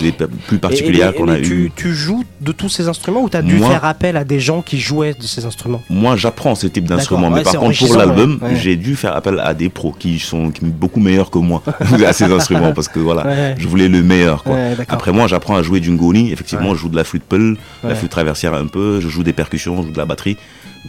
des 0.00 0.12
plus 0.12 0.58
particulières 0.58 1.14
qu'on 1.14 1.28
a 1.28 1.38
mais 1.38 1.42
tu, 1.74 1.94
joues 1.94 2.24
de 2.40 2.52
tous 2.52 2.68
ces 2.68 2.88
instruments 2.88 3.22
ou 3.22 3.28
tu 3.30 3.36
as 3.36 3.42
dû 3.42 3.56
Moi- 3.56 3.68
faire 3.70 3.84
appel 3.84 4.16
à 4.16 4.24
des 4.24 4.38
gens 4.40 4.62
qui 4.62 4.78
jouaient 4.78 5.14
de 5.14 5.22
ces 5.22 5.44
instruments? 5.46 5.82
Moi, 5.88 6.16
j'apprends 6.16 6.54
ce 6.54 6.66
type 6.66 6.84
D'accord, 6.84 6.96
d'instrument, 6.98 7.28
ouais, 7.28 7.34
mais 7.36 7.42
par 7.42 7.54
contre, 7.54 7.78
pour 7.86 7.96
l'album, 7.96 8.38
ouais, 8.42 8.56
j'ai 8.56 8.76
dû 8.76 8.96
faire 8.96 9.16
appel 9.16 9.40
à 9.40 9.54
des 9.54 9.68
pros 9.68 9.92
qui 9.98 10.18
sont 10.18 10.52
beaucoup 10.62 11.00
meilleurs 11.00 11.30
que 11.30 11.38
moi 11.38 11.62
à 12.06 12.12
ces 12.12 12.24
instruments 12.24 12.72
parce 12.72 12.88
que 12.88 12.98
voilà, 13.00 13.26
Ouais. 13.26 13.54
je 13.58 13.66
voulais 13.66 13.88
le 13.88 14.02
meilleur. 14.02 14.42
Quoi. 14.44 14.56
Après, 14.88 15.12
moi, 15.12 15.26
j'apprends 15.26 15.56
à 15.56 15.62
jouer 15.62 15.80
du 15.80 15.90
ngoni. 15.90 16.32
Effectivement, 16.32 16.74
je 16.74 16.80
joue 16.80 16.88
de 16.88 16.96
la 16.96 17.04
flûte 17.04 17.24
peul, 17.28 17.56
la 17.82 17.94
flûte 17.94 18.10
traversière 18.10 18.54
un 18.54 18.66
peu, 18.66 19.00
je 19.00 19.08
joue 19.08 19.22
des 19.22 19.32
percussions, 19.32 19.80
je 19.82 19.86
joue 19.88 19.92
de 19.92 19.98
la 19.98 20.06
batterie. 20.06 20.36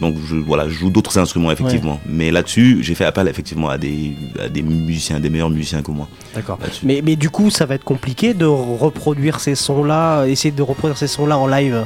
Donc, 0.00 0.14
je, 0.28 0.36
voilà, 0.36 0.68
je 0.68 0.74
joue 0.74 0.88
d'autres 0.88 1.18
instruments, 1.18 1.50
effectivement. 1.50 2.00
Mais 2.08 2.30
là-dessus, 2.30 2.78
j'ai 2.80 2.94
fait 2.94 3.04
appel, 3.04 3.26
effectivement, 3.28 3.68
à 3.68 3.76
des, 3.76 4.12
à 4.42 4.48
des 4.48 4.62
musiciens, 4.62 5.18
des 5.20 5.28
meilleurs 5.30 5.50
musiciens 5.50 5.82
que 5.82 5.90
moi. 5.90 6.08
D'accord. 6.34 6.58
Mais, 6.84 7.02
mais 7.04 7.16
du 7.16 7.28
coup, 7.28 7.50
ça 7.50 7.66
va 7.66 7.74
être 7.74 7.84
compliqué 7.84 8.32
de 8.32 8.46
reproduire 8.90 9.40
ces 9.40 9.54
sons-là, 9.54 10.26
essayer 10.26 10.50
de 10.52 10.62
reproduire 10.62 10.98
ces 10.98 11.06
sons-là 11.06 11.38
en 11.38 11.46
live. 11.46 11.84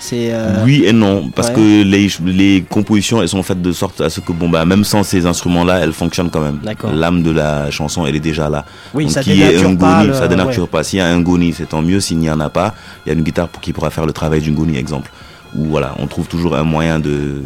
C'est 0.00 0.28
euh, 0.32 0.64
Oui 0.64 0.84
et 0.84 0.92
non, 0.92 1.30
parce 1.34 1.48
ouais. 1.48 1.54
que 1.54 1.82
les, 1.82 2.08
les 2.26 2.62
compositions, 2.68 3.22
elles 3.22 3.28
sont 3.28 3.42
faites 3.42 3.62
de 3.62 3.72
sorte 3.72 4.00
à 4.02 4.10
ce 4.10 4.20
que, 4.20 4.32
bon, 4.32 4.48
bah, 4.50 4.64
même 4.66 4.84
sans 4.84 5.02
ces 5.02 5.24
instruments-là, 5.24 5.78
elles 5.78 5.92
fonctionnent 5.94 6.30
quand 6.30 6.42
même. 6.42 6.60
L'âme 6.92 7.22
de 7.22 7.30
la 7.30 7.70
chanson, 7.70 8.04
elle 8.04 8.16
est 8.16 8.20
déjà 8.20 8.50
là. 8.50 8.66
Oui, 8.92 9.04
Donc, 9.04 9.12
ça 9.14 9.22
dénature 9.22 9.68
un 9.70 9.76
pas 9.76 9.94
goni, 9.98 10.08
le- 10.08 10.14
ça 10.14 10.28
dénature 10.28 10.64
ouais. 10.64 10.68
pas. 10.68 10.82
S'il 10.84 10.98
y 10.98 11.02
a 11.02 11.06
un 11.08 11.20
goni, 11.22 11.54
c'est 11.56 11.68
tant 11.70 11.80
mieux. 11.80 12.00
S'il 12.00 12.18
n'y 12.18 12.30
en 12.30 12.40
a 12.40 12.50
pas, 12.50 12.74
il 13.04 13.08
y 13.08 13.12
a 13.12 13.14
une 13.14 13.22
guitare 13.24 13.48
pour 13.48 13.62
qui 13.62 13.72
pourra 13.72 13.90
faire 13.90 14.04
le 14.04 14.12
travail 14.12 14.40
d'une 14.42 14.54
goni, 14.54 14.76
exemple. 14.76 15.10
Ou 15.56 15.64
voilà, 15.66 15.94
on 15.98 16.06
trouve 16.06 16.26
toujours 16.26 16.54
un 16.56 16.64
moyen 16.64 16.98
de, 16.98 17.42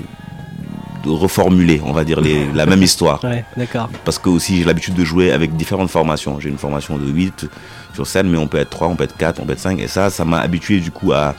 de 1.05 1.11
reformuler, 1.11 1.81
on 1.85 1.93
va 1.93 2.03
dire, 2.05 2.21
les, 2.21 2.47
la 2.55 2.67
même 2.67 2.83
histoire. 2.83 3.23
Ouais, 3.23 3.45
d'accord. 3.57 3.89
Parce 4.05 4.19
que 4.19 4.31
aussi 4.31 4.57
j'ai 4.59 4.65
l'habitude 4.65 4.95
de 4.95 5.05
jouer 5.05 5.31
avec 5.31 5.55
différentes 5.57 5.91
formations. 5.91 6.41
J'ai 6.41 6.49
une 6.49 6.59
formation 6.59 6.97
de 6.99 7.07
8 7.07 7.47
sur 7.99 8.07
scène, 8.07 8.29
mais 8.29 8.39
on 8.39 8.47
peut 8.47 8.59
être 8.59 8.71
3, 8.71 8.87
on 8.87 8.95
peut 8.95 9.03
être 9.05 9.17
4, 9.17 9.41
on 9.43 9.45
peut 9.45 9.55
être 9.55 9.59
5. 9.59 9.81
Et 9.81 9.89
ça, 9.89 10.09
ça 10.09 10.25
m'a 10.25 10.39
habitué 10.39 10.79
du 10.79 10.93
coup 10.93 11.13
à 11.13 11.35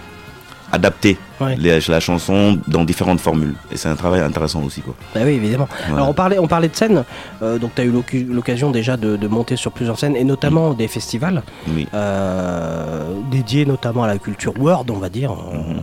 adapter 0.74 1.18
Ouais. 1.40 1.56
les- 1.58 1.80
la 1.88 2.00
chanson 2.02 2.60
dans 2.68 2.84
différentes 2.84 3.22
formules. 3.22 3.56
Et 3.72 3.78
c'est 3.78 3.88
un 3.88 3.96
travail 3.96 4.20
intéressant 4.20 4.62
aussi. 4.62 4.82
Quoi. 4.82 4.94
Bah 5.16 5.22
oui, 5.24 5.32
évidemment. 5.32 5.68
Ouais. 5.88 5.96
Alors 5.96 6.10
on 6.10 6.14
parlait, 6.14 6.38
on 6.38 6.48
parlait 6.48 6.68
de 6.68 6.76
scène, 6.76 7.06
euh, 7.42 7.58
donc 7.58 7.72
tu 7.76 7.82
as 7.82 7.86
eu 7.86 7.94
l'occasion 8.30 8.70
déjà 8.72 8.98
de, 8.98 9.16
de 9.16 9.28
monter 9.28 9.56
sur 9.56 9.72
plusieurs 9.72 9.98
scènes, 9.98 10.16
et 10.18 10.24
notamment 10.26 10.74
des 10.74 10.88
festivals, 10.90 11.42
Oui. 11.70 11.88
euh, 11.94 13.14
dédiés 13.32 13.66
notamment 13.66 14.04
à 14.04 14.08
la 14.08 14.18
culture 14.20 14.54
world, 14.60 14.92
on 14.92 14.98
va 15.00 15.10
dire, 15.10 15.32
euh, 15.32 15.58
Mhm. 15.58 15.82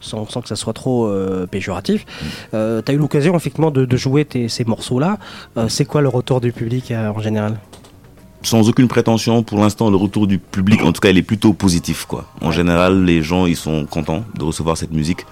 sans, 0.00 0.26
sans 0.28 0.40
que 0.40 0.48
ça 0.48 0.56
soit 0.56 0.72
trop 0.72 1.06
euh, 1.06 1.46
péjoratif. 1.46 2.04
tu 2.52 2.56
as 2.56 2.92
eu 2.92 2.96
l'occasion 2.96 3.36
effectivement 3.36 3.70
de, 3.70 3.84
de 3.84 3.96
jouer 3.98 4.24
tes- 4.24 4.48
ces 4.48 4.64
morceaux-là. 4.64 5.18
Euh, 5.58 5.66
C'est 5.68 5.84
quoi 5.84 6.00
le 6.00 6.08
retour 6.08 6.40
du 6.40 6.52
public 6.52 6.90
en 7.16 7.20
général? 7.20 7.58
Sans 8.42 8.68
aucune 8.68 8.86
prétention, 8.88 9.42
pour 9.42 9.58
l'instant, 9.58 9.90
le 9.90 9.96
retour 9.96 10.26
du 10.26 10.38
public, 10.38 10.82
en 10.82 10.92
tout 10.92 11.00
cas, 11.00 11.10
il 11.10 11.18
est 11.18 11.22
plutôt 11.22 11.52
positif. 11.52 12.04
Quoi. 12.06 12.26
En 12.40 12.52
général, 12.52 13.04
les 13.04 13.22
gens, 13.22 13.46
ils 13.46 13.56
sont 13.56 13.86
contents 13.86 14.24
de 14.38 14.44
recevoir 14.44 14.76
cette 14.76 14.92
musique. 14.92 15.26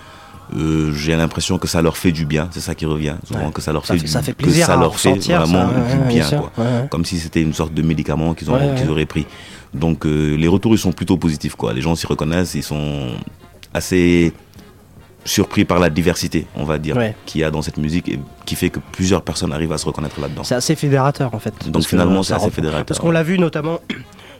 Euh, 0.56 0.92
j'ai 0.94 1.16
l'impression 1.16 1.56
que 1.58 1.66
ça 1.66 1.80
leur 1.80 1.96
fait 1.96 2.12
du 2.12 2.26
bien, 2.26 2.48
c'est 2.50 2.60
ça 2.60 2.74
qui 2.74 2.84
revient 2.86 3.14
souvent, 3.26 3.46
Ouais. 3.46 3.52
que 3.52 3.62
ça 3.62 3.72
leur 3.72 3.86
Ça 3.86 3.94
fait, 3.94 4.00
du- 4.00 4.06
ça 4.08 4.22
fait 4.22 4.34
que 4.34 4.50
ça 4.50 4.76
leur 4.76 4.98
fait 4.98 5.14
vraiment 5.14 5.68
ça, 5.70 5.96
du 5.96 6.08
bien, 6.14 6.28
quoi. 6.28 6.52
ouais, 6.58 6.86
comme 6.90 7.04
si 7.04 7.18
c'était 7.18 7.40
une 7.40 7.54
sorte 7.54 7.72
de 7.72 7.80
médicament 7.82 8.34
qu'ils 8.34 8.50
Ouais, 8.50 8.74
qu'ils 8.76 8.90
auraient 8.90 9.06
pris. 9.06 9.26
Donc 9.72 10.04
euh, 10.04 10.36
les 10.36 10.46
retours 10.46 10.74
ils 10.74 10.78
sont 10.78 10.92
plutôt 10.92 11.16
positifs, 11.16 11.54
quoi. 11.54 11.72
Les 11.72 11.80
gens 11.80 11.94
s'y 11.94 12.06
reconnaissent, 12.06 12.54
ils 12.54 12.62
sont 12.62 13.12
assez 13.72 14.32
surpris 15.24 15.64
par 15.64 15.78
la 15.78 15.90
diversité, 15.90 16.46
on 16.54 16.64
va 16.64 16.78
dire, 16.78 16.96
Ouais. 16.96 17.14
qu'il 17.26 17.40
y 17.40 17.44
a 17.44 17.50
dans 17.50 17.62
cette 17.62 17.76
musique 17.78 18.08
et 18.08 18.18
qui 18.44 18.56
fait 18.56 18.70
que 18.70 18.78
plusieurs 18.92 19.22
personnes 19.22 19.52
arrivent 19.52 19.72
à 19.72 19.78
se 19.78 19.86
reconnaître 19.86 20.20
là-dedans. 20.20 20.44
C'est 20.44 20.54
assez 20.54 20.74
fédérateur 20.76 21.34
en 21.34 21.38
fait. 21.38 21.54
Donc 21.70 21.84
finalement, 21.84 22.22
c'est 22.22 22.34
assez 22.34 22.50
fédérateur, 22.50 22.84
Parce 22.84 23.00
qu'on 23.00 23.10
l'a 23.10 23.22
vu 23.22 23.38
notamment 23.38 23.80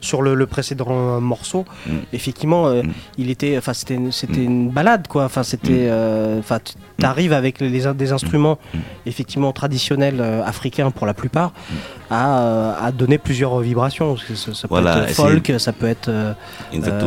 sur 0.05 0.23
le, 0.23 0.35
le 0.35 0.47
précédent 0.47 0.87
euh, 0.91 1.21
morceau. 1.21 1.65
Mm. 1.87 1.91
Effectivement, 2.13 2.67
euh, 2.69 2.83
il 3.19 3.31
était, 3.31 3.57
enfin 3.59 3.73
c'était, 3.75 3.95
une- 3.95 4.13
c'était 4.13 4.45
une 4.45 4.69
balade 4.71 5.09
quoi. 5.09 5.25
Enfin 5.25 5.43
c'était, 5.43 5.87
euh, 5.89 6.39
enfin 6.39 6.59
tu 6.65 7.05
arrives 7.05 7.33
avec 7.33 7.61
les, 7.61 7.69
les- 7.71 7.93
des 7.95 8.13
instruments 8.13 8.59
effectivement 9.07 9.53
traditionnels 9.53 10.21
africains 10.45 10.91
pour 10.91 11.07
la 11.07 11.15
plupart 11.15 11.53
à, 12.11 12.77
à 12.85 12.93
donner 12.93 13.19
plusieurs 13.19 13.59
vibrations. 13.61 14.17
Ça, 14.17 14.69
peut 14.69 14.75
être 15.03 15.11
folk, 15.15 15.53
ça 15.59 15.73
peut 15.73 15.87
être 15.89 16.11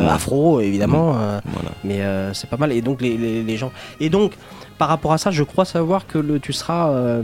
afro 0.09 0.59
évidemment. 0.61 1.13
Mm. 1.13 1.41
Voilà. 1.53 1.71
mais 1.83 1.99
c'est 2.33 2.49
pas 2.49 2.57
mal. 2.57 2.71
Et 2.71 2.81
donc 2.81 3.01
les, 3.01 3.17
les- 3.17 3.43
les 3.43 3.57
gens. 3.57 3.71
Et 3.99 4.09
donc 4.09 4.33
par 4.77 4.89
rapport 4.89 5.11
à 5.13 5.17
ça, 5.17 5.31
je 5.31 5.43
crois 5.43 5.65
savoir 5.65 6.05
que 6.05 6.17
le, 6.19 6.39
tu 6.39 6.53
seras 6.53 6.89
euh, 6.91 7.21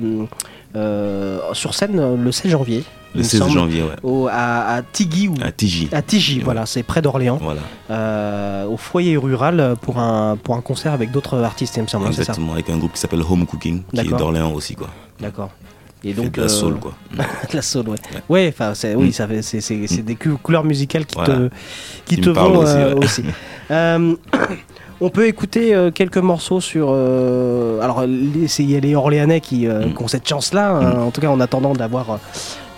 euh, 0.76 1.40
sur 1.54 1.74
scène 1.76 2.16
le 2.24 2.32
16 2.32 2.52
janvier. 2.52 2.84
Le 3.16 3.20
il 3.20 3.24
me 3.24 3.30
16 3.30 3.40
semble, 3.42 3.52
janvier, 3.52 3.84
ouais. 3.84 3.96
au- 4.04 4.28
à, 4.28 4.76
à 4.76 4.82
Tigui 4.82 5.28
ou 5.28 5.36
À 5.44 5.52
Tiji. 5.52 5.88
à 5.92 6.02
Tigy, 6.02 6.40
voilà, 6.40 6.66
c'est 6.66 6.82
près 6.84 7.02
d'Orléans, 7.02 7.38
Voilà. 7.42 7.62
euh, 7.92 8.66
au 8.66 8.78
foyer 8.78 9.18
rural 9.18 9.76
pour 9.82 10.00
un, 10.00 10.36
pour 10.42 10.56
un 10.56 10.62
concert 10.62 10.94
avec 10.94 11.12
d'autres 11.12 11.44
artistes, 11.44 11.78
il 11.78 11.84
me 11.84 11.88
semble, 11.88 12.08
hein, 12.08 12.12
ça 12.12 12.22
Exactement, 12.22 12.54
avec 12.54 12.70
un 12.72 12.78
groupe 12.78 12.94
qui 12.94 13.00
s'appelle 13.00 13.22
Home 13.30 13.46
Cooking, 13.46 13.84
qui 13.94 14.00
est 14.00 14.04
d'Orléans 14.10 14.52
aussi, 14.54 14.76
quoi. 14.76 14.88
D'accord. 15.20 15.52
Et 16.06 16.14
donc 16.14 16.32
de 16.32 16.40
la 16.42 16.46
euh, 16.48 16.50
soul, 16.50 16.76
quoi. 16.80 16.94
de 17.18 17.56
la 17.56 17.62
soul, 17.62 17.88
ouais. 17.90 17.98
Ouais, 18.28 18.50
enfin, 18.54 18.74
c'est 18.74 18.94
oui, 18.96 19.10
Mm. 19.10 19.12
ça 19.14 19.28
fait- 19.28 19.42
c'est 19.42 19.62
c'est- 19.62 19.88
c'est 19.88 20.02
des 20.02 20.16
cou- 20.16 20.38
couleurs 20.42 20.66
musicales 20.66 21.06
qui 21.06 21.16
Voilà. 21.16 21.34
te 21.36 21.50
qui, 22.06 22.16
Qui 22.16 22.22
te 22.22 22.30
vont 22.30 22.58
aussi, 22.58 22.74
euh, 22.76 22.96
aussi. 22.96 23.24
Euh, 23.72 24.16
on 25.02 25.10
peut 25.10 25.26
écouter 25.28 25.74
euh, 25.74 25.90
quelques 25.92 26.18
morceaux 26.18 26.60
sur. 26.60 26.90
alors, 26.92 28.04
il 28.04 28.70
y 28.70 28.76
a 28.76 28.80
les 28.82 28.96
Orléanais 28.96 29.40
qui, 29.40 29.66
Mm. 29.68 29.94
qui 29.96 30.04
ont 30.04 30.08
cette 30.10 30.28
chance-là, 30.28 30.72
hein, 30.72 31.02
en 31.04 31.12
tout 31.12 31.22
cas 31.22 31.28
en 31.30 31.40
attendant 31.40 31.72
d'avoir 31.74 32.20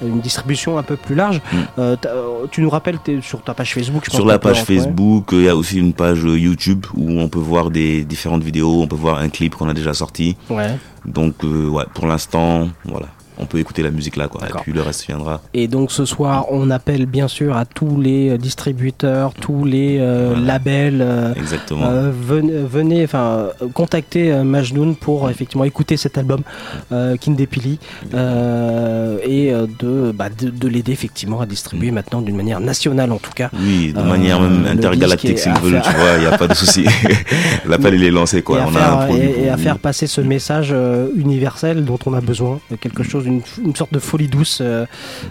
une 0.01 0.19
distribution 0.19 0.77
un 0.77 0.83
peu 0.83 0.95
plus 0.95 1.15
large. 1.15 1.41
Euh, 1.79 1.95
t'as- 1.99 2.09
euh, 2.09 2.45
tu 2.51 2.61
nous 2.61 2.69
rappelles 2.69 2.97
t'es 3.03 3.19
sur 3.21 3.41
ta 3.41 3.53
page 3.53 3.73
Facebook 3.73 4.03
je 4.05 4.09
pense. 4.11 4.17
Sur 4.19 4.25
la 4.25 4.39
page. 4.39 4.63
Facebook, 4.63 5.29
il 5.31 5.43
y 5.43 5.49
a 5.49 5.55
aussi 5.55 5.77
une 5.79 5.93
page 5.93 6.25
euh, 6.25 6.37
YouTube 6.37 6.85
où 6.95 7.19
on 7.19 7.27
peut 7.29 7.39
voir 7.39 7.69
des 7.69 8.03
différentes 8.03 8.43
vidéos, 8.43 8.81
on 8.81 8.87
peut 8.87 8.95
voir 8.95 9.19
un 9.19 9.29
clip 9.29 9.55
qu'on 9.55 9.69
a 9.69 9.73
déjà 9.73 9.93
sorti. 9.93 10.35
Ouais. 10.49 10.75
Donc, 11.05 11.43
euh, 11.43 11.67
ouais, 11.69 11.83
pour 11.93 12.07
l'instant, 12.07 12.67
voilà, 12.85 13.07
on 13.37 13.45
peut 13.45 13.59
écouter 13.59 13.81
la 13.83 13.91
musique 13.91 14.15
là, 14.15 14.27
quoi. 14.27 14.41
Et 14.47 14.51
puis 14.61 14.71
le 14.73 14.81
reste 14.81 15.05
viendra. 15.07 15.41
Et 15.53 15.67
donc 15.67 15.91
ce 15.91 16.05
soir, 16.05 16.45
on 16.51 16.69
appelle 16.69 17.05
bien 17.05 17.27
sûr 17.27 17.55
à 17.57 17.65
tous 17.65 17.99
les 17.99 18.29
euh, 18.31 18.37
distributeurs, 18.37 19.33
tous 19.33 19.65
les 19.65 19.97
euh, 19.99 20.35
labels. 20.39 21.01
euh, 21.01 21.33
Exactement. 21.35 21.85
euh, 21.85 22.11
venez, 22.13 23.03
enfin, 23.03 23.47
contacter 23.73 24.31
Majnoun 24.43 24.95
pour 24.95 25.29
effectivement 25.29 25.63
écouter 25.65 25.97
cet 25.97 26.17
album 26.17 26.41
Kindepili 27.19 27.79
et 28.13 29.51
de, 29.79 30.11
bah, 30.11 30.29
de, 30.29 30.49
de 30.49 30.67
l'aider 30.67 30.91
effectivement 30.91 31.41
à 31.41 31.45
distribuer 31.45 31.91
maintenant 31.91 32.21
d'une 32.21 32.35
manière 32.35 32.59
nationale 32.59 33.11
en 33.11 33.17
tout 33.17 33.31
cas. 33.35 33.49
Oui, 33.59 33.93
de 33.93 34.01
manière 34.01 34.39
même 34.39 34.65
intergalactique 34.65 35.37
veulent, 35.61 35.81
faire- 35.81 35.83
tu 35.83 35.95
vois, 35.99 36.13
il 36.17 36.19
n'y 36.21 36.25
a 36.25 36.37
pas 36.37 36.47
de 36.47 36.53
souci. 36.53 36.85
L'appel 37.65 37.95
il 37.95 38.03
est 38.03 38.11
lancé, 38.11 38.41
quoi. 38.41 38.59
et 38.59 38.61
à, 38.61 38.67
on 38.67 38.71
faire, 38.71 38.93
a 38.93 39.03
un 39.05 39.09
et- 39.09 39.35
et 39.45 39.49
à 39.49 39.57
faire 39.57 39.77
passer 39.79 40.07
ce 40.07 40.21
message 40.21 40.73
universel 41.15 41.85
dont 41.85 41.99
on 42.05 42.13
a 42.13 42.21
besoin, 42.21 42.59
quelque 42.79 43.03
chose, 43.03 43.24
une, 43.25 43.41
une 43.63 43.75
sorte 43.75 43.93
de 43.93 43.99
folie 43.99 44.27
douce, 44.27 44.59
euh, 44.61 44.85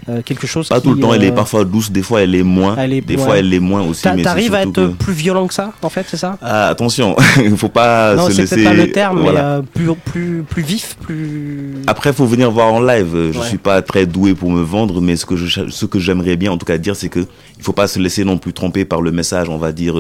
euh, 0.09 0.23
quelque 0.25 0.47
chose 0.47 0.69
Pas 0.69 0.77
qui, 0.81 0.89
tout 0.89 0.95
le 0.95 1.01
temps, 1.01 1.15
elle 1.15 1.25
est 1.25 1.31
euh, 1.31 1.35
parfois 1.35 1.65
douce, 1.65 1.91
des 1.91 2.03
fois 2.03 2.23
elle 2.23 2.35
est 2.35 2.43
moins. 2.43 2.77
elle 2.79 2.93
est- 2.93 3.01
des 3.01 3.17
ouais. 3.17 3.23
fois 3.23 3.39
elle 3.39 3.49
l'est 3.49 3.61
moins 3.61 3.83
aussi. 3.83 4.03
T'arrives 4.03 4.55
à 4.55 4.63
être 4.63 4.73
que- 4.73 4.87
plus 4.89 5.13
violent 5.13 5.47
que 5.47 5.55
ça, 5.55 5.73
en 5.83 5.89
fait, 5.89 6.07
c'est 6.09 6.17
ça? 6.17 6.37
Ah, 6.43 6.69
attention, 6.69 7.17
il 7.43 7.57
faut 7.57 7.69
pas 7.69 8.15
Non, 8.15 8.29
se 8.31 8.39
laisser. 8.41 8.57
peut-être 8.57 8.69
pas 8.69 8.75
le 8.75 8.93
terme, 8.93 9.21
Voilà. 9.21 9.61
mais 9.61 9.67
plus, 9.73 9.95
plus, 10.05 10.43
plus 10.49 10.63
vif, 10.63 10.97
plus. 11.01 11.75
Après, 11.87 12.13
faut 12.13 12.27
venir 12.27 12.51
voir 12.51 12.73
en 12.73 12.81
live. 12.81 13.31
Je 13.33 13.39
Ouais. 13.39 13.47
suis 13.47 13.59
pas 13.59 13.83
très 13.83 14.07
doué 14.07 14.35
pour 14.35 14.51
me 14.51 14.63
vendre, 14.63 15.01
mais 15.01 15.17
ce 15.17 15.27
que 15.27 15.37
je, 15.37 15.69
ce 15.69 15.87
que 15.87 15.99
j'aimerais 15.99 16.37
bien, 16.37 16.53
en 16.53 16.59
tout 16.59 16.67
cas, 16.67 16.79
dire, 16.79 16.97
c'est 16.97 17.09
que 17.09 17.21
il 17.59 17.63
faut 17.63 17.73
pas 17.73 17.87
se 17.87 17.99
laisser 17.99 18.25
non 18.25 18.39
plus 18.39 18.53
tromper 18.53 18.85
par 18.85 19.01
le 19.01 19.13
message, 19.13 19.49
on 19.49 19.59
va 19.59 19.73
dire, 19.73 19.97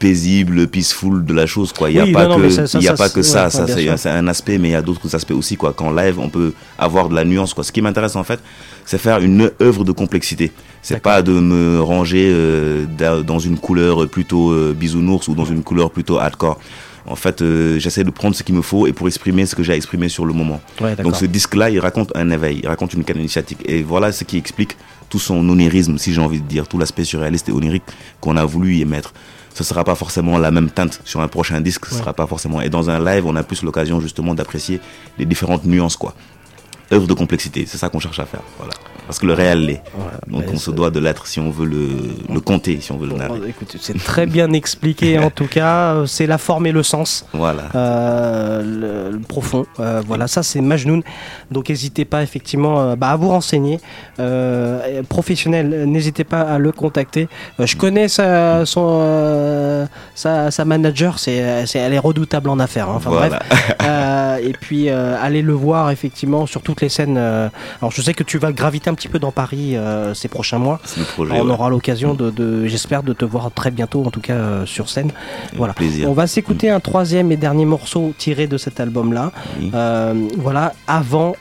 paisible, 0.00 0.66
peaceful 0.66 1.24
de 1.24 1.32
la 1.32 1.46
chose 1.46 1.72
quoi. 1.72 1.90
Il 1.90 1.96
y 1.96 2.00
a 2.00 2.04
Oui, 2.04 2.12
pas 2.12 2.26
non, 2.26 2.36
que 2.38 2.50
ça- 2.50 2.66
ça- 2.66 2.78
il 2.80 2.84
y 2.84 2.88
a 2.88 2.96
ça, 2.96 2.96
pas 2.96 3.08
que 3.10 3.22
c'est- 3.22 3.30
ça, 3.32 3.50
ça 3.50 3.64
ouais, 3.66 4.06
un 4.06 4.26
aspect 4.26 4.58
mais 4.58 4.70
il 4.70 4.72
y 4.72 4.74
a 4.74 4.82
d'autres 4.82 5.14
aspects 5.14 5.30
aussi 5.32 5.56
quoi. 5.56 5.72
Qu'en 5.72 5.92
live, 5.92 6.18
on 6.18 6.28
peut 6.28 6.52
avoir 6.78 7.08
de 7.08 7.14
la 7.14 7.24
nuance 7.24 7.54
quoi. 7.54 7.62
Ce 7.62 7.70
qui 7.70 7.82
m'intéresse 7.82 8.16
en 8.16 8.24
fait, 8.24 8.40
c'est 8.84 8.98
faire 8.98 9.18
une 9.20 9.50
œuvre 9.62 9.84
de 9.84 9.92
complexité. 9.92 10.50
C'est 10.82 11.00
pas 11.00 11.22
de 11.22 11.32
me 11.32 11.80
ranger 11.80 12.28
euh, 12.32 12.86
da- 12.98 13.22
dans 13.22 13.38
une 13.38 13.58
couleur 13.58 14.08
plutôt 14.08 14.50
euh, 14.50 14.74
bisounours 14.76 15.28
ou 15.28 15.34
dans 15.34 15.44
une 15.44 15.62
couleur 15.62 15.90
plutôt 15.90 16.18
hardcore. 16.18 16.58
En 17.06 17.16
fait, 17.16 17.40
euh, 17.42 17.78
j'essaie 17.78 18.04
de 18.04 18.10
prendre 18.10 18.34
ce 18.36 18.42
qu'il 18.42 18.54
me 18.54 18.62
faut 18.62 18.86
et 18.86 18.92
pour 18.92 19.06
exprimer 19.08 19.46
ce 19.46 19.54
que 19.54 19.62
j'ai 19.62 19.72
à 19.72 19.76
exprimer 19.76 20.08
sur 20.08 20.26
le 20.26 20.32
moment. 20.34 20.60
Ouais. 20.80 20.94
Donc 20.96 21.16
ce 21.16 21.24
disque-là, 21.24 21.70
il 21.70 21.80
raconte 21.80 22.12
un 22.14 22.30
éveil, 22.30 22.60
il 22.62 22.68
raconte 22.68 22.92
une 22.94 23.04
quête 23.04 23.16
initiatique. 23.16 23.58
Et 23.64 23.82
voilà 23.82 24.12
ce 24.12 24.22
qui 24.24 24.36
explique 24.36 24.76
tout 25.08 25.18
son 25.18 25.46
onirisme, 25.48 25.98
si 25.98 26.12
j'ai 26.12 26.20
envie 26.20 26.40
de 26.40 26.46
dire, 26.46 26.68
tout 26.68 26.78
l'aspect 26.78 27.04
surréaliste 27.04 27.48
et 27.48 27.52
onirique 27.52 27.82
qu'on 28.20 28.36
a 28.36 28.44
voulu 28.44 28.76
y 28.76 28.84
mettre. 28.84 29.12
Ce 29.54 29.64
sera 29.64 29.84
pas 29.84 29.94
forcément 29.94 30.38
la 30.38 30.50
même 30.50 30.70
teinte 30.70 31.00
sur 31.04 31.20
un 31.20 31.28
prochain 31.28 31.60
disque, 31.60 31.86
ce 31.86 31.94
Ouais. 31.94 32.00
sera 32.00 32.12
pas 32.12 32.26
forcément. 32.26 32.60
Et 32.60 32.68
dans 32.68 32.88
un 32.88 33.04
live, 33.04 33.26
on 33.26 33.34
a 33.36 33.42
plus 33.42 33.62
l'occasion 33.62 34.00
justement 34.00 34.34
d'apprécier 34.34 34.80
les 35.18 35.24
différentes 35.26 35.64
nuances, 35.64 35.96
quoi. 35.96 36.14
Œuvre 36.92 37.06
de 37.06 37.14
complexité, 37.14 37.66
c'est 37.68 37.78
ça 37.78 37.88
qu'on 37.88 38.00
cherche 38.00 38.18
à 38.18 38.26
faire. 38.26 38.40
Voilà. 38.58 38.72
Parce 39.06 39.18
que 39.18 39.26
le 39.26 39.32
réel 39.32 39.66
l'est. 39.66 39.82
Donc 40.28 40.44
on 40.52 40.56
se 40.56 40.70
doit 40.70 40.90
de 40.90 41.00
l'être 41.00 41.26
si 41.26 41.40
on 41.40 41.50
veut 41.50 41.66
le, 41.66 41.88
le 42.32 42.40
compter, 42.40 42.80
si 42.80 42.92
on 42.92 42.96
veut 42.96 43.08
le 43.08 43.14
narrer. 43.16 43.40
c'est 43.80 43.98
très 43.98 44.24
bien 44.26 44.52
expliqué 44.52 45.18
en 45.18 45.30
tout 45.34 45.46
cas. 45.48 46.04
C'est 46.06 46.26
la 46.28 46.38
forme 46.38 46.66
et 46.66 46.72
le 46.72 46.82
sens. 46.84 47.26
Voilà. 47.32 47.64
Euh, 47.74 48.62
le, 49.10 49.16
le 49.16 49.18
profond. 49.20 49.66
Euh, 49.80 50.00
voilà, 50.06 50.28
ça 50.28 50.42
c'est 50.44 50.60
Majnoun. 50.60 51.02
Donc 51.50 51.68
n'hésitez 51.70 52.04
pas 52.04 52.22
effectivement 52.22 52.80
euh, 52.80 52.96
bah, 52.96 53.10
à 53.10 53.16
vous 53.16 53.28
renseigner. 53.30 53.80
Euh, 54.20 55.02
professionnel, 55.08 55.86
n'hésitez 55.86 56.22
pas 56.24 56.42
à 56.42 56.58
le 56.58 56.70
contacter. 56.70 57.28
Je 57.58 57.74
connais 57.76 58.06
sa, 58.08 58.64
son, 58.64 59.88
sa, 60.14 60.50
sa 60.52 60.64
manager, 60.64 61.18
c'est, 61.18 61.34
elle 61.74 61.94
est 61.94 61.98
redoutable 61.98 62.48
en 62.48 62.58
affaires. 62.60 62.88
hein. 62.88 62.94
Enfin 62.96 63.10
Voilà. 63.10 63.40
bref. 63.40 64.40
Et 64.42 64.52
puis 64.52 64.88
allez 64.88 65.42
le 65.42 65.52
voir 65.52 65.90
effectivement 65.90 66.46
sur 66.46 66.62
toutes 66.62 66.79
les 66.80 66.88
scènes. 66.88 67.16
euh, 67.18 67.48
alors 67.80 67.90
je 67.92 68.02
sais 68.02 68.14
que 68.14 68.22
tu 68.22 68.38
vas 68.38 68.52
graviter 68.52 68.90
un 68.90 68.94
petit 68.94 69.08
peu 69.08 69.18
dans 69.18 69.32
Paris 69.32 69.76
euh, 69.76 70.14
ces 70.14 70.28
prochains 70.28 70.58
mois. 70.58 70.80
Projet, 71.14 71.32
On 71.40 71.44
ouais. 71.46 71.50
aura 71.52 71.70
l'occasion 71.70 72.14
de, 72.14 72.30
de- 72.30 72.66
j'espère, 72.66 73.02
de 73.02 73.12
te 73.12 73.24
voir 73.24 73.50
très 73.52 73.70
bientôt, 73.70 74.04
en 74.04 74.10
tout 74.10 74.20
cas 74.20 74.34
euh, 74.34 74.66
sur 74.66 74.88
scène. 74.88 75.12
Voilà. 75.56 75.72
plaisir. 75.74 76.08
On 76.10 76.12
va 76.12 76.26
s'écouter 76.26 76.70
un 76.70 76.80
troisième 76.80 77.30
et 77.32 77.36
dernier 77.36 77.64
morceau 77.64 78.12
tiré 78.18 78.46
de 78.46 78.56
cet 78.58 78.80
album-là. 78.80 79.32
Voilà, 80.38 80.72
avant 80.86 81.34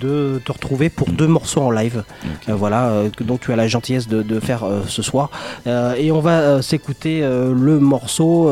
de 0.00 0.40
te 0.44 0.52
retrouver 0.52 0.88
pour 0.88 1.08
deux 1.10 1.26
morceaux 1.26 1.62
en 1.62 1.70
live. 1.70 2.04
Euh, 2.48 2.54
voilà, 2.54 2.90
dont 3.20 3.36
tu 3.38 3.52
as 3.52 3.56
la 3.56 3.68
gentillesse 3.68 4.08
de, 4.08 4.22
de 4.22 4.40
faire 4.40 4.64
ce 4.88 5.02
soir. 5.02 5.30
Et 5.66 6.10
on 6.12 6.20
va 6.20 6.62
s'écouter 6.62 7.20
le 7.22 7.78
morceau 7.78 8.50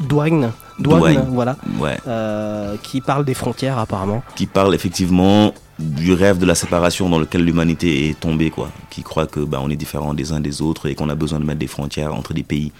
Douane. 0.00 0.52
Douane, 0.78 1.00
Douane. 1.14 1.28
voilà. 1.30 1.56
Ouais. 1.78 1.96
Euh, 2.06 2.76
qui 2.82 3.00
parle 3.00 3.24
des 3.24 3.32
frontières 3.34 3.78
apparemment. 3.78 4.22
qui 4.34 4.46
parle 4.46 4.74
effectivement 4.74 5.52
du 5.78 6.12
rêve 6.14 6.38
de 6.38 6.46
la 6.46 6.54
séparation 6.54 7.08
dans 7.10 7.18
lequel 7.18 7.44
l'humanité 7.44 8.08
est 8.08 8.18
tombée, 8.18 8.50
quoi. 8.50 8.70
Qui 8.90 9.02
croit 9.02 9.26
que 9.26 9.40
bah, 9.40 9.60
on 9.62 9.68
est 9.70 9.76
différents 9.76 10.14
des 10.14 10.32
uns 10.32 10.40
des 10.40 10.62
autres 10.62 10.86
et 10.88 10.94
qu'on 10.94 11.08
a 11.10 11.14
besoin 11.14 11.38
de 11.40 11.44
mettre 11.44 11.58
des 11.58 11.66
frontières 11.66 12.14
entre 12.14 12.32
des 12.32 12.42
pays. 12.42 12.72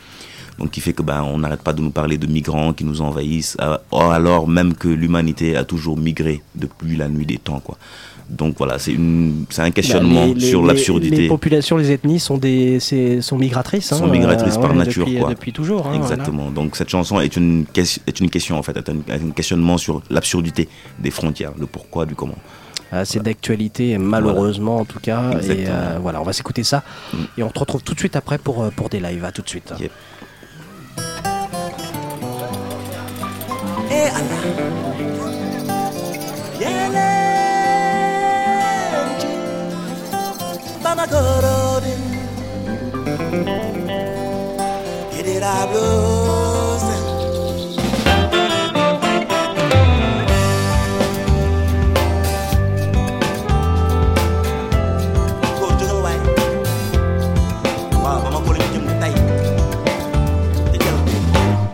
Donc 0.59 0.71
qui 0.71 0.81
fait 0.81 0.95
que 0.95 1.03
bah, 1.03 1.23
on 1.23 1.39
n'arrête 1.39 1.61
pas 1.63 1.75
de 1.75 1.83
nous 1.83 1.91
parler 1.91 2.17
de 2.17 2.27
migrants 2.27 2.73
qui 2.73 2.85
nous 2.85 3.03
envahissent, 3.03 3.59
euh, 3.61 3.77
or 3.91 4.13
alors 4.13 4.49
même 4.49 4.73
que 4.73 4.89
l'humanité 4.89 5.55
a 5.57 5.65
toujours 5.65 5.99
migré 5.99 6.41
depuis 6.55 6.97
la 6.97 7.09
nuit 7.11 7.27
des 7.27 7.37
temps, 7.37 7.61
quoi. 7.61 7.77
Donc 8.31 8.55
voilà, 8.59 8.79
c'est 8.79 8.97
un 9.59 9.71
questionnement 9.71 10.27
Bah, 10.29 10.33
les- 10.35 10.49
sur 10.49 10.65
l'absurdité. 10.65 11.17
Les 11.17 11.29
populations, 11.29 11.77
les 11.77 11.93
ethnies 11.93 12.19
sont 12.19 12.39
des, 12.39 12.81
sont 13.21 13.37
migratrices. 13.39 13.93
hein, 13.93 13.99
sont 13.99 14.09
migratrices 14.09 14.57
euh, 14.57 14.61
par 14.61 14.71
ouais, 14.71 14.77
nature, 14.79 15.05
depuis, 15.07 15.19
quoi. 15.21 15.29
Depuis 15.29 15.53
toujours. 15.53 15.87
hein, 15.87 15.95
Exactement. 15.95 16.51
Donc 16.51 16.75
cette 16.75 16.89
chanson 16.89 17.21
est 17.21 17.37
une, 17.37 17.67
est 17.77 18.21
une 18.21 18.31
question 18.31 18.59
en 18.59 18.63
fait, 18.63 18.77
est 18.79 18.89
un, 18.89 18.97
est 19.09 19.23
un 19.23 19.31
questionnement 19.31 19.77
sur 19.79 20.03
l'absurdité 20.11 20.69
des 20.99 21.11
frontières, 21.11 21.53
le 21.59 21.67
pourquoi 21.67 22.07
du 22.07 22.15
comment. 22.17 22.39
Voilà. 22.97 23.03
Euh, 23.03 23.05
c'est 23.05 23.23
d'actualité, 23.23 23.99
malheureusement 23.99 24.79
en 24.79 24.85
tout 24.85 25.01
cas. 25.01 25.33
Et 25.43 25.67
euh, 25.69 25.99
voilà, 26.01 26.21
on 26.21 26.25
va 26.25 26.33
s'écouter 26.33 26.65
ça. 26.65 26.83
Et 27.37 27.43
on 27.43 27.51
te 27.51 27.59
retrouve 27.59 27.83
tout 27.83 27.95
de 27.95 27.99
suite 27.99 28.17
après 28.17 28.39
pour, 28.39 28.63
euh, 28.63 28.71
pour 28.71 28.89
des 28.89 29.01
lives. 29.01 29.25
À 29.25 29.33
tout 29.33 29.43
de 29.43 29.49
suite. 29.49 29.73
Eh 29.81 29.87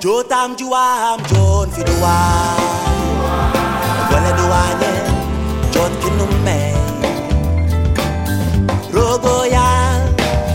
Joe 0.03 0.25
Tam 0.25 0.57
Juam, 0.57 1.23
John 1.31 1.71
Fiduan. 1.71 2.59
Wala 4.11 4.33
duwane, 4.35 4.93
John 5.71 5.93
Kinume. 6.03 6.75
Rogoya, 8.91 9.69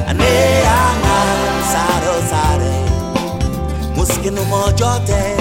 ane 0.09 0.33
angan, 0.67 1.63
saro 1.71 2.15
sare. 2.27 2.75
Muskinu 3.95 4.43
mojote. 4.51 5.36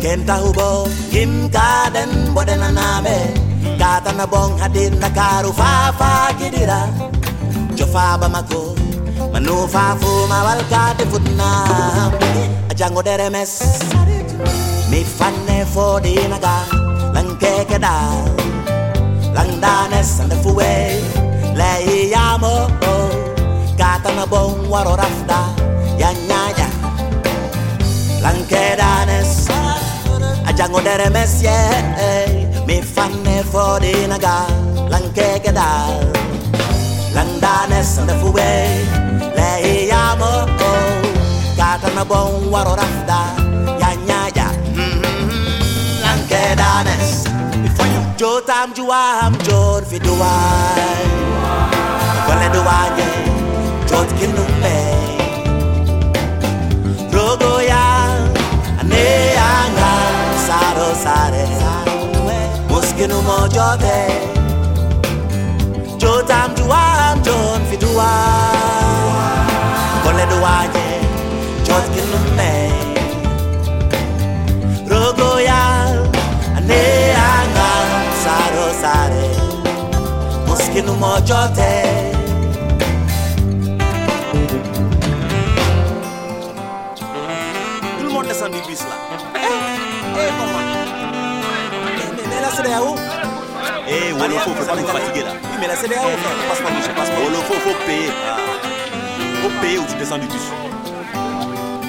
Kenta 0.00 0.36
hubo 0.42 0.88
kim 1.12 1.32
gaden 1.54 2.10
bodena 2.34 2.70
name 2.78 3.16
gata 3.80 4.12
na 4.18 4.24
bong 4.32 4.56
hadin 4.60 4.96
na 5.02 5.08
karu 5.18 5.52
fa 5.60 5.92
fa 5.98 6.10
gidira 6.40 6.80
jofa 7.78 8.06
ba 8.20 8.28
mako 8.34 8.62
manu 9.32 9.56
fa 9.74 9.84
fu 10.00 10.12
ma 10.30 10.38
wal 10.46 10.62
gade 10.72 11.04
futna 11.12 11.50
ajango 12.72 13.00
deremes 13.08 13.52
mi. 14.90 15.00
Fanne 15.18 15.58
fo 15.72 15.86
di 16.04 16.14
naga 16.32 16.56
lanke 17.14 17.52
keda 17.70 17.96
lang 19.36 19.52
danes 19.64 20.10
and 20.22 20.32
fuwe 20.42 20.74
le 21.60 21.72
yamo 22.14 22.54
gata 23.80 24.10
na 24.18 24.24
bong 24.32 24.56
waro 24.72 24.96
rafda 25.00 25.40
ya 26.00 26.10
lang 28.24 28.40
kedanes 28.50 29.48
Django 30.60 30.80
dere 30.82 31.04
remesie 31.04 31.48
eh, 31.96 32.46
Mi 32.66 32.82
fanne 32.82 33.42
fuori 33.48 34.06
naga 34.06 34.44
Lanche 34.88 35.40
che 35.42 35.52
dà 35.52 35.88
Landane 37.14 37.82
sande 37.82 38.12
fube 38.16 39.32
Lei 39.34 39.90
amo 39.90 40.44
Katana 41.56 42.02
oh, 42.02 42.04
bon 42.04 42.48
waro 42.50 42.74
rafda 42.74 43.20
Ya 43.80 43.94
nya 44.04 44.28
ya. 44.34 44.50
Mm-hmm. 44.74 46.02
Lanche 46.02 46.54
danes 46.54 47.24
Before 47.62 47.88
you 47.88 48.02
jo 48.18 48.40
tam 48.44 48.74
juwa 48.74 49.16
ham 49.22 49.38
jor 49.42 49.82
fiduai 49.86 51.08
Kone 52.26 52.48
duwaye 52.52 53.08
Jot 53.88 54.12
kinume 54.18 54.76
Rogo 57.12 57.62
ya 57.62 57.89
you 63.00 63.08
no 63.08 63.22
more 63.22 63.48
joy 63.48 63.76
there. 63.78 64.10
Eh? 64.10 64.24
Joe 65.96 66.22
time 66.26 66.54
to 66.56 66.62
one, 66.64 67.22
John 67.24 67.64
fi 67.68 67.76
do 67.76 67.86
one. 67.96 69.46
Gonna 70.04 70.26
do 70.28 70.36
one, 70.40 70.70
yeah. 70.76 71.64
Joy 71.66 71.84
can 71.94 72.06
no 72.12 72.20
me. 72.38 72.52
Rogo 74.90 75.30
ya, 75.48 75.62
ane 76.58 76.82
anga, 77.28 77.70
saro 78.22 78.66
sare. 78.82 79.28
Mosque 80.46 80.80
no 80.84 80.92
more 80.96 81.20
joy 81.20 81.46
there. 81.54 81.86
Eh? 81.86 81.89
Faut, 94.40 94.54
faut 94.54 94.64
pas 94.64 94.76
nous 94.76 94.86
fatiguer 94.86 95.22
là. 95.24 95.32
Oui, 95.42 95.56
mais 95.60 95.66
la 95.68 95.74
frère, 95.74 96.00
on 96.04 96.48
passe 96.48 96.60
pas 96.60 96.70
nous, 96.70 96.82
je 96.82 96.90
passe 96.90 97.10
pas. 97.10 97.16
Oh, 97.20 97.42
faut, 97.48 97.60
faut 97.60 97.76
payer. 97.86 98.10
Faut 99.42 99.52
payer 99.60 99.78
ou 99.78 99.84
tu 99.88 99.94
descends 99.96 100.18
du 100.18 100.26
bus. 100.26 100.46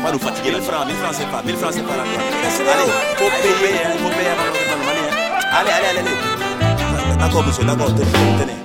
Pas 0.03 0.11
nous 0.11 0.19
fatiguer 0.19 0.51
là. 0.51 0.57
1000 0.59 0.67
francs, 0.67 0.87
1000 0.87 0.95
francs, 0.95 1.15
c'est 1.17 1.31
pas. 1.31 1.41
1000 1.43 1.55
francs, 1.57 1.73
c'est 1.73 1.87
pas 1.87 1.97
là. 1.97 2.03
Allez, 2.03 2.91
faut 3.17 3.31
payer, 3.41 3.75
faut 4.01 4.09
payer 4.09 4.29
avant 4.29 4.45
de 4.45 4.57
Allez, 4.89 5.05
hein. 5.07 5.15
allez, 5.59 5.71
allez, 5.71 5.99
allez. 5.99 7.17
D'accord, 7.17 7.43
monsieur, 7.45 7.63
d'accord, 7.63 7.87
tenez, 7.87 8.05
tenez. 8.39 8.57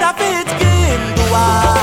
Rapid 0.00 0.46
Douai. 1.16 1.80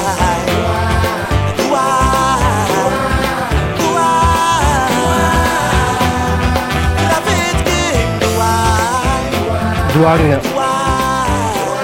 Douane. 9.93 10.56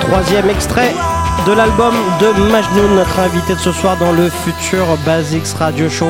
Troisième 0.07 0.49
extrait 0.49 0.91
de 1.47 1.51
l'album 1.53 1.93
de 2.19 2.51
Majnoun, 2.51 2.95
notre 2.95 3.19
invité 3.19 3.53
de 3.53 3.59
ce 3.59 3.71
soir 3.71 3.97
dans 3.97 4.11
le 4.11 4.29
futur 4.29 4.85
Basics 5.05 5.47
Radio 5.57 5.89
Show. 5.89 6.09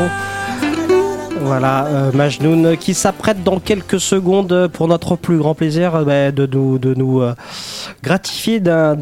Voilà, 1.41 1.85
euh, 1.87 2.11
Majnoun 2.13 2.77
qui 2.77 2.93
s'apprête 2.93 3.43
dans 3.43 3.59
quelques 3.59 3.99
secondes 3.99 4.69
pour 4.71 4.87
notre 4.87 5.15
plus 5.15 5.37
grand 5.37 5.55
plaisir 5.55 5.95
euh, 5.95 6.03
bah, 6.03 6.31
de 6.31 6.45
nous, 6.45 6.77
de 6.79 6.93
nous 6.93 7.21
euh, 7.21 7.33
gratifier 8.01 8.59
d'un- 8.59 8.95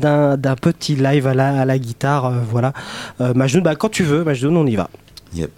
petit 0.61 0.95
live 0.95 1.27
à 1.27 1.33
la, 1.33 1.61
à 1.61 1.65
la 1.65 1.77
guitare. 1.77 2.31
voilà, 2.49 2.73
Majnoun, 3.19 3.61
bah, 3.63 3.75
quand 3.75 3.89
tu 3.89 4.03
veux, 4.03 4.23
Majnoun, 4.23 4.57
on 4.57 4.65
y 4.65 4.75
va. 4.75 4.89
Yep. 5.33 5.49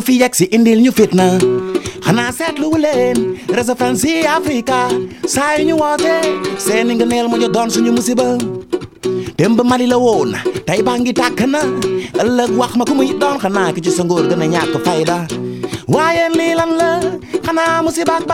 Gu 0.00 0.06
fi 0.08 0.14
yegg 0.22 0.34
indil 0.56 0.80
ñu 0.84 0.90
fitna 0.98 1.26
xanaa 2.06 2.30
seetluwu 2.38 2.76
leen 2.84 3.18
réseau 3.56 3.76
fancy 3.80 4.12
Africa 4.36 4.78
saa 5.34 5.50
yu 5.58 5.64
ñu 5.68 5.74
woote 5.82 6.14
seeni 6.64 6.92
nga 6.96 7.06
neel 7.10 7.26
mu 7.30 7.36
ñu 7.42 7.48
doon 7.54 7.68
suñu 7.74 7.92
musiba. 7.96 8.26
Démb 9.38 9.60
Mali 9.70 9.86
la 9.92 9.98
woon 10.04 10.30
tey 10.66 10.80
baa 10.86 10.96
ngi 11.00 11.12
tàkk 11.20 11.40
na. 11.54 11.60
Ëllëg 12.22 12.50
wax 12.60 12.72
ma 12.78 12.84
ku 12.88 12.94
muy 12.98 13.10
doon 13.22 13.36
xanaa 13.42 13.72
ki 13.74 13.80
ci 13.84 13.90
sa 13.96 14.02
ngóor 14.04 14.24
gën 14.30 14.42
a 14.44 14.46
ñàkk 14.54 14.74
fayda. 14.86 15.18
Waaye 15.94 16.24
lii 16.38 16.54
lan 16.60 16.72
la 16.80 16.90
xanaa 17.46 17.82
musiba 17.84 18.14
ak 18.20 18.24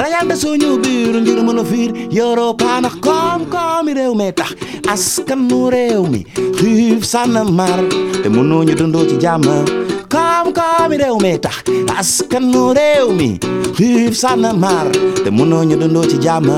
rayal 0.00 0.26
de 0.30 0.34
suñu 0.42 0.68
biir 0.84 1.14
ngir 1.22 1.40
mën 1.46 1.60
fiir. 1.70 1.90
Europa 2.24 2.68
ndax 2.80 2.94
koom-koomi 3.06 3.92
réew 3.98 4.14
mi 4.20 4.28
tax 4.38 4.50
askanu 4.92 5.60
réew 5.74 6.02
mi 6.12 6.20
xiif 6.58 7.00
sànn 7.12 7.36
mar. 7.58 7.80
Te 8.22 8.28
mënoo 8.34 8.62
ñu 8.66 8.74
dundoo 8.80 9.04
ci 9.08 9.16
jàmm 9.24 9.83
koom-koomi 10.14 10.96
réew 11.02 11.16
mi 11.24 11.32
tax 11.44 11.56
askanu 11.98 12.62
rew 12.78 13.06
mi 13.18 13.28
xiif 13.76 14.14
sànn 14.22 14.46
mar. 14.62 14.86
Te 15.24 15.28
mënoo 15.36 15.62
ñu 15.68 15.76
dundoo 15.80 16.04
ci 16.10 16.16
jàmm 16.24 16.48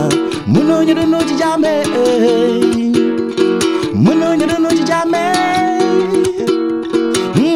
mënoo 0.52 0.82
ñu 0.86 0.94
dundoo 0.98 1.22
ci 1.28 1.34
jàmm 1.40 1.64
mënoo 4.04 4.32
ñu 4.38 4.46
dundoo 4.50 4.72
ci 4.78 4.82
jàmm 4.90 5.14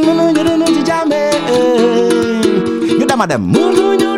mënoo 0.07 0.29
ñu 0.35 0.43
dundoo 0.49 0.71
ci 0.75 0.83
jàmm 0.89 1.13
ñu 2.99 3.05
dama 3.11 3.27
dem 3.31 3.43
mënoo 3.53 3.93
ñu 4.01 4.10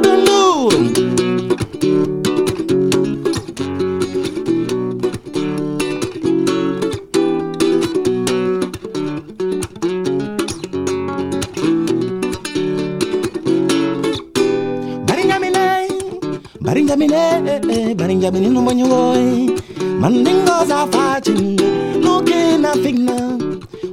Barinjamine, 16.93 17.97
Barinjamine 17.97 18.49
no 18.53 18.61
banho 18.61 18.87
goi. 18.87 19.57
Mandingo 19.99 20.67
za 20.67 20.87
fachin, 20.93 21.57
no 22.05 22.21
kina 22.21 22.73
figna. 22.83 23.17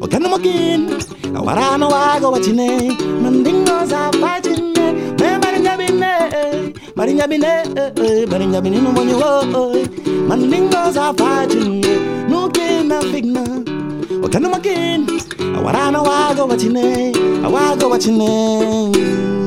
O 0.01 0.07
kano 0.07 0.27
mokin, 0.27 0.89
awarano 1.33 1.87
wago 1.87 2.31
wachine. 2.31 2.91
Mandingo 3.23 3.85
za 3.85 4.11
fachin, 4.19 4.73
me 4.75 5.39
Barinjamine, 5.39 6.11
Barinjamine, 6.93 7.63
Barinjamine 8.27 8.81
no 8.83 8.91
banho 8.91 9.17
goi. 9.53 9.87
Mandingo 10.27 10.91
za 10.91 11.13
fachin, 11.13 11.81
no 12.29 12.49
kina 12.49 12.99
figna. 13.11 13.43
O 14.23 14.27
kano 14.27 14.49
mokin, 14.49 15.07
awarano 15.55 16.03
wago 16.03 16.47
wachine, 16.47 17.13
wago 17.49 17.89
wachine. 17.89 19.38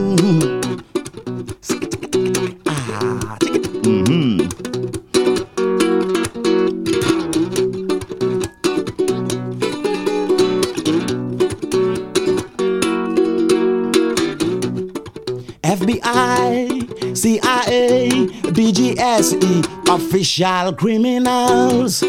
Official 20.33 20.73
criminals. 20.73 22.01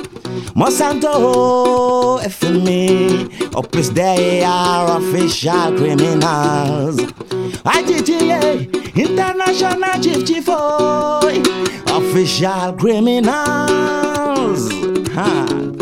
Monsanto, 0.55 2.19
FME, 2.21 3.49
oh, 3.53 3.59
Opus 3.59 3.89
they 3.89 4.43
are 4.43 4.97
official 4.97 5.75
criminals. 5.75 6.97
IGTA, 7.65 8.95
International 8.95 10.01
Chief 10.01 10.25
Chief 10.25 10.45
Boy, 10.45 11.41
official 11.87 12.73
criminals. 12.73 14.71
Ha. 15.15 15.72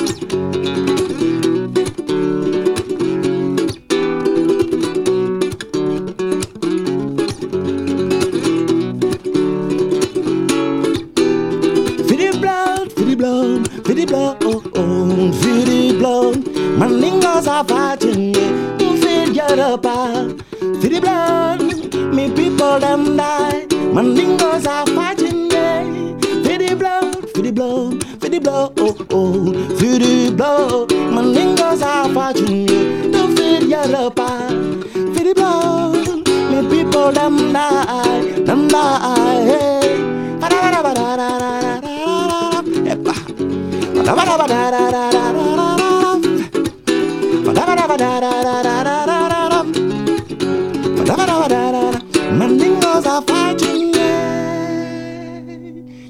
Mandingos 52.31 53.05
are 53.05 53.21
fighting. 53.27 53.93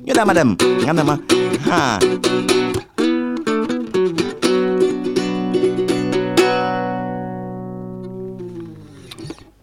You 0.05 0.13
know, 0.13 0.25
madam. 0.25 0.55
You 0.61 0.93
know, 0.93 1.03
ma. 1.03 1.17
Ha. 1.69 1.99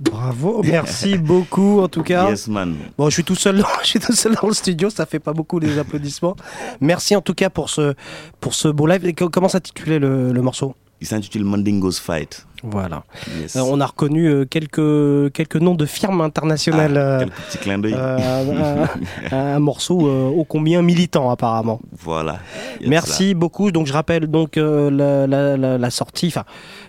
Bravo, 0.00 0.62
merci 0.64 1.18
beaucoup 1.18 1.80
en 1.80 1.88
tout 1.88 2.02
cas. 2.02 2.28
Yes, 2.30 2.48
man. 2.48 2.76
Bon, 2.96 3.08
je 3.08 3.14
suis 3.14 3.24
tout 3.24 3.34
seul, 3.36 3.62
je 3.82 3.86
suis 3.86 4.00
tout 4.00 4.12
seul 4.12 4.34
dans 4.40 4.48
le 4.48 4.54
studio, 4.54 4.90
ça 4.90 5.06
fait 5.06 5.18
pas 5.20 5.32
beaucoup 5.32 5.58
les 5.60 5.78
applaudissements. 5.78 6.36
Merci 6.80 7.14
en 7.14 7.20
tout 7.20 7.34
cas 7.34 7.50
pour 7.50 7.70
ce 7.70 7.94
pour 8.40 8.54
ce 8.54 8.68
beau 8.68 8.86
live. 8.86 9.06
Et 9.06 9.12
comment 9.12 9.48
s'intitulait 9.48 9.98
le, 10.00 10.32
le 10.32 10.42
morceau? 10.42 10.74
Il 11.00 11.06
s'intitule 11.06 11.44
Mandingo's 11.44 12.00
Fight. 12.00 12.44
Voilà. 12.62 13.04
Euh, 13.56 13.60
on 13.60 13.80
a 13.80 13.86
reconnu 13.86 14.26
euh, 14.26 14.44
quelques, 14.44 15.32
quelques 15.32 15.56
noms 15.56 15.74
de 15.74 15.86
firmes 15.86 16.20
internationales. 16.20 16.96
Ah, 16.96 17.00
euh, 17.00 17.18
quelques 17.20 17.34
petits 17.34 17.58
clins 17.58 17.78
d'œil. 17.78 17.94
un, 19.32 19.36
un 19.36 19.58
morceau 19.60 20.00
ô 20.00 20.44
combien 20.44 20.82
militant 20.82 21.30
apparemment. 21.30 21.80
Voilà. 21.98 22.38
Merci 22.86 23.34
beaucoup. 23.34 23.70
Donc 23.70 23.86
je 23.86 23.92
rappelle 23.92 24.26
donc 24.26 24.56
la, 24.56 25.26
la- 25.26 25.56
la- 25.56 25.78
la 25.78 25.90
sortie, 25.90 26.28
enfin 26.28 26.44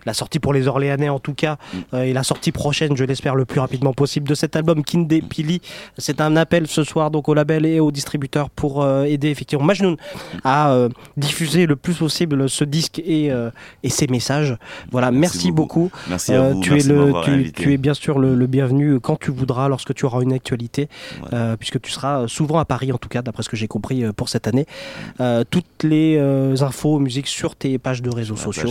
la 0.05 0.13
sortie 0.13 0.39
pour 0.39 0.53
les 0.53 0.67
Orléanais 0.67 1.09
en 1.09 1.19
tout 1.19 1.33
cas, 1.33 1.57
Mm. 1.93 1.97
et 1.97 2.13
la 2.13 2.23
sortie 2.23 2.51
prochaine, 2.51 2.95
je 2.97 3.03
l'espère 3.03 3.35
le 3.35 3.45
plus 3.45 3.59
rapidement 3.59 3.93
possible 3.93 4.27
de 4.27 4.33
cet 4.35 4.55
album 4.55 4.83
Kinde 4.83 5.13
Pili. 5.29 5.61
C'est 5.97 6.21
un 6.21 6.35
appel 6.35 6.67
ce 6.67 6.83
soir 6.83 7.11
donc 7.11 7.27
au 7.29 7.33
label 7.33 7.65
et 7.65 7.79
aux 7.79 7.91
distributeurs 7.91 8.49
pour 8.49 8.85
aider 9.05 9.29
effectivement 9.29 9.65
Majnoun 9.65 9.97
à 10.43 10.73
diffuser 11.17 11.65
le 11.65 11.75
plus 11.75 11.93
possible 11.95 12.49
ce 12.49 12.63
disque 12.63 12.99
et, 12.99 13.31
et 13.83 13.89
ses 13.89 14.07
messages. 14.07 14.57
Voilà, 14.91 15.11
merci, 15.11 15.51
beaucoup. 15.51 15.58
Merci 16.09 16.33
à 16.33 16.49
vous, 16.51 16.61
tu 16.61 16.71
merci 16.71 16.87
es 16.87 16.89
de 16.89 16.93
le, 16.95 17.05
m'avoir 17.05 17.23
tu, 17.25 17.31
invité. 17.31 17.63
tu 17.63 17.73
es 17.73 17.77
bien 17.77 17.93
sûr 17.93 18.19
le, 18.19 18.35
le 18.35 18.47
bienvenu 18.47 18.99
quand 18.99 19.17
tu 19.19 19.31
voudras, 19.31 19.67
lorsque 19.67 19.93
tu 19.93 20.05
auras 20.05 20.21
une 20.21 20.33
actualité, 20.33 20.89
euh, 21.33 21.55
puisque 21.57 21.81
tu 21.81 21.91
seras 21.91 22.27
souvent 22.27 22.59
à 22.59 22.65
Paris, 22.65 22.91
en 22.91 22.97
tout 22.97 23.09
cas, 23.09 23.21
d'après 23.21 23.43
ce 23.43 23.49
que 23.49 23.57
j'ai 23.57 23.67
compris 23.67 24.03
euh, 24.03 24.13
pour 24.13 24.29
cette 24.29 24.47
année. 24.47 24.65
Euh, 25.19 25.43
toutes 25.49 25.83
les 25.83 26.17
euh, 26.17 26.55
infos, 26.61 26.99
musique 26.99 27.27
sur 27.27 27.55
tes 27.55 27.77
pages 27.77 28.01
de 28.01 28.09
réseaux 28.09 28.35
sociaux. 28.35 28.69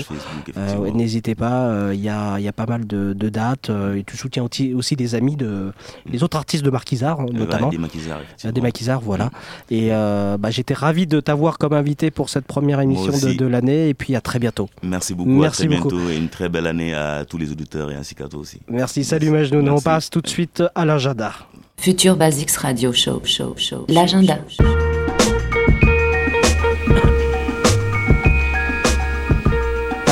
Euh, 0.56 0.90
N'hésitez 0.92 1.34
pas, 1.34 1.66
euh, 1.68 1.92
il 1.94 2.00
y, 2.00 2.08
a, 2.08 2.38
il 2.38 2.44
y 2.44 2.48
a 2.48 2.52
pas 2.52 2.66
mal 2.66 2.86
de, 2.86 3.12
de 3.12 3.28
dates 3.28 3.70
euh, 3.70 3.96
et 3.96 4.04
tu 4.04 4.16
soutiens 4.16 4.44
aussi, 4.44 4.96
des 4.96 5.14
amis 5.14 5.36
de 5.36 5.72
les 6.10 6.22
autres 6.22 6.36
artistes 6.36 6.64
de 6.64 6.70
Marquisard, 6.70 7.20
hein, 7.20 7.26
Euh, 7.28 7.38
notamment. 7.38 7.68
des 7.68 7.78
maquisards, 7.78 8.20
Euh, 8.44 8.52
des 8.52 8.60
maquisards, 8.60 9.00
voilà. 9.00 9.30
Et 9.70 9.88
euh, 9.92 10.36
bah, 10.38 10.50
j'étais 10.50 10.74
ravi 10.74 11.06
de 11.06 11.20
t'avoir 11.20 11.58
comme 11.58 11.72
invité 11.72 12.10
pour 12.10 12.28
cette 12.30 12.46
première 12.46 12.80
émission 12.80 13.12
de, 13.12 13.46
l'année 13.46 13.88
et 13.88 13.94
puis 13.94 14.14
à 14.16 14.20
très 14.20 14.38
bientôt. 14.38 14.68
Merci 14.82 15.14
beaucoup. 15.14 15.30
Merci 15.30 15.64
à 15.64 15.66
très 15.66 15.76
beaucoup. 15.76 15.88
bientôt 15.90 16.10
et 16.10 16.16
une 16.16 16.28
très 16.28 16.48
belle 16.48 16.66
année 16.66 16.77
à 16.80 17.24
tous 17.24 17.38
les 17.38 17.50
auditeurs 17.50 17.90
et 17.90 17.94
ainsi 17.94 18.14
qu'à 18.14 18.28
toi 18.28 18.40
aussi. 18.40 18.60
Merci, 18.68 19.04
salut 19.04 19.30
Majnoun. 19.30 19.68
On 19.68 19.80
passe 19.80 20.10
tout 20.10 20.20
de 20.20 20.28
suite 20.28 20.62
à 20.74 20.84
l'agenda. 20.84 21.32
Future 21.76 22.16
Basics 22.16 22.50
Radio 22.56 22.92
Show. 22.92 23.22
show, 23.24 23.54
show 23.56 23.86
L'agenda. 23.88 24.38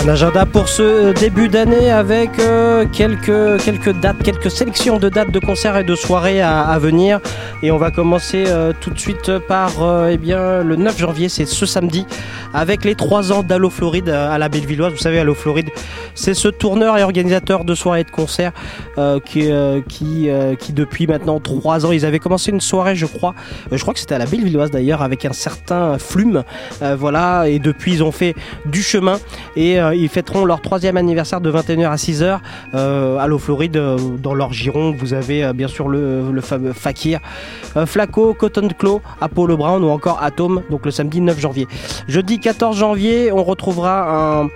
Un 0.07 0.11
agenda 0.11 0.47
pour 0.47 0.69
ce 0.69 1.13
début 1.19 1.49
d'année 1.49 1.91
avec 1.91 2.39
euh, 2.39 2.85
quelques, 2.93 3.61
quelques 3.65 3.93
dates, 3.99 4.23
quelques 4.23 4.53
sélections 4.53 4.99
de 4.99 5.09
dates 5.09 5.33
de 5.33 5.41
concerts 5.41 5.79
et 5.79 5.83
de 5.83 5.97
soirées 5.97 6.41
à, 6.41 6.79
venir. 6.79 7.19
Et 7.61 7.73
on 7.73 7.77
va 7.77 7.91
commencer 7.91 8.45
euh, 8.47 8.73
tout 8.81 8.91
de 8.91 8.99
suite 9.01 9.37
par 9.49 9.83
euh, 9.83 10.11
eh 10.13 10.17
bien, 10.17 10.63
le 10.63 10.77
9 10.77 10.97
janvier, 10.97 11.29
c'est 11.29 11.45
ce 11.45 11.67
samedi, 11.67 12.07
avec 12.55 12.85
les 12.85 12.95
3 12.95 13.33
ans 13.33 13.43
d'Allo 13.43 13.69
Floride 13.69 14.09
à 14.09 14.39
la 14.39 14.49
Bellevilloise. 14.49 14.93
Vous 14.93 14.99
savez, 14.99 15.19
Allo 15.19 15.35
Floride, 15.35 15.71
c'est 16.15 16.35
ce 16.35 16.47
tourneur 16.47 16.97
et 16.99 17.03
organisateur 17.03 17.65
de 17.65 17.75
soirées 17.75 18.03
et 18.03 18.05
de 18.05 18.11
concerts 18.11 18.53
qui, 19.25 19.51
qui, 19.89 20.29
qui, 20.59 20.73
depuis 20.73 21.09
maintenant 21.09 21.41
3 21.41 21.85
ans, 21.85 21.91
ils 21.91 22.07
avaient 22.07 22.21
commencé 22.21 22.53
une 22.53 22.61
soirée, 22.61 22.95
je 22.95 23.07
crois, 23.07 23.35
je 23.73 23.83
crois 23.83 23.93
que 23.93 24.01
c'était 24.01 24.15
à 24.15 24.19
la 24.19 24.27
Bellevilloise 24.27 24.71
d'ailleurs, 24.71 25.03
avec 25.03 25.25
un 25.25 25.33
certain 25.33 25.99
Flume. 25.99 26.45
Voilà, 26.81 27.49
et 27.49 27.59
depuis, 27.59 27.95
ils 27.95 28.05
ont 28.05 28.13
fait 28.13 28.37
du 28.67 28.83
chemin 28.83 29.19
et 29.57 29.81
ils 29.97 30.09
fêteront 30.09 30.45
leur 30.45 30.61
troisième 30.61 30.97
anniversaire 30.97 31.41
de 31.41 31.51
21h 31.51 31.91
à 31.91 31.97
6h 31.97 32.39
euh, 32.75 33.19
à 33.19 33.27
l'eau 33.27 33.39
Floride 33.39 33.77
euh, 33.77 33.99
dans 33.99 34.35
leur 34.35 34.53
giron. 34.53 34.95
Vous 34.97 35.15
avez 35.15 35.45
euh, 35.45 35.53
bien 35.53 35.69
sûr 35.69 35.89
le, 35.89 36.41
fameux 36.41 36.73
Fakir, 36.73 37.21
Flaco, 37.87 38.35
Cotton 38.35 38.69
Claw, 38.79 39.01
Apollo 39.21 39.57
Brown 39.57 39.83
ou 39.83 39.89
encore 39.89 40.23
Atom, 40.23 40.63
donc 40.71 40.85
le 40.85 40.91
samedi 40.91 41.21
9 41.21 41.39
janvier. 41.41 41.67
Jeudi 42.09 42.39
14 42.39 42.77
janvier, 42.77 43.33
on 43.33 43.43
retrouvera 43.43 44.49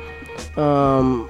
un, 0.56 1.26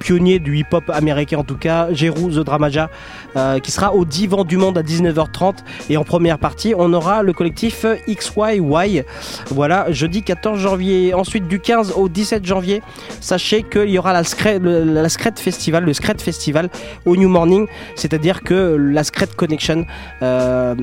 pionnier 0.00 0.38
du 0.38 0.58
hip-hop 0.58 0.90
américain 0.90 1.38
en 1.38 1.44
tout 1.44 1.56
cas, 1.56 1.92
Jeru 1.92 2.30
The 2.32 2.40
Dramaja, 2.40 2.90
euh, 3.36 3.58
qui 3.58 3.70
sera 3.70 3.94
au 3.94 4.04
Divan 4.04 4.44
du 4.44 4.56
Monde 4.56 4.78
à 4.78 4.82
19h30. 4.82 5.56
Et 5.90 5.96
en 5.96 6.04
première 6.04 6.38
partie, 6.38 6.74
on 6.76 6.92
aura 6.92 7.22
le 7.22 7.32
collectif 7.32 7.84
XYY. 8.08 9.02
Voilà, 9.48 9.90
jeudi 9.90 10.22
14 10.22 10.58
janvier. 10.58 11.14
Ensuite, 11.14 11.48
du 11.48 11.60
15 11.60 11.94
au 11.96 12.08
17 12.08 12.44
janvier, 12.44 12.82
sachez 13.20 13.62
qu'il 13.62 13.90
y 13.90 13.98
aura 13.98 14.12
la 14.12 14.24
Scred, 14.24 15.38
Festival, 15.38 15.84
le 15.84 15.92
Scred 15.92 16.20
Festival 16.20 16.70
au 17.06 17.16
New 17.16 17.28
Morning. 17.28 17.66
C'est-à-dire 17.96 18.42
que 18.42 18.76
la 18.78 19.04
Scred 19.04 19.34
Connection, 19.34 19.84
euh, 20.22 20.74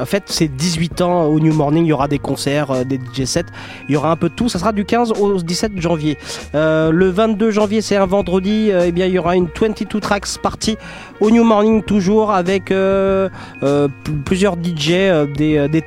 en 0.00 0.06
fait, 0.06 0.24
c'est 0.26 0.48
18 0.48 1.00
ans 1.02 1.24
au 1.26 1.38
New 1.40 1.54
Morning. 1.54 1.84
Il 1.84 1.88
y 1.88 1.92
aura 1.92 2.08
des 2.08 2.18
concerts, 2.18 2.70
euh, 2.70 2.84
des 2.84 2.98
DJ 2.98 3.24
sets. 3.24 3.44
Il 3.88 3.94
y 3.94 3.96
aura 3.96 4.10
un 4.10 4.16
peu 4.16 4.28
de 4.28 4.34
tout. 4.34 4.48
Ça 4.48 4.58
sera 4.58 4.72
du 4.72 4.84
15 4.84 5.12
au 5.12 5.40
17 5.40 5.80
janvier. 5.80 6.18
Le 6.54 7.08
22 7.08 7.50
janvier, 7.50 7.80
c'est 7.80 7.96
un 7.96 8.06
vendredi. 8.06 8.70
eh 8.72 8.92
bien, 8.92 9.06
il 9.06 9.12
y 9.12 9.18
aura 9.18 9.36
une 9.36 9.48
22 9.48 10.00
tracks 10.00 10.38
party 10.42 10.76
au 11.20 11.30
New 11.30 11.44
Morning 11.44 11.82
toujours 11.92 12.32
avec 12.32 12.70
euh, 12.70 13.28
euh, 13.62 13.86
plusieurs 14.24 14.54
DJ, 14.54 14.92
euh, 14.92 15.26
des, 15.26 15.68
des 15.68 15.82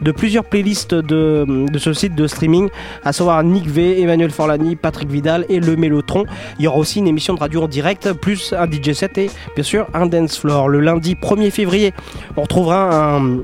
de 0.00 0.10
plusieurs 0.10 0.44
playlists 0.44 0.94
de, 0.94 1.44
de 1.70 1.78
ce 1.78 1.92
site 1.92 2.14
de 2.14 2.26
streaming, 2.26 2.70
à 3.04 3.12
savoir 3.12 3.44
Nick 3.44 3.66
V, 3.66 4.00
Emmanuel 4.00 4.30
Forlani, 4.30 4.76
Patrick 4.76 5.10
Vidal 5.10 5.44
et 5.50 5.60
le 5.60 5.76
Mélotron. 5.76 6.24
Il 6.58 6.64
y 6.64 6.68
aura 6.68 6.78
aussi 6.78 7.00
une 7.00 7.06
émission 7.06 7.34
de 7.34 7.40
radio 7.40 7.64
en 7.64 7.68
direct, 7.68 8.14
plus 8.14 8.54
un 8.54 8.64
DJ 8.64 8.92
set 8.92 9.18
et 9.18 9.30
bien 9.54 9.62
sûr 9.62 9.86
un 9.92 10.06
dance 10.06 10.38
floor. 10.38 10.70
Le 10.70 10.80
lundi 10.80 11.16
1er 11.16 11.50
février, 11.50 11.92
on 12.38 12.42
retrouvera 12.42 13.16
un 13.18 13.42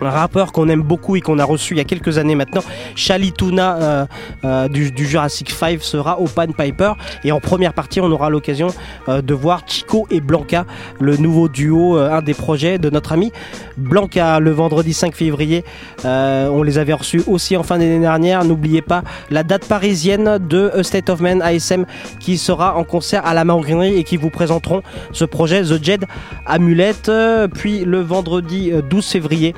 un 0.00 0.10
rappeur 0.10 0.52
qu'on 0.52 0.68
aime 0.68 0.82
beaucoup 0.82 1.16
et 1.16 1.20
qu'on 1.20 1.38
a 1.38 1.44
reçu 1.44 1.74
il 1.74 1.78
y 1.78 1.80
a 1.80 1.84
quelques 1.84 2.18
années 2.18 2.34
maintenant, 2.34 2.62
Chalituna 2.94 3.76
euh, 3.76 4.06
euh, 4.44 4.68
du, 4.68 4.92
Jurassic 4.96 5.50
5 5.50 5.82
sera 5.82 6.18
au 6.18 6.24
Pan 6.24 6.46
Piper 6.46 6.92
et 7.24 7.32
en 7.32 7.40
première 7.40 7.72
partie 7.72 8.00
on 8.00 8.10
aura 8.10 8.30
l'occasion 8.30 8.68
euh, 9.08 9.22
de 9.22 9.34
voir 9.34 9.62
Chico 9.66 10.06
et 10.10 10.20
Blanca, 10.20 10.64
le 11.00 11.16
nouveau 11.16 11.48
duo, 11.48 11.96
un 11.96 12.22
des 12.22 12.34
projets 12.34 12.78
de 12.78 12.90
notre 12.90 13.12
ami 13.12 13.32
Blanca 13.76 14.40
le 14.40 14.50
vendredi 14.50 14.92
5 14.92 15.14
février. 15.14 15.64
On 16.04 16.62
les 16.62 16.78
avait 16.78 16.92
reçus 16.92 17.22
aussi 17.26 17.56
en 17.56 17.62
fin 17.62 17.78
d'année 17.78 17.98
dernière. 17.98 18.44
N'oubliez 18.44 18.82
pas 18.82 19.02
la 19.30 19.42
date 19.42 19.66
parisienne 19.66 20.38
de 20.38 20.70
A 20.76 20.82
State 20.82 21.10
of 21.10 21.20
Man 21.20 21.42
ASM 21.42 21.84
qui 22.18 22.38
sera 22.38 22.76
en 22.76 22.84
concert 22.84 23.26
à 23.26 23.34
la 23.34 23.44
Maroquinerie 23.44 23.96
et 23.96 24.04
qui 24.04 24.16
vous 24.16 24.30
présenteront 24.30 24.82
ce 25.12 25.24
projet 25.24 25.62
The 25.62 25.82
Jed 25.82 26.04
Amulette. 26.46 27.10
Puis 27.54 27.84
le 27.84 28.00
vendredi 28.00 28.70
euh, 28.72 28.82
12 28.82 29.06
février, 29.06 29.54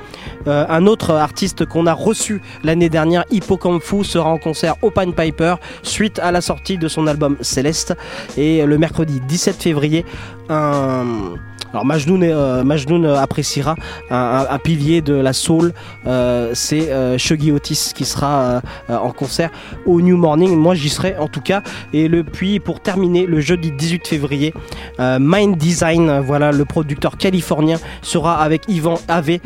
euh, 0.47 0.65
un 0.69 0.87
autre 0.87 1.11
artiste 1.11 1.65
qu'on 1.65 1.85
a 1.85 1.93
reçu 1.93 2.41
l'année 2.63 2.89
dernière, 2.89 3.25
Hippocampu, 3.31 4.03
sera 4.03 4.29
en 4.29 4.37
concert 4.37 4.75
au 4.81 4.91
Pan 4.91 5.11
Piper 5.11 5.55
suite 5.81 6.19
à 6.19 6.31
la 6.31 6.41
sortie 6.41 6.77
de 6.77 6.87
son 6.87 7.07
album 7.07 7.37
Céleste. 7.41 7.95
Et 8.37 8.65
le 8.65 8.77
mercredi 8.77 9.19
17 9.19 9.61
février, 9.61 10.05
un. 10.49 11.35
Alors 11.73 11.85
Majnoun, 11.85 12.21
euh, 12.23 12.63
euh, 12.63 13.15
appréciera 13.15 13.75
un, 14.11 14.59
pilier 14.59 15.01
de 15.01 15.15
la 15.15 15.33
soul, 15.33 15.73
euh, 16.05 16.51
c'est 16.53 16.91
euh, 16.91 17.17
Shuggy 17.17 17.51
Otis 17.51 17.93
qui 17.95 18.05
sera 18.05 18.61
en 18.89 19.11
concert 19.11 19.49
au 19.87 19.99
New 19.99 20.15
Morning. 20.15 20.55
Moi 20.55 20.75
j'y 20.75 20.89
serai 20.89 21.17
en 21.17 21.27
tout 21.27 21.41
cas. 21.41 21.63
Et 21.91 22.07
le 22.07 22.23
puis 22.23 22.59
pour 22.59 22.79
terminer 22.79 23.25
le 23.25 23.39
jeudi 23.39 23.71
18 23.71 24.07
février, 24.07 24.53
Mind 24.99 25.57
Design, 25.57 26.19
voilà 26.19 26.51
le 26.51 26.63
producteur 26.63 27.17
californien 27.17 27.79
sera 28.03 28.41
avec 28.43 28.63
Yvan 28.67 28.99
Ave 29.07 29.39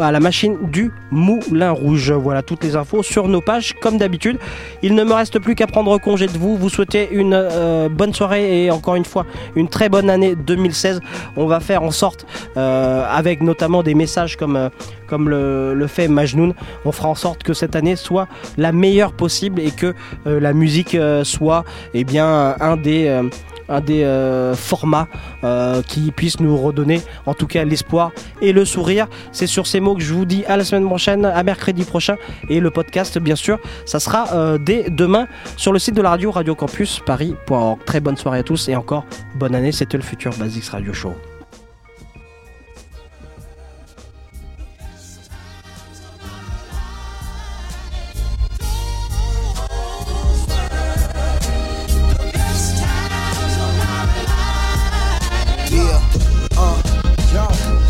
à 0.00 0.12
la 0.12 0.20
machine 0.20 0.56
du 0.70 0.92
Moulin 1.10 1.72
Rouge. 1.72 2.10
Voilà 2.12 2.42
toutes 2.42 2.64
les 2.64 2.76
infos 2.76 3.02
sur 3.02 3.28
nos 3.28 3.42
pages 3.42 3.74
comme 3.82 3.98
d'habitude. 3.98 4.38
Il 4.82 4.94
ne 4.94 5.04
me 5.04 5.12
reste 5.12 5.38
plus 5.40 5.54
qu'à 5.54 5.66
prendre 5.66 5.98
congé 5.98 6.26
de 6.26 6.38
vous. 6.38 6.56
Vous 6.56 6.70
souhaitez 6.70 7.08
une 7.10 7.88
bonne 7.90 8.14
soirée 8.14 8.64
et 8.64 8.70
encore 8.70 8.96
une 8.96 9.04
fois 9.04 9.26
une 9.54 9.68
très 9.68 9.90
bonne 9.90 10.08
année 10.08 10.34
2016. 10.34 11.00
On 11.36 11.46
va 11.46 11.60
faire 11.66 11.82
en 11.82 11.90
sorte, 11.90 12.26
euh, 12.56 13.04
avec 13.10 13.42
notamment 13.42 13.82
des 13.82 13.94
messages 13.94 14.36
comme, 14.36 14.56
euh, 14.56 14.68
comme 15.08 15.28
le, 15.28 15.86
fait 15.88 16.08
Majnoun, 16.08 16.54
on 16.84 16.92
fera 16.92 17.08
en 17.08 17.14
sorte 17.14 17.42
que 17.42 17.52
cette 17.52 17.76
année 17.76 17.96
soit 17.96 18.28
la 18.56 18.72
meilleure 18.72 19.12
possible 19.12 19.60
et 19.60 19.70
que 19.70 19.94
euh, 20.26 20.40
la 20.40 20.52
musique 20.52 20.96
soit 21.24 21.64
eh 21.94 22.04
bien, 22.04 22.54
un 22.60 22.76
des... 22.76 23.08
un 23.68 23.80
des 23.80 24.04
formats 24.54 25.08
qui 25.88 26.12
puisse 26.12 26.38
nous 26.38 26.56
redonner 26.56 27.00
en 27.26 27.34
tout 27.34 27.48
cas 27.48 27.64
l'espoir 27.64 28.12
et 28.40 28.52
le 28.52 28.64
sourire. 28.64 29.08
C'est 29.32 29.48
sur 29.48 29.66
ces 29.66 29.80
mots 29.80 29.96
que 29.96 30.02
je 30.02 30.14
vous 30.14 30.24
dis 30.24 30.44
à 30.46 30.56
la 30.56 30.62
semaine 30.64 30.86
prochaine, 30.86 31.24
à 31.24 31.42
mercredi 31.42 31.82
prochain 31.84 32.16
et 32.48 32.60
le 32.60 32.70
podcast 32.70 33.18
bien 33.18 33.34
sûr, 33.34 33.58
ça 33.84 33.98
sera 33.98 34.56
dès 34.58 34.88
demain 34.88 35.26
sur 35.56 35.72
le 35.72 35.80
site 35.80 35.96
de 35.96 36.02
la 36.02 36.10
radio 36.10 36.30
Radio 36.30 36.54
Campus 36.54 37.00
Paris.org. 37.04 37.80
Très 37.84 37.98
bonne 37.98 38.16
soirée 38.16 38.38
à 38.38 38.44
tous 38.44 38.68
et 38.68 38.76
encore 38.76 39.04
bonne 39.34 39.56
année, 39.56 39.72
c'était 39.72 39.96
le 39.96 40.04
futur 40.04 40.30
Basics 40.38 40.68
Radio 40.68 40.92
Show. 40.92 41.16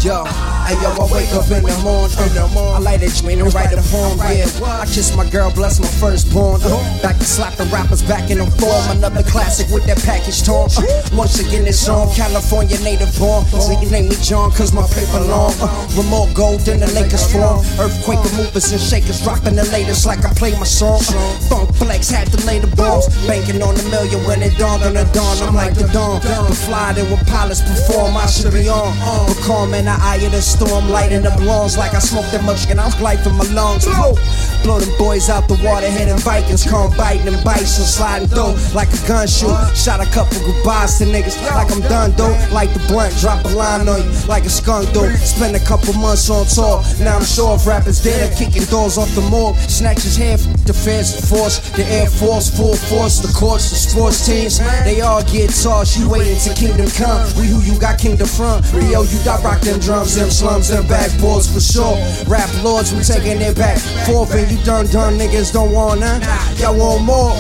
Yo. 0.07 0.56
Hey 0.67 0.75
yo, 0.83 0.91
I 0.99 1.07
wake 1.15 1.31
up 1.31 1.47
in 1.47 1.63
the 1.63 1.79
morning, 1.87 2.11
uh, 2.19 2.75
I 2.75 2.83
light 2.83 2.99
a 2.99 3.07
joint 3.07 3.39
and 3.39 3.55
write 3.55 3.71
a 3.71 3.79
poem, 3.87 4.19
yeah. 4.19 4.51
I 4.67 4.85
kiss 4.91 5.15
my 5.15 5.23
girl, 5.31 5.55
bless 5.55 5.79
my 5.79 5.87
firstborn. 6.03 6.59
Uh, 6.59 6.75
back 6.99 7.15
to 7.19 7.25
slap 7.25 7.55
the 7.55 7.71
rappers 7.71 8.03
back 8.03 8.35
in 8.35 8.39
the 8.43 8.51
form. 8.59 8.99
Another 8.99 9.23
classic 9.23 9.71
with 9.71 9.87
that 9.87 10.03
package 10.03 10.43
torn. 10.43 10.67
Uh, 10.75 10.83
once 11.15 11.39
again, 11.39 11.71
it's 11.71 11.87
on 11.89 12.11
California 12.19 12.75
native 12.83 13.15
born. 13.15 13.47
So 13.47 13.79
you 13.79 13.89
name 13.95 14.09
me 14.11 14.17
John, 14.19 14.51
cause 14.51 14.75
my 14.75 14.83
paper 14.91 15.23
long. 15.23 15.55
Uh, 15.63 15.71
with 15.95 16.11
more 16.11 16.27
gold 16.35 16.67
than 16.67 16.83
the 16.83 16.91
Lakers 16.99 17.31
form. 17.31 17.63
Earthquake 17.79 18.27
movers 18.35 18.67
and 18.75 18.83
shakers, 18.83 19.23
dropping 19.23 19.55
the 19.55 19.71
latest 19.71 20.03
like 20.03 20.27
I 20.27 20.35
play 20.35 20.51
my 20.59 20.67
song. 20.67 20.99
Uh, 21.15 21.47
Funk 21.47 21.77
flex 21.79 22.11
had 22.11 22.27
to 22.35 22.43
lay 22.43 22.59
the 22.59 22.67
bombs. 22.75 23.07
Banking 23.23 23.63
on 23.63 23.79
the 23.79 23.87
million 23.87 24.19
when 24.27 24.43
it 24.43 24.59
dawned 24.59 24.83
on 24.83 24.99
the 24.99 25.07
dawn. 25.15 25.47
I'm 25.47 25.55
like 25.55 25.79
the 25.79 25.87
dawn. 25.95 26.19
But 26.27 26.59
fly 26.67 26.93
than 26.93 27.07
when 27.07 27.23
pilots 27.31 27.63
perform, 27.63 28.19
I 28.19 28.27
should 28.27 28.51
be 28.51 28.67
on. 28.67 28.91
But 29.31 29.39
calm 29.47 29.71
in 29.73 29.85
the 29.85 29.95
eye 29.95 30.19
of 30.27 30.35
the 30.35 30.43
storm, 30.57 30.89
lighting 30.89 31.27
up 31.27 31.39
lawns 31.41 31.77
like 31.77 31.95
I 31.95 31.99
smoked 31.99 32.33
that 32.33 32.43
much 32.45 32.69
and 32.71 32.81
I'm 32.81 32.91
life 33.03 33.27
in 33.27 33.35
my 33.37 33.45
lungs. 33.53 33.85
Blow, 33.85 34.17
blow 34.65 34.79
them 34.81 34.93
boys 34.99 35.29
out 35.29 35.49
the 35.49 35.59
water, 35.63 35.89
hitting 35.89 36.17
Vikings, 36.19 36.65
come 36.65 36.91
biting 36.97 37.29
and 37.29 37.43
bites 37.45 37.77
and 37.77 37.87
sliding 37.87 38.29
through 38.29 38.57
like 38.75 38.89
a 38.89 39.01
gun 39.07 39.29
shoot. 39.29 39.53
Shot 39.77 40.01
a 40.01 40.09
couple 40.11 40.41
goodbyes 40.41 40.99
to 40.99 41.05
niggas 41.05 41.37
like 41.53 41.71
I'm 41.71 41.83
done 41.83 42.13
though. 42.17 42.35
Like 42.53 42.73
the 42.73 42.81
blunt, 42.89 43.13
drop 43.21 43.45
a 43.45 43.49
line 43.49 43.89
on 43.89 44.01
you 44.01 44.11
like 44.27 44.45
a 44.45 44.51
skunk 44.51 44.89
though. 44.97 45.09
Spend 45.21 45.57
a 45.57 45.65
couple 45.65 45.93
months 45.95 46.31
on 46.31 46.47
tour. 46.47 46.81
Now 47.05 47.17
I'm 47.19 47.25
sure 47.25 47.57
if 47.57 47.67
rappers 47.67 48.03
dead, 48.03 48.37
kicking 48.37 48.65
doors 48.73 48.97
off 48.97 49.13
the 49.15 49.23
mall, 49.23 49.55
Snatch 49.69 50.03
his 50.03 50.17
head, 50.17 50.41
f- 50.41 50.65
the 50.65 50.73
force, 50.73 51.59
the 51.77 51.85
air 51.85 52.09
force, 52.09 52.49
full 52.49 52.75
force, 52.75 53.19
the 53.19 53.33
courts, 53.37 53.71
the 53.71 53.77
sports 53.77 54.25
teams. 54.25 54.59
They 54.85 55.01
all 55.01 55.23
get 55.25 55.51
tossed. 55.51 55.99
You 55.99 56.09
waiting 56.09 56.39
till 56.39 56.55
kingdom 56.55 56.89
come. 56.97 57.21
We 57.37 57.47
who 57.47 57.61
you 57.61 57.79
got 57.79 57.99
kingdom 57.99 58.27
from. 58.27 58.63
Rio, 58.73 59.03
you 59.03 59.19
got 59.25 59.43
rock 59.45 59.61
them 59.61 59.81
drums, 59.81 60.17
them 60.17 60.31
slums, 60.47 60.69
them 60.69 60.85
backboards 60.85 61.53
for 61.53 61.61
sure. 61.61 61.97
Rap 62.29 62.49
lords, 62.63 62.93
we 62.93 63.03
taking 63.03 63.41
it 63.41 63.57
back. 63.57 63.79
Forth 64.07 64.35
and 64.35 64.51
you 64.51 64.63
done 64.65 64.87
done 64.87 65.19
niggas 65.19 65.53
don't 65.53 65.73
want 65.73 66.01
none. 66.01 66.23
Y'all 66.59 66.79
want 66.79 67.03
more. 67.05 67.35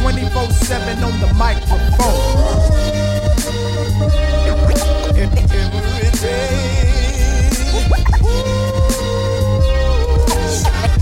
24 0.00 0.50
7 0.50 1.04
on 1.04 1.20
the 1.20 1.32
microphone. 1.34 1.92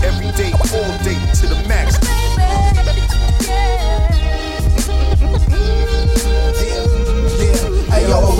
Every 0.03 0.31
day, 0.37 0.51
all 0.73 0.93
day 1.03 1.17
to 1.39 1.47
the 1.47 1.65
max. 1.67 2.11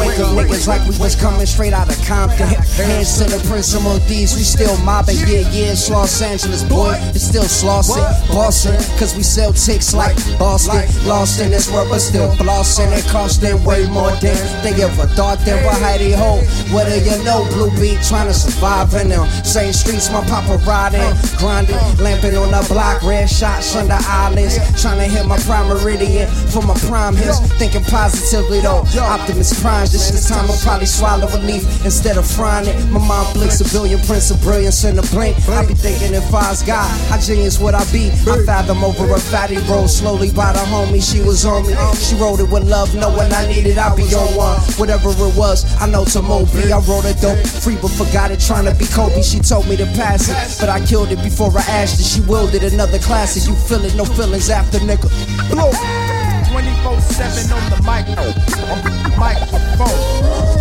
Hey 0.02 0.18
yo, 0.18 0.34
wake 0.36 0.49
up 0.49 0.52
niggas 0.61 0.68
like 0.68 0.82
we 0.88 0.98
was 0.98 1.15
coming 1.15 1.45
straight 1.45 1.73
out 1.73 1.90
of 1.90 1.98
Compton. 2.06 2.48
Hands 2.48 3.18
to 3.18 3.26
the 3.26 3.38
principal 3.48 3.98
these, 4.10 4.34
we 4.36 4.41
still 4.41 4.76
mobbing. 4.84 5.18
Yeah, 5.30 5.45
yeah, 5.53 5.73
it's 5.73 5.90
Los 5.90 6.22
Angeles, 6.22 6.64
boy. 6.64 6.98
It's 7.14 7.23
still 7.23 7.44
Slauson, 7.44 8.02
Boston, 8.30 8.76
cause 8.98 9.15
we 9.15 9.23
sell 9.23 9.53
ticks 9.53 9.94
like 9.94 10.15
Boston. 10.40 10.82
Lost 11.07 11.40
in 11.40 11.52
this 11.52 11.69
world, 11.72 11.90
but 11.90 11.99
still 11.99 12.30
flossing. 12.36 12.91
It 12.98 13.06
costing 13.10 13.64
way 13.64 13.88
more 13.90 14.11
than 14.18 14.38
they 14.64 14.73
ever 14.82 15.06
thought 15.14 15.40
they 15.45 15.53
were 15.53 15.78
hidey 15.78 16.15
ho. 16.15 16.41
Whether 16.73 16.98
you 16.98 17.23
know 17.23 17.45
Blue 17.53 17.72
Beat, 17.80 18.02
trying 18.03 18.28
to 18.28 18.34
survive 18.34 18.94
in 18.95 19.10
them 19.10 19.30
same 19.45 19.73
streets, 19.73 20.10
my 20.11 20.23
papa 20.26 20.57
riding, 20.65 21.14
grinding, 21.38 21.78
lamping 22.02 22.36
on 22.38 22.52
the 22.52 22.65
block, 22.69 23.03
red 23.03 23.30
shots 23.30 23.76
under 23.76 23.98
eyelids. 24.02 24.57
Trying 24.82 24.98
to 24.99 25.06
hit 25.06 25.26
my 25.26 25.38
prime 25.40 25.68
meridian 25.68 26.28
for 26.49 26.61
my 26.64 26.76
prime 26.90 27.15
hits. 27.15 27.40
Thinking 27.57 27.84
positively 27.84 28.61
though, 28.61 28.84
Optimus 28.98 29.53
Prime. 29.61 29.90
This 29.91 30.09
is 30.13 30.30
time 30.30 30.49
I'll 30.49 30.57
probably 30.57 30.85
swallow 30.85 31.27
a 31.27 31.39
leaf 31.43 31.63
instead 31.84 32.15
of 32.15 32.26
frying 32.26 32.65
it. 32.65 32.80
My 32.88 33.05
mind 33.05 33.34
blinks 33.34 33.59
a 33.59 33.65
billion 33.76 33.99
prints 34.07 34.31
of 34.31 34.41
brilliance 34.41 34.85
in 34.85 34.97
a 34.97 35.01
blink. 35.11 35.35
I 35.49 35.65
be 35.65 35.73
thinking 35.73 36.13
if 36.13 36.34
I 36.34 36.47
was 36.49 36.63
God, 36.63 36.88
how 37.09 37.19
genius 37.19 37.59
would 37.59 37.73
I 37.73 37.84
be? 37.91 38.07
I 38.23 38.39
fathom 38.45 38.85
over 38.85 39.11
a 39.11 39.19
fatty 39.19 39.57
roll 39.68 39.89
slowly 39.89 40.31
by 40.31 40.53
the 40.53 40.59
homie. 40.59 41.03
She 41.03 41.19
was 41.19 41.45
on 41.45 41.68
me. 41.68 41.76
She 41.99 42.15
wrote 42.15 42.39
it 42.39 42.49
with 42.49 42.63
love, 42.69 42.95
knowing 42.95 43.34
I 43.34 43.47
needed. 43.47 43.77
I 43.77 43.93
be 43.93 44.03
on 44.15 44.34
one. 44.35 44.59
Whatever 44.80 45.09
it 45.09 45.35
was, 45.35 45.68
I 45.81 45.88
know 45.88 46.05
to 46.05 46.22
Moby. 46.22 46.72
I 46.72 46.80
wrote 46.80 47.03
it 47.03 47.19
dope, 47.19 47.45
free 47.45 47.76
but 47.76 47.91
forgot 47.91 48.31
it. 48.31 48.39
Trying 48.39 48.72
to 48.72 48.76
be 48.76 48.85
Kobe. 48.85 49.22
She 49.22 49.39
told 49.39 49.68
me 49.68 49.76
to 49.76 49.85
pass 49.99 50.30
it, 50.30 50.61
but 50.61 50.69
I 50.69 50.80
killed 50.85 51.11
it 51.11 51.22
before 51.22 51.51
I 51.51 51.68
asked 51.68 51.99
it. 51.99 52.05
She 52.05 52.22
willed 52.22 52.55
it 52.55 52.63
another 52.63 52.99
classic. 52.99 53.43
You 53.43 53.55
feel 53.68 53.84
it, 53.84 53.93
no 53.95 54.05
feelings 54.05 54.49
after 54.49 54.80
nigga. 54.80 55.11
Blow. 55.51 56.20
24 56.52 56.99
7 56.99 57.53
on 57.53 57.69
the 57.69 57.78
mic, 57.78 58.06
on 58.18 58.84
the 58.84 59.15
microphone. 59.18 60.60